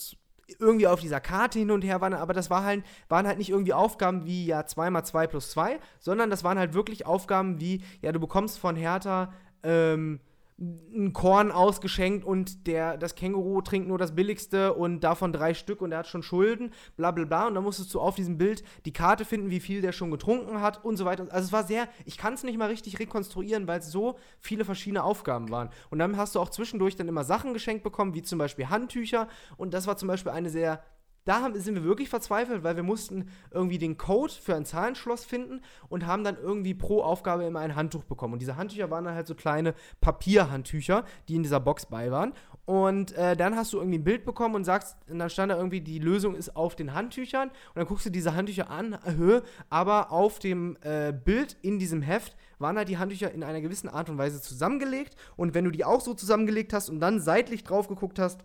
irgendwie 0.60 0.88
auf 0.88 1.00
dieser 1.00 1.20
Karte 1.20 1.60
hin 1.60 1.72
und 1.72 1.84
her 1.84 2.02
wandern, 2.02 2.22
aber 2.22 2.34
das 2.34 2.50
war 2.50 2.64
halt, 2.64 2.84
waren 3.10 3.26
halt 3.26 3.40
nicht 3.40 3.50
irgendwie 3.50 3.74
Aufgaben 3.74 4.26
wie 4.26 4.46
ja 4.46 4.66
2 4.66 4.92
mal 4.92 5.04
2 5.04 5.28
plus 5.28 5.50
2, 5.52 5.80
sondern 6.00 6.30
das 6.30 6.44
waren 6.44 6.60
halt 6.60 6.74
wirklich 6.74 7.06
Aufgaben 7.06 7.60
wie, 7.60 7.84
ja, 8.02 8.12
du 8.12 8.20
bekommst 8.20 8.60
von 8.60 8.76
Hertha 8.76 9.34
ähm, 9.64 10.20
ein 10.58 11.12
Korn 11.12 11.52
ausgeschenkt 11.52 12.24
und 12.24 12.66
der, 12.66 12.96
das 12.98 13.16
Känguru 13.16 13.62
trinkt 13.62 13.90
nur 13.90 13.98
das 13.98 14.16
billigste 14.16 14.74
und 14.74 15.02
davon 15.02 15.34
drei 15.34 15.54
Stück 15.54 15.82
und 15.82 15.92
er 15.92 16.00
hat 16.00 16.08
schon 16.08 16.24
Schulden, 16.24 16.72
bla 16.96 17.12
bla 17.12 17.26
bla. 17.26 17.48
Und 17.48 17.56
dann 17.56 17.64
musstest 17.64 17.94
du 17.94 18.00
auf 18.00 18.16
diesem 18.16 18.38
Bild 18.38 18.64
die 18.86 18.94
Karte 18.94 19.26
finden, 19.26 19.50
wie 19.50 19.60
viel 19.60 19.82
der 19.82 19.92
schon 19.92 20.12
getrunken 20.12 20.62
hat 20.62 20.86
und 20.86 20.96
so 20.96 21.04
weiter. 21.04 21.28
Also 21.30 21.48
es 21.48 21.52
war 21.52 21.66
sehr, 21.66 21.90
ich 22.06 22.18
kann 22.18 22.36
es 22.36 22.44
nicht 22.44 22.58
mal 22.58 22.70
richtig 22.70 23.00
rekonstruieren, 23.00 23.68
weil 23.68 23.80
es 23.80 23.92
so 23.92 24.18
viele 24.40 24.64
verschiedene 24.64 25.04
Aufgaben 25.04 25.52
waren. 25.52 25.70
Und 25.90 26.00
dann 26.00 26.16
hast 26.16 26.36
du 26.36 26.40
auch 26.40 26.50
zwischendurch 26.50 26.96
dann 26.96 27.10
immer 27.10 27.26
Sachen 27.26 27.54
geschenkt 27.54 27.84
bekommen, 27.84 28.14
wie 28.14 28.22
zum 28.22 28.40
Beispiel 28.40 28.70
Handtücher. 28.70 29.28
Und 29.58 29.74
das 29.74 29.88
war 29.88 29.98
zum 29.98 30.08
Beispiel 30.08 30.32
eine 30.32 30.50
sehr 30.50 30.82
da 31.26 31.42
haben, 31.42 31.60
sind 31.60 31.76
wir 31.76 31.84
wirklich 31.84 32.08
verzweifelt, 32.10 32.64
weil 32.64 32.76
wir 32.76 32.84
mussten 32.84 33.30
irgendwie 33.52 33.80
den 33.80 33.98
Code 33.98 34.32
für 34.32 34.56
ein 34.56 34.64
Zahlenschloss 34.64 35.26
finden 35.26 35.62
und 35.90 36.06
haben 36.06 36.24
dann 36.24 36.38
irgendwie 36.38 36.76
pro 36.76 37.02
Aufgabe 37.02 37.44
immer 37.44 37.60
ein 37.60 37.76
Handtuch 37.76 38.04
bekommen. 38.04 38.34
Und 38.34 38.40
diese 38.40 38.58
Handtücher 38.58 38.92
waren 38.92 39.06
dann 39.06 39.16
halt 39.16 39.26
so 39.26 39.34
kleine 39.34 39.74
Papierhandtücher, 40.02 41.04
die 41.28 41.36
in 41.36 41.44
dieser 41.44 41.60
Box 41.60 41.88
bei 41.88 42.12
waren. 42.12 42.34
Und 42.66 43.12
äh, 43.14 43.36
dann 43.36 43.56
hast 43.56 43.74
du 43.74 43.78
irgendwie 43.78 43.98
ein 43.98 44.04
Bild 44.04 44.24
bekommen 44.24 44.56
und 44.56 44.66
sagst, 44.66 44.98
und 45.10 45.20
dann 45.20 45.30
stand 45.30 45.52
da 45.52 45.58
irgendwie, 45.58 45.82
die 45.82 46.00
Lösung 46.00 46.36
ist 46.36 46.56
auf 46.56 46.76
den 46.76 46.94
Handtüchern. 46.94 47.50
Und 47.50 47.76
dann 47.76 47.88
guckst 47.88 48.06
du 48.06 48.12
diese 48.12 48.36
Handtücher 48.36 48.70
an, 48.70 48.98
Höhe, 49.04 49.44
aber 49.70 50.12
auf 50.12 50.38
dem 50.38 50.78
äh, 50.82 51.12
Bild 51.12 51.58
in 51.64 51.80
diesem 51.80 52.04
Heft 52.04 52.36
waren 52.60 52.78
halt 52.78 52.88
die 52.88 52.98
Handtücher 52.98 53.32
in 53.32 53.44
einer 53.44 53.62
gewissen 53.62 53.90
Art 53.90 54.10
und 54.10 54.18
Weise 54.20 54.42
zusammengelegt. 54.42 55.16
Und 55.36 55.56
wenn 55.56 55.66
du 55.66 55.72
die 55.72 55.86
auch 55.86 56.02
so 56.02 56.14
zusammengelegt 56.14 56.72
hast 56.72 56.90
und 56.90 57.00
dann 57.00 57.20
seitlich 57.20 57.64
drauf 57.64 57.88
geguckt 57.88 58.20
hast, 58.20 58.44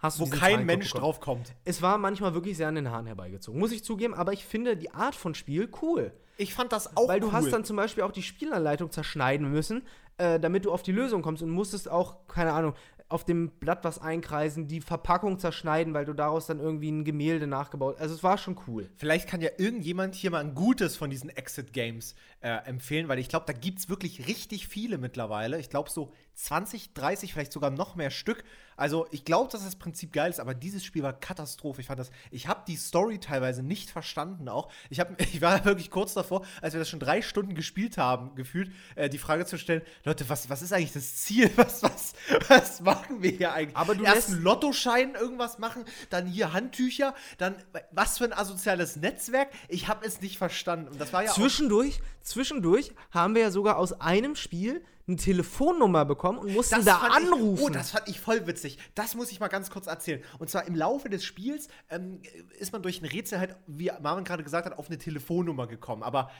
hast 0.00 0.18
du 0.18 0.26
Wo 0.26 0.30
kein 0.30 0.66
Mensch 0.66 0.90
drauf 0.90 1.20
kommt. 1.20 1.54
Es 1.64 1.82
war 1.82 1.98
manchmal 1.98 2.34
wirklich 2.34 2.56
sehr 2.56 2.68
an 2.68 2.74
den 2.74 2.90
Haaren 2.90 3.06
herbeigezogen, 3.06 3.60
muss 3.60 3.72
ich 3.72 3.84
zugeben, 3.84 4.14
aber 4.14 4.32
ich 4.32 4.44
finde 4.44 4.76
die 4.76 4.90
Art 4.90 5.14
von 5.14 5.34
Spiel 5.34 5.70
cool. 5.82 6.12
Ich 6.36 6.54
fand 6.54 6.72
das 6.72 6.96
auch 6.96 7.08
Weil 7.08 7.20
du 7.20 7.26
cool. 7.28 7.32
hast 7.34 7.52
dann 7.52 7.64
zum 7.64 7.76
Beispiel 7.76 8.02
auch 8.02 8.12
die 8.12 8.22
Spielanleitung 8.22 8.90
zerschneiden 8.90 9.50
müssen, 9.50 9.82
äh, 10.16 10.40
damit 10.40 10.64
du 10.64 10.72
auf 10.72 10.82
die 10.82 10.92
Lösung 10.92 11.20
kommst 11.22 11.42
und 11.42 11.50
musstest 11.50 11.90
auch, 11.90 12.26
keine 12.28 12.52
Ahnung, 12.52 12.74
auf 13.10 13.24
dem 13.24 13.50
Blatt 13.50 13.82
was 13.82 14.00
einkreisen, 14.00 14.68
die 14.68 14.80
Verpackung 14.80 15.38
zerschneiden, 15.38 15.92
weil 15.94 16.04
du 16.04 16.12
daraus 16.12 16.46
dann 16.46 16.60
irgendwie 16.60 16.90
ein 16.90 17.04
Gemälde 17.04 17.48
nachgebaut 17.48 17.96
hast. 17.96 18.02
Also 18.02 18.14
es 18.14 18.22
war 18.22 18.38
schon 18.38 18.56
cool. 18.68 18.88
Vielleicht 18.94 19.28
kann 19.28 19.40
ja 19.40 19.50
irgendjemand 19.58 20.14
hier 20.14 20.30
mal 20.30 20.38
ein 20.38 20.54
gutes 20.54 20.96
von 20.96 21.10
diesen 21.10 21.28
Exit-Games 21.28 22.14
äh, 22.40 22.50
empfehlen, 22.66 23.08
weil 23.08 23.18
ich 23.18 23.28
glaube, 23.28 23.46
da 23.46 23.52
gibt 23.52 23.80
es 23.80 23.88
wirklich 23.88 24.28
richtig 24.28 24.68
viele 24.68 24.96
mittlerweile. 24.96 25.58
Ich 25.58 25.70
glaube 25.70 25.90
so 25.90 26.12
20, 26.34 26.94
30, 26.94 27.32
vielleicht 27.32 27.52
sogar 27.52 27.70
noch 27.70 27.96
mehr 27.96 28.10
Stück. 28.10 28.44
Also 28.80 29.06
ich 29.10 29.26
glaube, 29.26 29.52
dass 29.52 29.62
das 29.62 29.76
Prinzip 29.76 30.10
geil 30.10 30.30
ist, 30.30 30.40
aber 30.40 30.54
dieses 30.54 30.82
Spiel 30.82 31.02
war 31.02 31.12
Katastrophe. 31.12 31.82
Ich 31.82 31.88
fand 31.88 32.00
das, 32.00 32.10
ich 32.30 32.48
habe 32.48 32.62
die 32.66 32.76
Story 32.76 33.18
teilweise 33.18 33.62
nicht 33.62 33.90
verstanden 33.90 34.48
auch. 34.48 34.72
Ich, 34.88 35.00
hab, 35.00 35.20
ich 35.34 35.42
war 35.42 35.66
wirklich 35.66 35.90
kurz 35.90 36.14
davor, 36.14 36.46
als 36.62 36.72
wir 36.72 36.80
das 36.80 36.88
schon 36.88 36.98
drei 36.98 37.20
Stunden 37.20 37.54
gespielt 37.54 37.98
haben, 37.98 38.34
gefühlt, 38.36 38.72
äh, 38.94 39.10
die 39.10 39.18
Frage 39.18 39.44
zu 39.44 39.58
stellen, 39.58 39.82
Leute, 40.04 40.26
was, 40.30 40.48
was 40.48 40.62
ist 40.62 40.72
eigentlich 40.72 40.94
das 40.94 41.16
Ziel? 41.16 41.50
Was, 41.60 41.82
was, 41.82 42.14
was 42.48 42.80
machen 42.80 43.22
wir 43.22 43.32
hier 43.32 43.52
eigentlich? 43.52 43.76
Aber 43.76 43.94
du 43.94 44.04
Erst 44.04 44.30
einen 44.30 44.42
Lottoschein 44.42 45.14
irgendwas 45.14 45.58
machen, 45.58 45.84
dann 46.08 46.26
hier 46.26 46.54
Handtücher, 46.54 47.14
dann 47.36 47.56
was 47.90 48.16
für 48.16 48.24
ein 48.24 48.32
asoziales 48.32 48.96
Netzwerk? 48.96 49.50
Ich 49.68 49.88
habe 49.88 50.06
es 50.06 50.22
nicht 50.22 50.38
verstanden. 50.38 50.88
Und 50.88 51.00
das 51.00 51.12
war 51.12 51.24
ja 51.24 51.30
zwischendurch, 51.30 52.00
zwischendurch 52.22 52.92
haben 53.10 53.34
wir 53.34 53.42
ja 53.42 53.50
sogar 53.50 53.76
aus 53.76 54.00
einem 54.00 54.36
Spiel 54.36 54.82
eine 55.10 55.16
Telefonnummer 55.16 56.04
bekommen 56.04 56.38
und 56.38 56.54
mussten 56.54 56.76
das 56.76 56.84
da 56.84 56.98
anrufen. 56.98 57.54
Ich, 57.54 57.62
oh, 57.62 57.68
das 57.68 57.90
fand 57.90 58.08
ich 58.08 58.20
voll 58.20 58.46
witzig. 58.46 58.78
Das 58.94 59.14
muss 59.14 59.30
ich 59.30 59.40
mal 59.40 59.48
ganz 59.48 59.70
kurz 59.70 59.86
erzählen. 59.86 60.22
Und 60.38 60.50
zwar 60.50 60.66
im 60.66 60.74
Laufe 60.74 61.08
des 61.08 61.24
Spiels 61.24 61.68
ähm, 61.88 62.22
ist 62.58 62.72
man 62.72 62.82
durch 62.82 63.02
ein 63.02 63.06
Rätsel 63.06 63.38
halt, 63.38 63.56
wie 63.66 63.90
Marvin 64.00 64.24
gerade 64.24 64.42
gesagt 64.42 64.66
hat, 64.66 64.78
auf 64.78 64.88
eine 64.88 64.98
Telefonnummer 64.98 65.66
gekommen. 65.66 66.02
Aber 66.02 66.30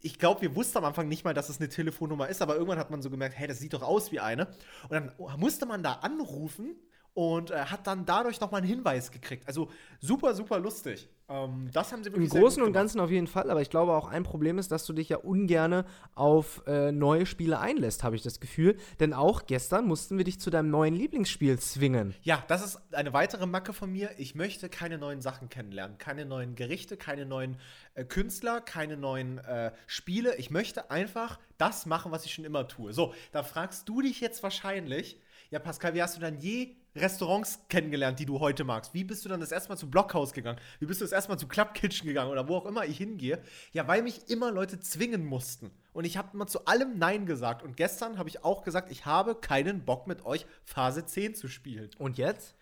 ich 0.00 0.18
glaube, 0.18 0.42
wir 0.42 0.54
wussten 0.56 0.78
am 0.78 0.84
Anfang 0.84 1.08
nicht 1.08 1.24
mal, 1.24 1.34
dass 1.34 1.48
es 1.48 1.60
eine 1.60 1.68
Telefonnummer 1.68 2.28
ist, 2.28 2.42
aber 2.42 2.54
irgendwann 2.54 2.78
hat 2.78 2.90
man 2.90 3.02
so 3.02 3.10
gemerkt, 3.10 3.36
hey, 3.38 3.46
das 3.46 3.58
sieht 3.58 3.72
doch 3.72 3.82
aus 3.82 4.12
wie 4.12 4.20
eine. 4.20 4.48
Und 4.88 4.92
dann 4.92 5.12
musste 5.38 5.66
man 5.66 5.82
da 5.82 5.94
anrufen 5.94 6.76
und 7.14 7.50
äh, 7.50 7.56
hat 7.56 7.86
dann 7.86 8.06
dadurch 8.06 8.40
nochmal 8.40 8.62
einen 8.62 8.68
Hinweis 8.68 9.10
gekriegt. 9.10 9.46
Also 9.46 9.68
super, 10.00 10.34
super 10.34 10.58
lustig. 10.58 11.08
Ähm, 11.28 11.68
das 11.72 11.92
haben 11.92 12.02
sie 12.02 12.12
wirklich 12.12 12.32
Im 12.32 12.40
Großen 12.40 12.62
und 12.62 12.72
Ganzen 12.72 13.00
auf 13.00 13.10
jeden 13.10 13.26
Fall, 13.26 13.50
aber 13.50 13.60
ich 13.60 13.70
glaube 13.70 13.92
auch 13.92 14.08
ein 14.08 14.22
Problem 14.22 14.58
ist, 14.58 14.72
dass 14.72 14.86
du 14.86 14.92
dich 14.92 15.10
ja 15.10 15.18
ungerne 15.18 15.84
auf 16.14 16.62
äh, 16.66 16.90
neue 16.90 17.26
Spiele 17.26 17.58
einlässt, 17.58 18.02
habe 18.02 18.16
ich 18.16 18.22
das 18.22 18.40
Gefühl. 18.40 18.76
Denn 18.98 19.12
auch 19.12 19.46
gestern 19.46 19.86
mussten 19.86 20.16
wir 20.16 20.24
dich 20.24 20.40
zu 20.40 20.50
deinem 20.50 20.70
neuen 20.70 20.94
Lieblingsspiel 20.94 21.58
zwingen. 21.58 22.14
Ja, 22.22 22.42
das 22.48 22.64
ist 22.64 22.80
eine 22.92 23.12
weitere 23.12 23.46
Macke 23.46 23.72
von 23.72 23.92
mir. 23.92 24.10
Ich 24.16 24.34
möchte 24.34 24.68
keine 24.68 24.96
neuen 24.98 25.20
Sachen 25.20 25.48
kennenlernen. 25.48 25.98
Keine 25.98 26.24
neuen 26.24 26.54
Gerichte, 26.54 26.96
keine 26.96 27.26
neuen 27.26 27.58
äh, 27.94 28.04
Künstler, 28.04 28.60
keine 28.60 28.96
neuen 28.96 29.38
äh, 29.38 29.72
Spiele. 29.86 30.36
Ich 30.36 30.50
möchte 30.50 30.90
einfach 30.90 31.38
das 31.58 31.84
machen, 31.84 32.10
was 32.10 32.24
ich 32.24 32.32
schon 32.32 32.44
immer 32.44 32.68
tue. 32.68 32.92
So, 32.92 33.14
da 33.32 33.42
fragst 33.42 33.88
du 33.88 34.00
dich 34.00 34.20
jetzt 34.20 34.42
wahrscheinlich, 34.42 35.20
ja, 35.50 35.58
Pascal, 35.58 35.94
wie 35.94 36.02
hast 36.02 36.16
du 36.16 36.20
dann 36.20 36.38
je 36.38 36.76
Restaurants 36.94 37.60
kennengelernt, 37.68 38.18
die 38.18 38.26
du 38.26 38.40
heute 38.40 38.64
magst? 38.64 38.92
Wie 38.92 39.04
bist 39.04 39.24
du 39.24 39.28
dann 39.28 39.40
das 39.40 39.52
erste 39.52 39.70
Mal 39.70 39.76
zu 39.76 39.90
Blockhaus 39.90 40.32
gegangen? 40.32 40.58
Wie 40.78 40.86
bist 40.86 41.00
du 41.00 41.04
das 41.04 41.12
erste 41.12 41.30
Mal 41.30 41.38
zu 41.38 41.48
Club 41.48 41.74
Kitchen 41.74 42.06
gegangen 42.06 42.30
oder 42.30 42.48
wo 42.48 42.56
auch 42.56 42.66
immer 42.66 42.84
ich 42.84 42.98
hingehe? 42.98 43.42
Ja, 43.72 43.88
weil 43.88 44.02
mich 44.02 44.28
immer 44.28 44.50
Leute 44.50 44.78
zwingen 44.80 45.24
mussten. 45.24 45.70
Und 45.92 46.04
ich 46.04 46.16
habe 46.16 46.30
immer 46.34 46.46
zu 46.46 46.66
allem 46.66 46.98
Nein 46.98 47.26
gesagt. 47.26 47.62
Und 47.62 47.76
gestern 47.76 48.18
habe 48.18 48.28
ich 48.28 48.44
auch 48.44 48.62
gesagt, 48.62 48.90
ich 48.90 49.06
habe 49.06 49.34
keinen 49.34 49.84
Bock 49.84 50.06
mit 50.06 50.24
euch 50.24 50.46
Phase 50.64 51.04
10 51.06 51.34
zu 51.34 51.48
spielen. 51.48 51.90
Und 51.98 52.18
jetzt? 52.18 52.54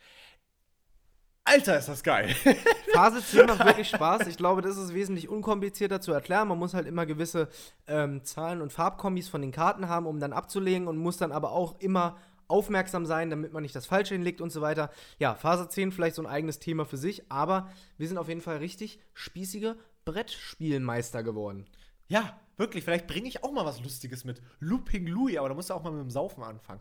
Alter, 1.45 1.79
ist 1.79 1.89
das 1.89 2.05
geil. 2.05 2.29
Phase 2.93 3.25
10 3.25 3.47
macht 3.47 3.65
wirklich 3.65 3.89
Spaß. 3.95 4.29
Ich 4.29 4.37
glaube, 4.37 4.63
das 4.63 4.77
ist 4.77 4.95
wesentlich 4.95 5.29
unkomplizierter 5.29 6.01
zu 6.01 6.13
erklären. 6.13 6.47
Man 6.47 6.59
muss 6.59 6.75
halt 6.75 6.87
immer 6.87 7.07
gewisse 7.07 7.49
ähm, 7.89 8.25
Zahlen 8.25 8.63
und 8.63 8.73
Farbkombis 8.73 9.29
von 9.29 9.41
den 9.41 9.51
Karten 9.51 9.89
haben, 9.89 10.07
um 10.07 10.21
dann 10.21 10.33
abzulegen 10.33 10.87
und 10.87 10.99
muss 10.99 11.17
dann 11.17 11.33
aber 11.33 11.51
auch 11.51 11.81
immer 11.81 12.17
aufmerksam 12.51 13.07
sein, 13.07 13.31
damit 13.31 13.53
man 13.53 13.63
nicht 13.63 13.75
das 13.75 13.87
Falsche 13.87 14.15
hinlegt 14.15 14.41
und 14.41 14.51
so 14.51 14.61
weiter. 14.61 14.91
Ja, 15.19 15.35
Phase 15.35 15.69
10 15.69 15.93
vielleicht 15.93 16.17
so 16.17 16.23
ein 16.23 16.27
eigenes 16.27 16.59
Thema 16.59 16.85
für 16.85 16.97
sich, 16.97 17.31
aber 17.31 17.71
wir 17.97 18.09
sind 18.09 18.19
auf 18.19 18.29
jeden 18.29 18.41
Fall 18.41 18.59
richtig 18.59 18.99
spießige 19.15 19.77
Brettspielmeister 20.05 21.23
geworden. 21.23 21.67
Ja, 22.09 22.41
wirklich. 22.57 22.85
Vielleicht 22.85 23.07
bringe 23.07 23.29
ich 23.29 23.45
auch 23.45 23.53
mal 23.53 23.65
was 23.65 23.83
Lustiges 23.83 24.25
mit. 24.25 24.43
Looping 24.59 25.07
Louis, 25.07 25.39
aber 25.39 25.49
da 25.49 25.55
musst 25.55 25.71
du 25.71 25.75
auch 25.75 25.83
mal 25.83 25.93
mit 25.93 26.03
dem 26.03 26.11
Saufen 26.11 26.43
anfangen. 26.43 26.81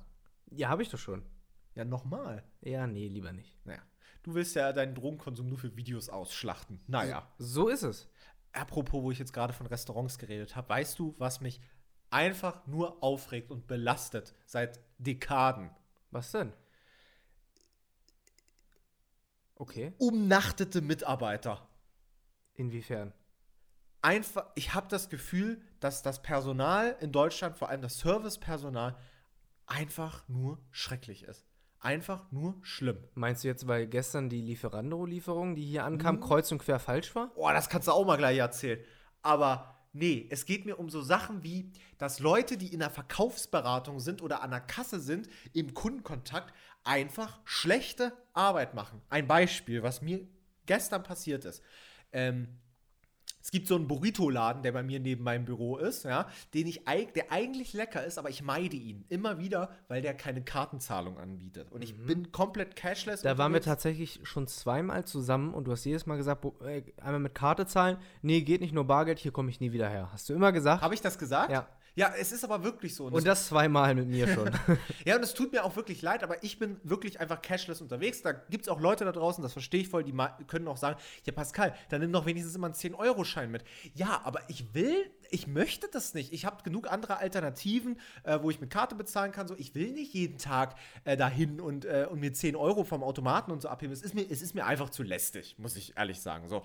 Ja, 0.52 0.70
habe 0.70 0.82
ich 0.82 0.90
doch 0.90 0.98
schon. 0.98 1.24
Ja, 1.76 1.86
nochmal. 1.86 2.44
Ja, 2.62 2.88
nee, 2.88 3.08
lieber 3.08 3.32
nicht. 3.32 3.56
Naja. 3.66 3.82
Du 4.24 4.34
willst 4.34 4.56
ja 4.56 4.74
deinen 4.74 4.96
Drogenkonsum 4.96 5.48
nur 5.48 5.58
für 5.58 5.76
Videos 5.78 6.10
ausschlachten. 6.10 6.82
Naja. 6.88 7.32
So, 7.38 7.64
so 7.64 7.70
ist 7.70 7.84
es. 7.84 8.10
Apropos, 8.52 9.04
wo 9.04 9.12
ich 9.12 9.20
jetzt 9.20 9.32
gerade 9.32 9.54
von 9.54 9.68
Restaurants 9.68 10.18
geredet 10.18 10.56
habe, 10.56 10.68
weißt 10.70 10.98
du, 10.98 11.16
was 11.20 11.40
mich 11.40 11.62
einfach 12.12 12.66
nur 12.68 13.02
aufregt 13.04 13.52
und 13.52 13.68
belastet 13.68 14.34
seit 14.46 14.80
Dekaden. 14.98 15.70
Was 16.12 16.32
denn? 16.32 16.54
Okay. 19.56 19.94
Umnachtete 19.98 20.82
Mitarbeiter. 20.82 21.68
Inwiefern? 22.54 23.14
Einfach, 24.02 24.46
ich 24.56 24.74
habe 24.74 24.88
das 24.88 25.10
Gefühl, 25.10 25.62
dass 25.82 26.02
das 26.02 26.22
Personal 26.22 26.96
in 27.02 27.12
Deutschland, 27.12 27.58
vor 27.58 27.70
allem 27.70 27.82
das 27.82 28.00
Servicepersonal, 28.00 28.98
einfach 29.66 30.28
nur 30.30 30.58
schrecklich 30.72 31.24
ist. 31.24 31.46
Einfach 31.82 32.32
nur 32.32 32.56
schlimm. 32.62 32.98
Meinst 33.14 33.44
du 33.44 33.50
jetzt, 33.50 33.68
weil 33.68 33.88
gestern 33.88 34.30
die 34.30 34.42
Lieferando-Lieferung, 34.42 35.56
die 35.56 35.66
hier 35.66 35.84
ankam, 35.86 36.16
Mhm. 36.16 36.22
kreuz 36.22 36.52
und 36.52 36.60
quer 36.60 36.80
falsch 36.80 37.14
war? 37.16 37.32
Oh, 37.36 37.48
das 37.50 37.70
kannst 37.70 37.88
du 37.88 37.92
auch 37.92 38.06
mal 38.06 38.18
gleich 38.18 38.38
erzählen. 38.38 38.84
Aber 39.22 39.79
nee, 39.94 40.28
es 40.30 40.46
geht 40.46 40.66
mir 40.66 40.80
um 40.80 40.90
so 40.90 41.02
Sachen 41.02 41.44
wie, 41.44 41.72
dass 41.98 42.20
Leute, 42.20 42.58
die 42.58 42.74
in 42.74 42.80
der 42.80 42.90
Verkaufsberatung 42.90 44.00
sind 44.00 44.22
oder 44.22 44.42
an 44.42 44.52
der 44.52 44.62
Kasse 44.62 45.00
sind, 45.00 45.28
im 45.54 45.74
Kundenkontakt 45.74 46.54
einfach 46.84 47.40
schlechte 47.46 48.14
Arbeit 48.34 48.74
machen. 48.74 49.02
Ein 49.10 49.28
Beispiel, 49.28 49.84
was 49.84 50.02
mir 50.02 50.28
gestern 50.66 51.04
passiert 51.04 51.46
ist. 51.46 51.64
Ähm, 52.12 52.60
es 53.42 53.52
gibt 53.52 53.68
so 53.68 53.76
einen 53.76 53.88
Burrito-Laden, 53.88 54.64
der 54.64 54.72
bei 54.72 54.84
mir 54.84 55.00
neben 55.00 55.24
meinem 55.24 55.46
Büro 55.46 55.78
ist, 55.78 56.04
ja, 56.04 56.28
den 56.54 56.68
ich, 56.68 56.82
der 57.16 57.32
eigentlich 57.32 57.74
lecker 57.74 58.06
ist, 58.06 58.18
aber 58.18 58.30
ich 58.30 58.44
meide 58.44 58.76
ihn 58.76 59.06
immer 59.10 59.40
wieder, 59.40 59.70
weil 59.88 60.02
der 60.02 60.14
keine 60.14 60.44
Kartenzahlung 60.44 61.18
anbietet. 61.18 61.72
Und 61.72 61.84
ich 61.84 61.96
bin 61.96 62.32
komplett 62.32 62.76
cashless. 62.76 63.24
Mhm. 63.24 63.28
Da 63.28 63.38
waren 63.38 63.54
wir 63.54 63.62
tatsächlich 63.62 64.20
schon 64.24 64.48
zweimal 64.48 65.06
zusammen 65.06 65.54
und 65.54 65.66
du 65.66 65.72
hast 65.72 65.86
jedes 65.86 66.06
Mal 66.06 66.18
gesagt, 66.18 66.46
äh, 66.64 66.84
einmal 67.02 67.20
mit 67.20 67.36
Karte 67.36 67.66
zahlen. 67.66 67.98
Nee, 68.22 68.42
geht 68.42 68.62
nicht 68.62 68.74
nur 68.74 68.86
Bargeld, 68.86 69.20
hier 69.20 69.32
komme 69.32 69.50
ich 69.50 69.60
nie 69.60 69.72
wieder 69.72 69.90
her. 69.90 70.10
Hast 70.12 70.30
du 70.30 70.34
immer 70.34 70.52
gesagt? 70.52 70.82
Habe 70.82 70.94
ich 70.94 71.02
das 71.02 71.18
gesagt? 71.18 71.52
Ja. 71.52 71.68
Ja, 71.96 72.14
es 72.18 72.32
ist 72.32 72.44
aber 72.44 72.64
wirklich 72.64 72.96
so. 72.96 73.06
Und 73.06 73.28
das 73.28 73.48
zweimal 73.48 73.96
mit 73.96 74.08
mir 74.08 74.28
schon. 74.28 74.50
Ja, 75.06 75.16
und 75.16 75.24
es 75.24 75.34
tut 75.34 75.52
mir 75.52 75.64
auch 75.64 75.76
wirklich 75.76 76.02
leid, 76.02 76.24
aber 76.24 76.44
ich 76.44 76.60
bin 76.60 76.78
wirklich 76.84 77.20
einfach 77.20 77.42
cashless 77.42 77.82
unterwegs. 77.82 78.22
Da 78.22 78.32
gibt 78.32 78.66
es 78.66 78.70
auch 78.70 78.80
Leute 78.80 79.06
da 79.06 79.12
draußen, 79.12 79.42
das 79.42 79.54
verstehe 79.54 79.82
ich 79.82 79.90
voll, 79.90 80.04
die 80.04 80.14
können 80.48 80.68
auch 80.68 80.78
sagen, 80.78 81.00
ja 81.26 81.34
Pascal, 81.34 81.74
dann 81.90 82.02
nimm 82.02 82.12
doch 82.12 82.26
wenigstens 82.26 82.56
immer 82.56 82.68
einen 82.68 82.76
10-Euro-Schein 82.76 83.50
mit. 83.50 83.64
Ja, 83.94 84.22
aber 84.24 84.42
ich 84.50 84.74
will, 84.74 85.10
ich 85.30 85.48
möchte 85.48 85.88
das 85.92 86.14
nicht. 86.14 86.34
Ich 86.34 86.46
habe 86.46 86.64
genug 86.64 86.92
andere 86.92 87.18
Alternativen, 87.18 88.00
äh, 88.24 88.40
wo 88.42 88.50
ich 88.50 88.60
mit 88.60 88.70
Karte 88.70 88.96
bezahlen 88.96 89.32
kann. 89.32 89.48
So, 89.48 89.56
ich 89.58 89.76
will 89.76 89.92
nicht 89.92 90.14
jeden 90.14 90.38
Tag 90.38 90.76
äh, 91.06 91.18
dahin 91.18 91.60
und, 91.60 91.86
äh, 91.86 92.08
und 92.10 92.20
mir 92.20 92.34
10 92.34 92.56
Euro 92.56 92.84
vom 92.84 93.04
Automaten 93.04 93.52
und 93.52 93.62
so 93.62 93.70
abheben. 93.70 93.94
Es 93.94 94.02
ist 94.02 94.14
mir, 94.14 94.26
es 94.30 94.42
ist 94.42 94.56
mir 94.56 94.66
einfach 94.66 94.90
zu 94.90 95.04
lästig, 95.04 95.56
muss 95.58 95.76
ich 95.76 95.98
ehrlich 95.98 96.22
sagen. 96.22 96.48
So. 96.48 96.64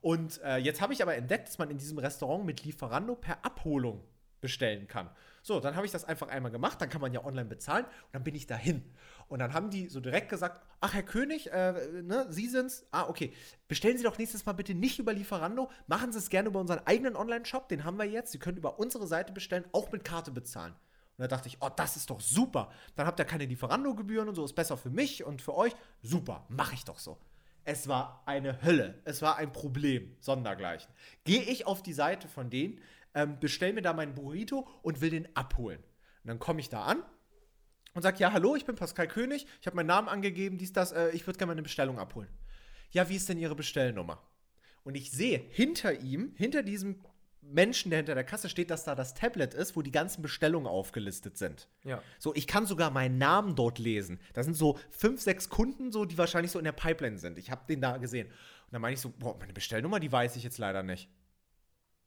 Und 0.00 0.40
äh, 0.42 0.56
jetzt 0.58 0.80
habe 0.80 0.92
ich 0.92 1.02
aber 1.02 1.16
entdeckt, 1.16 1.48
dass 1.48 1.58
man 1.58 1.70
in 1.70 1.78
diesem 1.78 1.98
Restaurant 1.98 2.44
mit 2.44 2.64
Lieferando 2.64 3.14
per 3.14 3.44
Abholung 3.44 4.02
bestellen 4.40 4.86
kann. 4.86 5.10
So, 5.42 5.60
dann 5.60 5.76
habe 5.76 5.86
ich 5.86 5.92
das 5.92 6.04
einfach 6.04 6.28
einmal 6.28 6.50
gemacht, 6.50 6.80
dann 6.80 6.88
kann 6.88 7.00
man 7.00 7.12
ja 7.12 7.24
online 7.24 7.48
bezahlen 7.48 7.84
und 7.84 8.14
dann 8.14 8.24
bin 8.24 8.34
ich 8.34 8.46
dahin. 8.46 8.82
Und 9.28 9.38
dann 9.38 9.54
haben 9.54 9.70
die 9.70 9.88
so 9.88 10.00
direkt 10.00 10.28
gesagt, 10.28 10.60
ach 10.80 10.94
Herr 10.94 11.02
König, 11.02 11.52
äh, 11.52 12.02
ne, 12.02 12.26
Sie 12.30 12.48
sind's. 12.48 12.86
Ah, 12.90 13.08
okay. 13.08 13.32
Bestellen 13.68 13.96
Sie 13.96 14.04
doch 14.04 14.18
nächstes 14.18 14.44
Mal 14.44 14.52
bitte 14.52 14.74
nicht 14.74 14.98
über 14.98 15.12
Lieferando, 15.12 15.70
machen 15.86 16.12
Sie 16.12 16.18
es 16.18 16.30
gerne 16.30 16.48
über 16.48 16.60
unseren 16.60 16.80
eigenen 16.86 17.16
Online-Shop, 17.16 17.68
den 17.68 17.84
haben 17.84 17.98
wir 17.98 18.06
jetzt. 18.06 18.32
Sie 18.32 18.38
können 18.38 18.56
über 18.56 18.78
unsere 18.78 19.06
Seite 19.06 19.32
bestellen, 19.32 19.64
auch 19.72 19.92
mit 19.92 20.04
Karte 20.04 20.30
bezahlen. 20.30 20.74
Und 21.18 21.22
da 21.22 21.28
dachte 21.28 21.48
ich, 21.48 21.58
oh, 21.60 21.70
das 21.74 21.96
ist 21.96 22.10
doch 22.10 22.20
super. 22.20 22.70
Dann 22.94 23.06
habt 23.06 23.18
ihr 23.18 23.24
keine 23.24 23.46
Lieferando-Gebühren 23.46 24.28
und 24.28 24.34
so, 24.34 24.44
ist 24.44 24.54
besser 24.54 24.76
für 24.76 24.90
mich 24.90 25.24
und 25.24 25.40
für 25.40 25.54
euch. 25.54 25.72
Super, 26.02 26.44
mache 26.48 26.74
ich 26.74 26.84
doch 26.84 26.98
so. 26.98 27.18
Es 27.64 27.88
war 27.88 28.22
eine 28.26 28.62
Hölle. 28.62 29.00
Es 29.04 29.22
war 29.22 29.36
ein 29.36 29.52
Problem, 29.52 30.14
sondergleichen. 30.20 30.92
Gehe 31.24 31.42
ich 31.42 31.66
auf 31.66 31.82
die 31.82 31.94
Seite 31.94 32.28
von 32.28 32.50
denen, 32.50 32.80
ähm, 33.16 33.40
bestell 33.40 33.72
mir 33.72 33.82
da 33.82 33.92
meinen 33.92 34.14
Burrito 34.14 34.68
und 34.82 35.00
will 35.00 35.10
den 35.10 35.34
abholen. 35.34 35.80
Und 36.22 36.28
dann 36.28 36.38
komme 36.38 36.60
ich 36.60 36.68
da 36.68 36.84
an 36.84 37.02
und 37.94 38.02
sage, 38.02 38.18
ja, 38.18 38.32
hallo, 38.32 38.54
ich 38.54 38.66
bin 38.66 38.76
Pascal 38.76 39.08
König, 39.08 39.46
ich 39.60 39.66
habe 39.66 39.74
meinen 39.74 39.86
Namen 39.86 40.08
angegeben, 40.08 40.58
dies, 40.58 40.72
das, 40.72 40.92
äh, 40.92 41.10
ich 41.10 41.26
würde 41.26 41.38
gerne 41.38 41.50
meine 41.50 41.62
Bestellung 41.62 41.98
abholen. 41.98 42.28
Ja, 42.90 43.08
wie 43.08 43.16
ist 43.16 43.28
denn 43.28 43.38
Ihre 43.38 43.56
Bestellnummer? 43.56 44.22
Und 44.84 44.94
ich 44.94 45.10
sehe 45.10 45.38
hinter 45.38 45.98
ihm, 46.00 46.34
hinter 46.36 46.62
diesem 46.62 47.00
Menschen, 47.40 47.90
der 47.90 47.98
hinter 47.98 48.14
der 48.14 48.24
Kasse 48.24 48.48
steht, 48.48 48.70
dass 48.70 48.84
da 48.84 48.94
das 48.94 49.14
Tablet 49.14 49.54
ist, 49.54 49.76
wo 49.76 49.82
die 49.82 49.90
ganzen 49.90 50.20
Bestellungen 50.20 50.66
aufgelistet 50.66 51.38
sind. 51.38 51.68
ja. 51.84 52.02
So, 52.18 52.34
ich 52.34 52.46
kann 52.46 52.66
sogar 52.66 52.90
meinen 52.90 53.18
Namen 53.18 53.54
dort 53.54 53.78
lesen. 53.78 54.20
Da 54.34 54.42
sind 54.42 54.54
so 54.54 54.78
fünf, 54.90 55.20
sechs 55.20 55.48
Kunden, 55.48 55.90
so, 55.90 56.04
die 56.04 56.18
wahrscheinlich 56.18 56.50
so 56.50 56.58
in 56.58 56.64
der 56.64 56.72
Pipeline 56.72 57.18
sind. 57.18 57.38
Ich 57.38 57.50
habe 57.50 57.62
den 57.68 57.80
da 57.80 57.96
gesehen. 57.96 58.26
Und 58.26 58.72
dann 58.72 58.82
meine 58.82 58.94
ich 58.94 59.00
so, 59.00 59.10
boah, 59.10 59.38
meine 59.38 59.52
Bestellnummer, 59.52 60.00
die 60.00 60.10
weiß 60.10 60.36
ich 60.36 60.42
jetzt 60.42 60.58
leider 60.58 60.82
nicht. 60.82 61.08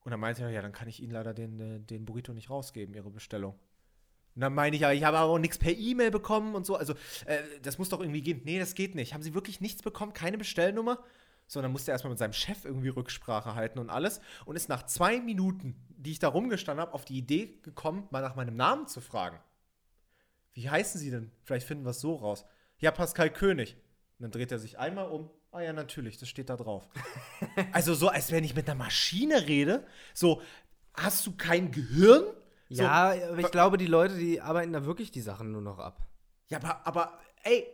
Und 0.04 0.12
dann 0.12 0.20
meinte 0.20 0.44
er, 0.44 0.50
ja, 0.50 0.62
dann 0.62 0.72
kann 0.72 0.88
ich 0.88 1.02
Ihnen 1.02 1.12
leider 1.12 1.34
den, 1.34 1.60
äh, 1.60 1.80
den 1.80 2.06
Burrito 2.06 2.34
nicht 2.34 2.50
rausgeben, 2.50 2.96
Ihre 2.96 3.10
Bestellung. 3.10 3.54
Und 4.36 4.42
dann 4.42 4.54
meine 4.54 4.76
ich, 4.76 4.84
ja, 4.84 4.92
ich 4.92 5.04
habe 5.04 5.18
aber 5.18 5.34
auch 5.34 5.40
nichts 5.40 5.58
per 5.58 5.72
E-Mail 5.72 6.12
bekommen 6.12 6.56
und 6.56 6.66
so. 6.66 6.76
Also, 6.76 6.94
äh, 7.26 7.40
das 7.62 7.78
muss 7.78 7.90
doch 7.90 8.00
irgendwie 8.00 8.22
gehen. 8.22 8.42
Nee, 8.46 8.60
das 8.60 8.76
geht 8.76 8.96
nicht. 8.96 9.14
Haben 9.14 9.24
Sie 9.24 9.34
wirklich 9.34 9.60
nichts 9.60 9.82
bekommen? 9.82 10.14
Keine 10.14 10.38
Bestellnummer? 10.38 11.04
So, 11.48 11.62
dann 11.62 11.72
musste 11.72 11.92
er 11.92 11.96
erstmal 11.96 12.12
mit 12.12 12.20
seinem 12.20 12.34
Chef 12.34 12.64
irgendwie 12.64 12.90
Rücksprache 12.90 13.56
halten 13.56 13.80
und 13.80 13.90
alles. 13.90 14.22
Und 14.46 14.56
ist 14.56 14.70
nach 14.70 14.86
zwei 14.86 15.20
Minuten, 15.20 15.76
die 15.90 16.12
ich 16.12 16.20
da 16.20 16.28
rumgestanden 16.28 16.82
habe, 16.82 16.94
auf 16.94 17.06
die 17.06 17.18
Idee 17.18 17.60
gekommen, 17.64 18.08
mal 18.12 18.22
nach 18.22 18.36
meinem 18.36 18.56
Namen 18.56 18.88
zu 18.88 19.02
fragen. 19.02 19.40
Wie 20.54 20.70
heißen 20.70 21.02
Sie 21.02 21.10
denn? 21.10 21.32
Vielleicht 21.44 21.68
finden 21.68 21.86
wir 21.86 21.92
es 21.92 22.00
so 22.00 22.16
raus. 22.16 22.46
Ja, 22.78 22.92
Pascal 22.92 23.32
König. 23.32 23.76
Und 24.20 24.24
dann 24.24 24.32
dreht 24.32 24.52
er 24.52 24.60
sich 24.60 24.78
einmal 24.78 25.10
um. 25.10 25.32
Ah 25.52 25.62
ja, 25.62 25.74
natürlich, 25.74 26.18
das 26.18 26.30
steht 26.30 26.50
da 26.50 26.58
drauf. 26.58 26.88
also 27.72 27.94
so, 27.96 28.10
als 28.10 28.32
wenn 28.32 28.44
ich 28.44 28.56
mit 28.56 28.70
einer 28.70 28.78
Maschine 28.78 29.48
rede. 29.48 29.86
So, 30.14 30.42
hast 30.94 31.26
du 31.26 31.36
kein 31.36 31.72
Gehirn? 31.72 32.24
So, 32.70 32.84
Ja, 32.84 33.14
aber 33.30 33.40
ich 33.40 33.50
glaube, 33.52 33.78
die 33.78 33.88
Leute, 33.88 34.16
die 34.16 34.42
arbeiten 34.42 34.74
da 34.74 34.86
wirklich 34.86 35.10
die 35.12 35.22
Sachen 35.22 35.52
nur 35.52 35.62
noch 35.62 35.80
ab. 35.80 36.06
Ja, 36.50 36.58
aber, 36.60 36.86
aber, 36.86 37.20
ey, 37.44 37.66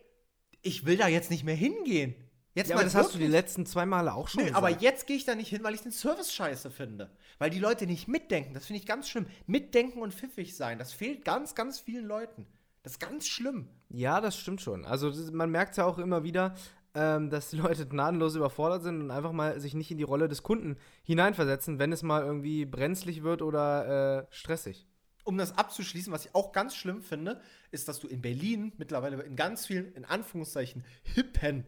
ich 0.62 0.86
will 0.86 0.98
da 0.98 1.08
jetzt 1.08 1.30
nicht 1.32 1.44
mehr 1.44 1.56
hingehen. 1.56 2.16
Jetzt 2.54 2.70
Ja, 2.70 2.76
mal 2.76 2.82
aber 2.82 2.86
das 2.86 2.96
hast 2.96 3.10
du 3.14 3.18
die 3.18 3.26
wirklich. 3.26 3.32
letzten 3.34 3.66
zwei 3.66 3.86
Male 3.86 4.14
auch 4.14 4.30
schon 4.30 4.40
Nö, 4.40 4.46
gesagt. 4.48 4.58
aber 4.58 4.70
jetzt 4.70 5.08
gehe 5.08 5.18
ich 5.18 5.26
da 5.26 5.36
nicht 5.36 5.50
hin, 5.50 5.62
weil 5.64 5.76
ich 5.76 5.82
den 5.82 5.92
Service 5.92 6.32
scheiße 6.34 6.72
finde. 6.72 7.12
Weil 7.38 7.50
die 7.50 7.60
Leute 7.60 7.86
nicht 7.86 8.08
mitdenken. 8.08 8.54
Das 8.54 8.66
finde 8.66 8.80
ich 8.80 8.86
ganz 8.88 9.10
schlimm. 9.10 9.28
Mitdenken 9.46 10.02
und 10.02 10.14
pfiffig 10.14 10.56
sein, 10.56 10.80
das 10.80 10.94
fehlt 10.94 11.26
ganz, 11.26 11.54
ganz 11.56 11.82
vielen 11.82 12.06
Leuten. 12.06 12.48
Das 12.84 12.94
ist 12.94 13.00
ganz 13.00 13.28
schlimm. 13.28 13.68
Ja, 13.90 14.22
das 14.22 14.38
stimmt 14.38 14.62
schon. 14.62 14.86
Also 14.86 15.10
das, 15.10 15.32
man 15.32 15.52
merkt 15.52 15.72
es 15.72 15.78
ja 15.78 15.86
auch 15.86 15.98
immer 15.98 16.24
wieder, 16.24 16.56
ähm, 16.96 17.30
dass 17.30 17.50
die 17.50 17.58
Leute 17.58 17.86
gnadenlos 17.86 18.36
überfordert 18.36 18.84
sind 18.84 19.02
und 19.02 19.12
einfach 19.12 19.32
mal 19.32 19.60
sich 19.60 19.74
nicht 19.74 19.92
in 19.92 19.98
die 19.98 20.04
Rolle 20.04 20.28
des 20.28 20.44
Kunden 20.44 20.78
hineinversetzen, 21.04 21.78
wenn 21.78 21.92
es 21.92 22.04
mal 22.04 22.24
irgendwie 22.24 22.66
brenzlig 22.66 23.24
wird 23.24 23.42
oder 23.42 24.22
äh, 24.22 24.26
stressig. 24.30 24.88
Um 25.24 25.38
das 25.38 25.58
abzuschließen, 25.58 26.14
was 26.14 26.26
ich 26.26 26.36
auch 26.36 26.52
ganz 26.52 26.76
schlimm 26.76 27.02
finde, 27.02 27.42
ist, 27.72 27.88
dass 27.88 28.00
du 28.00 28.08
in 28.08 28.22
Berlin 28.22 28.74
mittlerweile 28.78 29.22
in 29.24 29.36
ganz 29.36 29.66
vielen, 29.66 29.92
in 29.94 30.06
Anführungszeichen, 30.06 30.84
hippen 31.04 31.66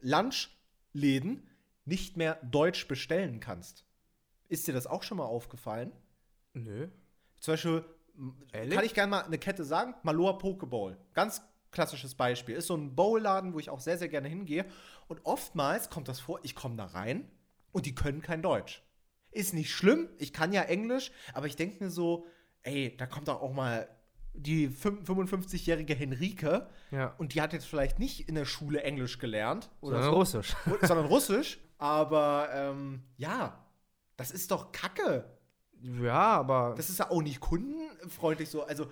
Lunchläden 0.00 1.48
nicht 1.84 2.16
mehr 2.16 2.38
Deutsch 2.42 2.86
bestellen 2.88 3.40
kannst. 3.40 3.84
Ist 4.48 4.68
dir 4.68 4.74
das 4.74 4.86
auch 4.86 5.02
schon 5.02 5.18
mal 5.18 5.24
aufgefallen? 5.24 5.92
Nö. 6.52 6.88
Zum 7.40 7.52
Beispiel, 7.54 7.84
Ehrlich? 8.52 8.74
kann 8.74 8.84
ich 8.84 8.94
gerne 8.94 9.10
mal 9.10 9.22
eine 9.22 9.38
Kette 9.38 9.64
sagen, 9.64 9.94
Maloa 10.02 10.34
Pokeball. 10.34 10.96
Ganz 11.14 11.42
klassisches 11.74 12.14
Beispiel. 12.14 12.54
Ist 12.56 12.68
so 12.68 12.76
ein 12.76 12.94
Bowladen, 12.94 13.52
wo 13.52 13.58
ich 13.58 13.68
auch 13.68 13.80
sehr, 13.80 13.98
sehr 13.98 14.08
gerne 14.08 14.28
hingehe. 14.28 14.64
Und 15.08 15.20
oftmals 15.24 15.90
kommt 15.90 16.08
das 16.08 16.20
vor, 16.20 16.40
ich 16.42 16.54
komme 16.54 16.76
da 16.76 16.86
rein 16.86 17.30
und 17.72 17.84
die 17.84 17.94
können 17.94 18.22
kein 18.22 18.40
Deutsch. 18.40 18.82
Ist 19.30 19.52
nicht 19.52 19.70
schlimm, 19.72 20.08
ich 20.18 20.32
kann 20.32 20.52
ja 20.52 20.62
Englisch, 20.62 21.10
aber 21.34 21.46
ich 21.46 21.56
denke 21.56 21.84
mir 21.84 21.90
so, 21.90 22.24
ey, 22.62 22.96
da 22.96 23.06
kommt 23.06 23.28
doch 23.28 23.42
auch 23.42 23.52
mal 23.52 23.88
die 24.32 24.68
fün- 24.68 25.04
55-jährige 25.04 25.94
Henrike 25.94 26.68
Ja. 26.90 27.14
und 27.18 27.34
die 27.34 27.42
hat 27.42 27.52
jetzt 27.52 27.66
vielleicht 27.66 27.98
nicht 27.98 28.28
in 28.28 28.34
der 28.36 28.44
Schule 28.46 28.82
Englisch 28.82 29.18
gelernt 29.18 29.70
oder 29.80 30.02
Sondern 30.02 30.10
so, 30.12 30.16
Russisch. 30.18 30.56
sondern 30.82 31.06
Russisch, 31.06 31.58
aber 31.78 32.48
ähm, 32.52 33.02
ja, 33.16 33.64
das 34.16 34.30
ist 34.30 34.50
doch 34.50 34.72
Kacke. 34.72 35.33
Ja, 36.02 36.38
aber 36.38 36.74
Das 36.76 36.88
ist 36.88 36.98
ja 36.98 37.10
auch 37.10 37.20
nicht 37.20 37.40
kundenfreundlich 37.40 38.48
so. 38.48 38.64
Also, 38.64 38.86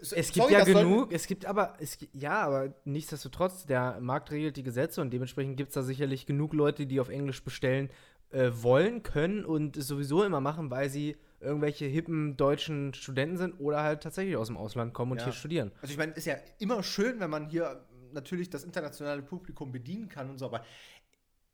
es 0.00 0.32
gibt 0.32 0.50
ja 0.50 0.64
genug, 0.64 1.12
es 1.12 1.26
gibt 1.26 1.44
aber, 1.44 1.74
es, 1.78 1.98
ja, 2.14 2.40
aber 2.40 2.74
nichtsdestotrotz, 2.84 3.66
der 3.66 4.00
Markt 4.00 4.30
regelt 4.30 4.56
die 4.56 4.62
Gesetze 4.62 5.02
und 5.02 5.10
dementsprechend 5.10 5.58
gibt 5.58 5.70
es 5.70 5.74
da 5.74 5.82
sicherlich 5.82 6.24
genug 6.24 6.54
Leute, 6.54 6.86
die 6.86 7.00
auf 7.00 7.10
Englisch 7.10 7.44
bestellen 7.44 7.90
äh, 8.30 8.50
wollen, 8.52 9.02
können 9.02 9.44
und 9.44 9.76
es 9.76 9.88
sowieso 9.88 10.24
immer 10.24 10.40
machen, 10.40 10.70
weil 10.70 10.88
sie 10.88 11.16
irgendwelche 11.40 11.84
hippen 11.84 12.36
deutschen 12.38 12.94
Studenten 12.94 13.36
sind 13.36 13.60
oder 13.60 13.82
halt 13.82 14.02
tatsächlich 14.02 14.36
aus 14.36 14.46
dem 14.46 14.56
Ausland 14.56 14.94
kommen 14.94 15.12
und 15.12 15.18
Ja. 15.18 15.24
hier 15.24 15.32
studieren. 15.34 15.70
Also 15.82 15.92
ich 15.92 15.98
meine, 15.98 16.12
ist 16.12 16.24
ja 16.24 16.36
immer 16.58 16.82
schön, 16.82 17.20
wenn 17.20 17.30
man 17.30 17.48
hier 17.50 17.84
natürlich 18.12 18.48
das 18.48 18.64
internationale 18.64 19.22
Publikum 19.22 19.70
bedienen 19.70 20.08
kann 20.08 20.30
und 20.30 20.38
so, 20.38 20.46
aber 20.46 20.64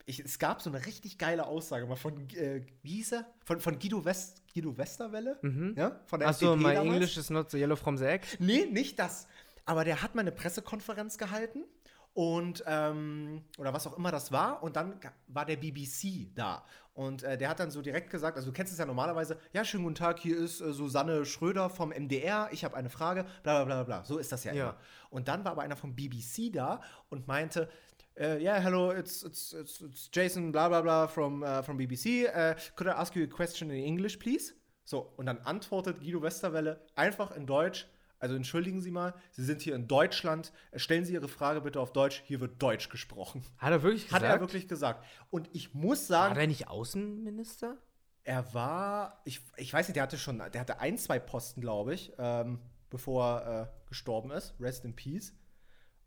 ich, 0.07 0.21
es 0.21 0.39
gab 0.39 0.63
so 0.63 0.71
eine 0.71 0.85
richtig 0.87 1.19
geile 1.19 1.47
Aussage 1.47 1.87
mal 1.87 1.97
von, 1.97 2.29
äh, 2.31 2.65
wie 2.83 2.97
hieß 2.97 3.13
er? 3.13 3.27
Von, 3.45 3.59
von 3.61 3.79
Guido, 3.79 4.05
West, 4.05 4.44
Guido 4.55 4.77
Westerwelle? 4.79 5.37
Mhm. 5.43 5.75
Ja? 5.77 6.01
Von 6.07 6.21
der 6.21 6.29
Achso, 6.29 6.55
my 6.57 6.75
damals? 6.75 6.85
English 6.95 7.17
is 7.17 7.29
not 7.31 7.51
the 7.51 7.59
yellow 7.59 7.77
from 7.77 7.97
the 7.99 8.05
egg. 8.05 8.23
Nee, 8.39 8.67
nicht 8.67 8.99
das. 8.99 9.27
Aber 9.67 9.85
der 9.85 10.01
hat 10.03 10.15
mal 10.15 10.21
eine 10.21 10.33
Pressekonferenz 10.33 11.19
gehalten 11.19 11.65
und, 12.13 12.63
ähm, 12.67 13.43
oder 13.59 13.73
was 13.73 13.87
auch 13.87 13.97
immer 13.99 14.13
das 14.13 14.31
war. 14.31 14.63
Und 14.63 14.77
dann 14.77 15.01
war 15.27 15.45
der 15.45 15.57
BBC 15.57 16.29
da. 16.35 16.65
Und 16.93 17.25
äh, 17.25 17.37
der 17.37 17.49
hat 17.49 17.59
dann 17.59 17.73
so 17.73 17.83
direkt 17.83 18.11
gesagt, 18.11 18.37
also 18.37 18.51
du 18.51 18.53
kennst 18.53 18.73
es 18.73 18.79
ja 18.79 18.87
normalerweise, 18.87 19.37
ja, 19.53 19.65
schönen 19.65 19.83
guten 19.83 19.97
Tag, 19.97 20.21
hier 20.21 20.37
ist 20.39 20.61
äh, 20.61 20.73
Susanne 20.73 21.25
Schröder 21.27 21.69
vom 21.69 21.89
MDR, 21.91 22.49
ich 22.53 22.65
habe 22.65 22.77
eine 22.77 22.89
Frage, 22.89 23.25
bla 23.43 23.65
bla 23.65 23.83
bla 23.83 23.83
bla. 23.83 24.05
So 24.05 24.19
ist 24.19 24.31
das 24.31 24.45
ja, 24.45 24.53
Ja. 24.53 24.63
immer. 24.63 24.77
Und 25.11 25.27
dann 25.27 25.45
war 25.45 25.53
aber 25.53 25.63
einer 25.63 25.75
vom 25.77 25.97
BBC 25.97 26.53
da 26.53 26.81
und 27.09 27.27
meinte, 27.27 27.69
äh, 28.17 28.43
yeah, 28.43 28.61
hello, 28.61 28.91
it's, 28.91 29.23
it's, 29.23 29.53
it's, 29.53 29.81
it's 29.81 30.11
Jason, 30.11 30.53
bla 30.53 30.69
bla 30.69 30.83
bla 30.83 31.07
from, 31.07 31.43
uh, 31.43 31.63
from 31.63 31.79
BBC. 31.79 32.27
Uh, 32.27 32.55
could 32.77 32.87
I 32.87 32.93
ask 32.93 33.15
you 33.15 33.25
a 33.25 33.27
question 33.27 33.71
in 33.71 33.83
English, 33.85 34.19
please? 34.19 34.55
So, 34.85 35.13
und 35.17 35.27
dann 35.27 35.39
antwortet 35.39 36.01
Guido 36.01 36.21
Westerwelle 36.21 36.81
einfach 36.95 37.35
in 37.35 37.47
Deutsch, 37.47 37.87
Also 38.25 38.37
entschuldigen 38.37 38.81
Sie 38.81 38.91
mal, 38.91 39.13
Sie 39.33 39.45
sind 39.45 39.61
hier 39.61 39.75
in 39.75 39.87
Deutschland. 39.87 40.51
Stellen 40.77 41.05
Sie 41.05 41.13
Ihre 41.13 41.29
Frage 41.29 41.61
bitte 41.61 41.79
auf 41.79 41.93
Deutsch. 41.93 42.23
Hier 42.25 42.41
wird 42.41 42.63
Deutsch 42.63 42.89
gesprochen. 42.89 43.45
Hat 43.59 43.71
er 43.71 43.83
wirklich 43.83 44.05
gesagt? 44.07 44.25
Hat 44.25 44.31
er 44.31 44.41
wirklich 44.41 44.67
gesagt. 44.67 45.05
Und 45.29 45.51
ich 45.53 45.75
muss 45.75 46.07
sagen. 46.07 46.35
War 46.35 46.41
er 46.41 46.47
nicht 46.47 46.69
Außenminister? 46.69 47.77
Er 48.23 48.55
war, 48.55 49.21
ich, 49.27 49.43
ich 49.59 49.71
weiß 49.71 49.89
nicht, 49.89 49.97
der 49.97 50.05
hatte 50.05 50.17
schon, 50.17 50.39
der 50.39 50.59
hatte 50.59 50.81
ein, 50.81 50.97
zwei 50.97 51.19
Posten, 51.19 51.61
glaube 51.61 51.93
ich, 51.93 52.15
ähm, 52.17 52.61
bevor 52.89 53.43
er 53.43 53.63
äh, 53.63 53.67
gestorben 53.91 54.31
ist. 54.31 54.55
Rest 54.59 54.87
in 54.87 54.97
Peace. 54.97 55.35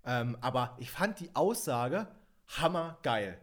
Ähm, 0.07 0.37
aber 0.41 0.75
ich 0.79 0.89
fand 0.89 1.19
die 1.19 1.29
Aussage 1.35 2.07
hammergeil. 2.47 3.39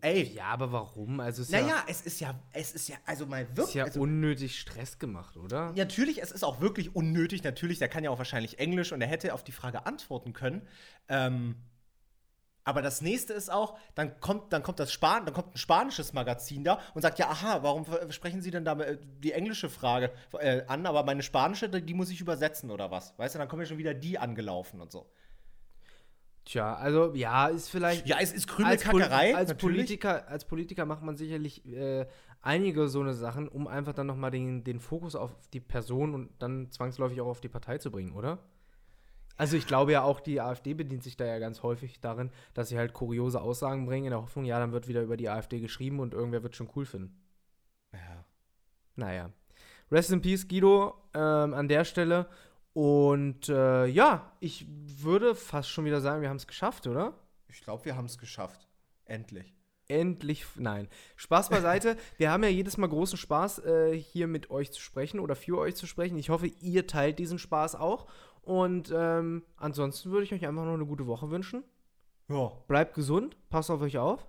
Ey. 0.00 0.24
Ja, 0.34 0.46
aber 0.46 0.72
warum? 0.72 1.20
Also 1.20 1.42
es 1.42 1.50
naja, 1.50 1.68
ja, 1.68 1.84
es 1.86 2.02
ist 2.02 2.20
ja, 2.20 2.34
es 2.52 2.72
ist 2.72 2.88
ja, 2.88 2.96
also 3.06 3.26
mal 3.26 3.48
wirklich. 3.48 3.68
Ist 3.68 3.74
ja 3.74 3.84
also, 3.84 4.00
unnötig 4.00 4.60
Stress 4.60 4.98
gemacht, 4.98 5.36
oder? 5.36 5.72
Natürlich, 5.72 6.22
es 6.22 6.32
ist 6.32 6.44
auch 6.44 6.60
wirklich 6.60 6.94
unnötig. 6.94 7.44
Natürlich, 7.44 7.78
der 7.78 7.88
kann 7.88 8.04
ja 8.04 8.10
auch 8.10 8.18
wahrscheinlich 8.18 8.58
Englisch 8.58 8.92
und 8.92 9.00
er 9.00 9.08
hätte 9.08 9.32
auf 9.32 9.44
die 9.44 9.52
Frage 9.52 9.86
antworten 9.86 10.32
können. 10.32 10.66
Ähm, 11.08 11.56
aber 12.64 12.82
das 12.82 13.00
nächste 13.00 13.32
ist 13.32 13.48
auch, 13.48 13.78
dann 13.94 14.18
kommt, 14.18 14.52
dann 14.52 14.64
kommt 14.64 14.80
das 14.80 14.92
Span 14.92 15.24
dann 15.24 15.32
kommt 15.32 15.54
ein 15.54 15.56
spanisches 15.56 16.12
Magazin 16.12 16.64
da 16.64 16.80
und 16.94 17.02
sagt, 17.02 17.20
ja, 17.20 17.28
aha, 17.28 17.62
warum 17.62 17.86
sprechen 18.10 18.42
Sie 18.42 18.50
denn 18.50 18.64
da 18.64 18.76
äh, 18.80 18.98
die 19.20 19.32
englische 19.32 19.70
Frage 19.70 20.10
äh, 20.40 20.62
an, 20.66 20.84
aber 20.84 21.04
meine 21.04 21.22
spanische, 21.22 21.68
die 21.68 21.94
muss 21.94 22.10
ich 22.10 22.20
übersetzen 22.20 22.72
oder 22.72 22.90
was? 22.90 23.16
Weißt 23.18 23.36
du, 23.36 23.38
dann 23.38 23.46
kommen 23.46 23.62
ja 23.62 23.68
schon 23.68 23.78
wieder 23.78 23.94
die 23.94 24.18
angelaufen 24.18 24.80
und 24.80 24.90
so. 24.90 25.08
Tja, 26.46 26.76
also 26.76 27.12
ja, 27.14 27.48
ist 27.48 27.68
vielleicht. 27.68 28.06
Ja, 28.06 28.18
es 28.20 28.32
ist 28.32 28.46
Krümelkackerei. 28.46 29.34
Als, 29.34 29.50
als 29.50 29.58
Politiker, 29.58 30.28
als 30.28 30.44
Politiker 30.44 30.86
macht 30.86 31.02
man 31.02 31.16
sicherlich 31.16 31.66
äh, 31.66 32.06
einige 32.40 32.86
so 32.86 33.00
eine 33.00 33.14
Sachen, 33.14 33.48
um 33.48 33.66
einfach 33.66 33.92
dann 33.92 34.06
nochmal 34.06 34.30
den, 34.30 34.62
den 34.62 34.78
Fokus 34.78 35.16
auf 35.16 35.34
die 35.52 35.58
Person 35.58 36.14
und 36.14 36.30
dann 36.38 36.70
zwangsläufig 36.70 37.20
auch 37.20 37.26
auf 37.26 37.40
die 37.40 37.48
Partei 37.48 37.78
zu 37.78 37.90
bringen, 37.90 38.12
oder? 38.12 38.38
Also 39.36 39.56
ich 39.56 39.66
glaube 39.66 39.90
ja 39.90 40.02
auch, 40.02 40.20
die 40.20 40.40
AfD 40.40 40.72
bedient 40.72 41.02
sich 41.02 41.16
da 41.16 41.26
ja 41.26 41.40
ganz 41.40 41.64
häufig 41.64 42.00
darin, 42.00 42.30
dass 42.54 42.68
sie 42.68 42.78
halt 42.78 42.92
kuriose 42.92 43.40
Aussagen 43.40 43.84
bringen, 43.84 44.06
in 44.06 44.10
der 44.12 44.22
Hoffnung, 44.22 44.44
ja, 44.44 44.60
dann 44.60 44.70
wird 44.70 44.86
wieder 44.86 45.02
über 45.02 45.16
die 45.16 45.28
AfD 45.28 45.58
geschrieben 45.58 45.98
und 45.98 46.14
irgendwer 46.14 46.44
wird 46.44 46.54
schon 46.54 46.70
cool 46.76 46.86
finden. 46.86 47.20
Ja. 47.92 48.24
Naja. 48.94 49.30
Rest 49.90 50.12
in 50.12 50.22
Peace, 50.22 50.46
Guido, 50.46 50.94
ähm, 51.12 51.54
an 51.54 51.68
der 51.68 51.84
Stelle. 51.84 52.28
Und 52.76 53.48
äh, 53.48 53.86
ja, 53.86 54.30
ich 54.38 54.66
würde 54.68 55.34
fast 55.34 55.70
schon 55.70 55.86
wieder 55.86 56.02
sagen, 56.02 56.20
wir 56.20 56.28
haben 56.28 56.36
es 56.36 56.46
geschafft, 56.46 56.86
oder? 56.86 57.14
Ich 57.48 57.62
glaube, 57.62 57.86
wir 57.86 57.96
haben 57.96 58.04
es 58.04 58.18
geschafft. 58.18 58.68
Endlich. 59.06 59.56
Endlich, 59.88 60.44
nein. 60.56 60.86
Spaß 61.16 61.48
beiseite. 61.48 61.96
wir 62.18 62.30
haben 62.30 62.42
ja 62.42 62.50
jedes 62.50 62.76
Mal 62.76 62.88
großen 62.88 63.16
Spaß, 63.16 63.60
äh, 63.60 63.98
hier 63.98 64.26
mit 64.26 64.50
euch 64.50 64.72
zu 64.72 64.82
sprechen 64.82 65.20
oder 65.20 65.36
für 65.36 65.56
euch 65.56 65.74
zu 65.74 65.86
sprechen. 65.86 66.18
Ich 66.18 66.28
hoffe, 66.28 66.48
ihr 66.48 66.86
teilt 66.86 67.18
diesen 67.18 67.38
Spaß 67.38 67.76
auch. 67.76 68.08
Und 68.42 68.92
ähm, 68.94 69.46
ansonsten 69.56 70.10
würde 70.10 70.24
ich 70.24 70.34
euch 70.34 70.46
einfach 70.46 70.66
noch 70.66 70.74
eine 70.74 70.84
gute 70.84 71.06
Woche 71.06 71.30
wünschen. 71.30 71.64
Ja. 72.28 72.52
Bleibt 72.68 72.94
gesund, 72.94 73.38
passt 73.48 73.70
auf 73.70 73.80
euch 73.80 73.96
auf. 73.96 74.28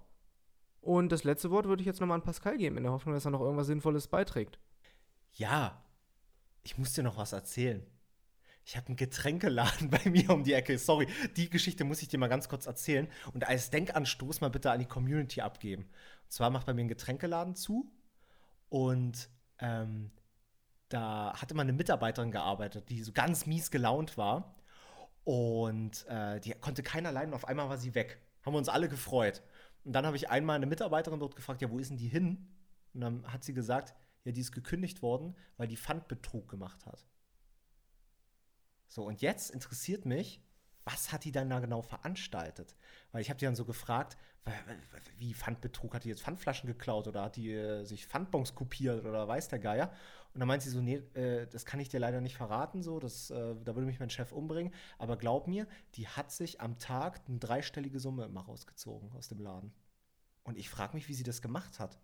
Und 0.79 1.11
das 1.11 1.25
letzte 1.25 1.51
Wort 1.51 1.67
würde 1.67 1.81
ich 1.81 1.87
jetzt 1.87 1.99
nochmal 1.99 2.15
an 2.15 2.23
Pascal 2.23 2.57
geben, 2.57 2.77
in 2.77 2.83
der 2.83 2.93
Hoffnung, 2.93 3.13
dass 3.13 3.25
er 3.25 3.31
noch 3.31 3.41
irgendwas 3.41 3.67
Sinnvolles 3.67 4.07
beiträgt. 4.07 4.57
Ja, 5.33 5.83
ich 6.63 6.77
muss 6.77 6.93
dir 6.93 7.03
noch 7.03 7.17
was 7.17 7.33
erzählen 7.33 7.85
ich 8.68 8.76
habe 8.76 8.88
einen 8.88 8.97
Getränkeladen 8.97 9.89
bei 9.89 10.09
mir 10.09 10.30
um 10.30 10.43
die 10.43 10.51
Ecke. 10.51 10.78
Sorry, 10.78 11.07
die 11.38 11.49
Geschichte 11.49 11.86
muss 11.86 12.01
ich 12.01 12.09
dir 12.09 12.18
mal 12.18 12.28
ganz 12.28 12.49
kurz 12.49 12.65
erzählen 12.65 13.07
und 13.34 13.47
als 13.47 13.70
Denkanstoß 13.70 14.41
mal 14.41 14.49
bitte 14.49 14.72
an 14.72 14.80
die 14.80 14.86
Community 14.86 15.39
abgeben. 15.39 15.84
Und 15.84 16.32
zwar 16.32 16.49
macht 16.49 16.65
bei 16.65 16.74
mir 16.74 16.82
ein 16.82 16.89
Getränkeladen 16.89 17.55
zu 17.55 17.89
und 18.68 19.30
ähm, 19.59 20.11
da 20.89 21.34
hatte 21.41 21.55
mal 21.55 21.61
eine 21.61 21.72
Mitarbeiterin 21.72 22.32
gearbeitet, 22.32 22.89
die 22.89 23.01
so 23.03 23.13
ganz 23.13 23.45
mies 23.45 23.72
gelaunt 23.72 24.18
war 24.18 24.57
und 25.24 26.05
äh, 26.09 26.41
die 26.41 26.51
konnte 26.51 26.84
keiner 26.84 27.13
leiden. 27.13 27.34
Auf 27.34 27.47
einmal 27.47 27.70
war 27.70 27.78
sie 27.78 27.95
weg. 27.95 28.22
Haben 28.45 28.53
wir 28.53 28.59
uns 28.59 28.70
alle 28.70 28.89
gefreut. 28.89 29.43
Und 29.86 29.93
dann 29.93 30.05
habe 30.05 30.18
ich 30.18 30.30
einmal 30.30 30.57
eine 30.57 30.65
Mitarbeiterin 30.65 31.22
dort 31.22 31.38
gefragt, 31.38 31.61
ja, 31.61 31.72
wo 31.72 31.80
ist 31.80 31.89
denn 31.89 31.97
die 31.97 32.09
hin? 32.09 32.49
Und 32.93 32.99
dann 32.99 33.32
hat 33.32 33.45
sie 33.45 33.53
gesagt, 33.53 33.95
ja, 34.26 34.34
die 34.34 34.41
ist 34.41 34.51
gekündigt 34.51 35.01
worden, 35.01 35.38
weil 35.55 35.70
die 35.70 35.78
Pfandbetrug 35.78 36.49
gemacht 36.49 36.86
hat. 36.86 37.05
So, 38.88 39.03
und 39.05 39.21
jetzt 39.21 39.51
interessiert 39.51 40.05
mich, 40.05 40.41
was 40.85 41.11
hat 41.11 41.25
die 41.25 41.31
dann 41.31 41.49
da 41.49 41.59
genau 41.59 41.81
veranstaltet? 41.81 42.75
Weil 43.11 43.21
ich 43.21 43.29
habe 43.29 43.38
die 43.38 43.45
dann 43.45 43.55
so 43.55 43.65
gefragt, 43.65 44.17
wie 45.17 45.33
Pfandbetrug, 45.33 45.93
hat 45.93 46.05
die 46.05 46.09
jetzt 46.09 46.21
Pfandflaschen 46.21 46.67
geklaut 46.67 47.07
oder 47.07 47.23
hat 47.23 47.35
die 47.35 47.51
äh, 47.51 47.83
sich 47.83 48.07
Pfandbons 48.07 48.55
kopiert 48.55 49.03
oder 49.03 49.27
weiß 49.27 49.49
der 49.49 49.59
Geier? 49.59 49.91
Und 50.33 50.39
dann 50.39 50.47
meint 50.47 50.61
sie 50.61 50.69
so, 50.69 50.81
nee, 50.81 51.01
äh, 51.15 51.47
das 51.47 51.65
kann 51.65 51.79
ich 51.79 51.89
dir 51.89 51.99
leider 51.99 52.21
nicht 52.21 52.38
verraten, 52.38 52.83
so, 52.83 52.99
das, 52.99 53.29
äh, 53.31 53.55
da 53.63 53.75
würde 53.75 53.88
mich 53.88 53.99
mein 53.99 54.09
Chef 54.09 54.31
umbringen. 54.31 54.73
Aber 54.97 55.17
glaub 55.17 55.47
mir, 55.47 55.67
die 55.95 56.07
hat 56.07 56.31
sich 56.31 56.61
am 56.61 56.77
Tag 56.79 57.21
eine 57.27 57.39
dreistellige 57.39 57.99
Summe 57.99 58.25
immer 58.25 58.41
rausgezogen 58.41 59.11
aus 59.11 59.27
dem 59.27 59.41
Laden. 59.41 59.73
Und 60.43 60.57
ich 60.57 60.69
frage 60.69 60.95
mich, 60.95 61.09
wie 61.09 61.13
sie 61.13 61.23
das 61.23 61.41
gemacht 61.41 61.79
hat. 61.79 61.99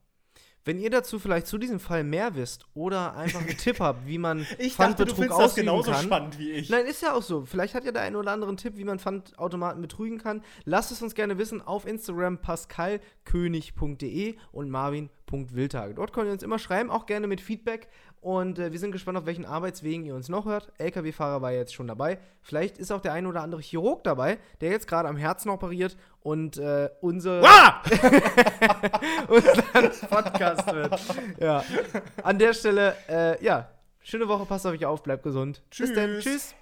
Wenn 0.66 0.80
ihr 0.80 0.90
dazu 0.90 1.20
vielleicht 1.20 1.48
zu 1.48 1.58
diesem 1.58 1.80
Fall 1.80 2.04
mehr 2.04 2.36
wisst 2.36 2.66
oder 2.74 3.16
einfach 3.18 3.42
einen 3.42 3.58
Tipp 3.58 3.80
habt, 3.80 4.08
wie 4.08 4.18
man 4.18 4.48
ich 4.58 4.76
Pfandbetrug 4.76 5.28
dachte, 5.28 5.44
das 5.44 5.56
genauso 5.56 5.92
kann. 5.92 6.04
spannend 6.04 6.40
wie 6.40 6.52
ich. 6.52 6.70
Nein, 6.70 6.86
ist 6.86 7.02
ja 7.02 7.14
auch 7.14 7.22
so. 7.22 7.46
Vielleicht 7.46 7.76
hat 7.76 7.84
ihr 7.84 7.92
da 7.92 8.02
einen 8.02 8.16
oder 8.16 8.32
anderen 8.32 8.56
Tipp, 8.56 8.78
wie 8.78 8.86
man 8.86 9.00
Pfandautomaten 9.00 9.82
betrügen 9.82 10.20
kann. 10.20 10.42
Lasst 10.64 10.92
es 10.92 11.02
uns 11.02 11.16
gerne 11.16 11.38
wissen 11.38 11.62
auf 11.62 11.86
Instagram 11.86 12.38
pascalkönig.de 12.38 14.36
und 14.52 14.70
marvin.wildtage. 14.70 15.96
Dort 15.96 16.14
könnt 16.14 16.28
ihr 16.28 16.34
uns 16.34 16.44
immer 16.44 16.60
schreiben, 16.60 16.90
auch 16.90 17.06
gerne 17.06 17.28
mit 17.28 17.42
Feedback. 17.42 17.90
Und 18.24 18.58
äh, 18.58 18.72
wir 18.72 18.80
sind 18.80 18.94
gespannt, 18.94 19.18
auf 19.18 19.26
welchen 19.26 19.44
Arbeitswegen 19.44 20.06
ihr 20.06 20.16
uns 20.16 20.30
noch 20.30 20.46
hört. 20.46 20.72
LKW-Fahrer 20.78 21.42
war 21.42 21.52
jetzt 21.52 21.74
schon 21.74 21.88
dabei. 21.88 22.20
Vielleicht 22.42 22.78
ist 22.78 22.90
auch 22.92 23.02
der 23.02 23.12
ein 23.12 23.28
oder 23.28 23.42
andere 23.42 23.60
Chirurg 23.60 24.02
dabei, 24.06 24.38
der 24.62 24.72
jetzt 24.72 24.88
gerade 24.88 25.10
am 25.10 25.18
Herzen 25.18 25.50
operiert 25.50 25.98
und 26.22 26.58
äh, 26.58 26.90
unsere 27.02 27.44
ah! 27.46 27.82
unseren 29.28 30.10
Podcast 30.10 30.74
wird. 30.74 30.98
Ja. 31.40 31.66
An 32.24 32.40
der 32.40 32.54
Stelle, 32.54 32.96
äh, 33.10 33.44
ja, 33.44 33.70
schöne 34.02 34.30
Woche, 34.30 34.46
passt 34.46 34.66
auf 34.66 34.72
euch 34.72 34.86
auf, 34.86 35.04
bleibt 35.04 35.24
gesund. 35.24 35.62
Tschüss. 35.70 35.90
Bis 35.90 35.96
dann. 35.98 36.20
Tschüss. 36.20 36.56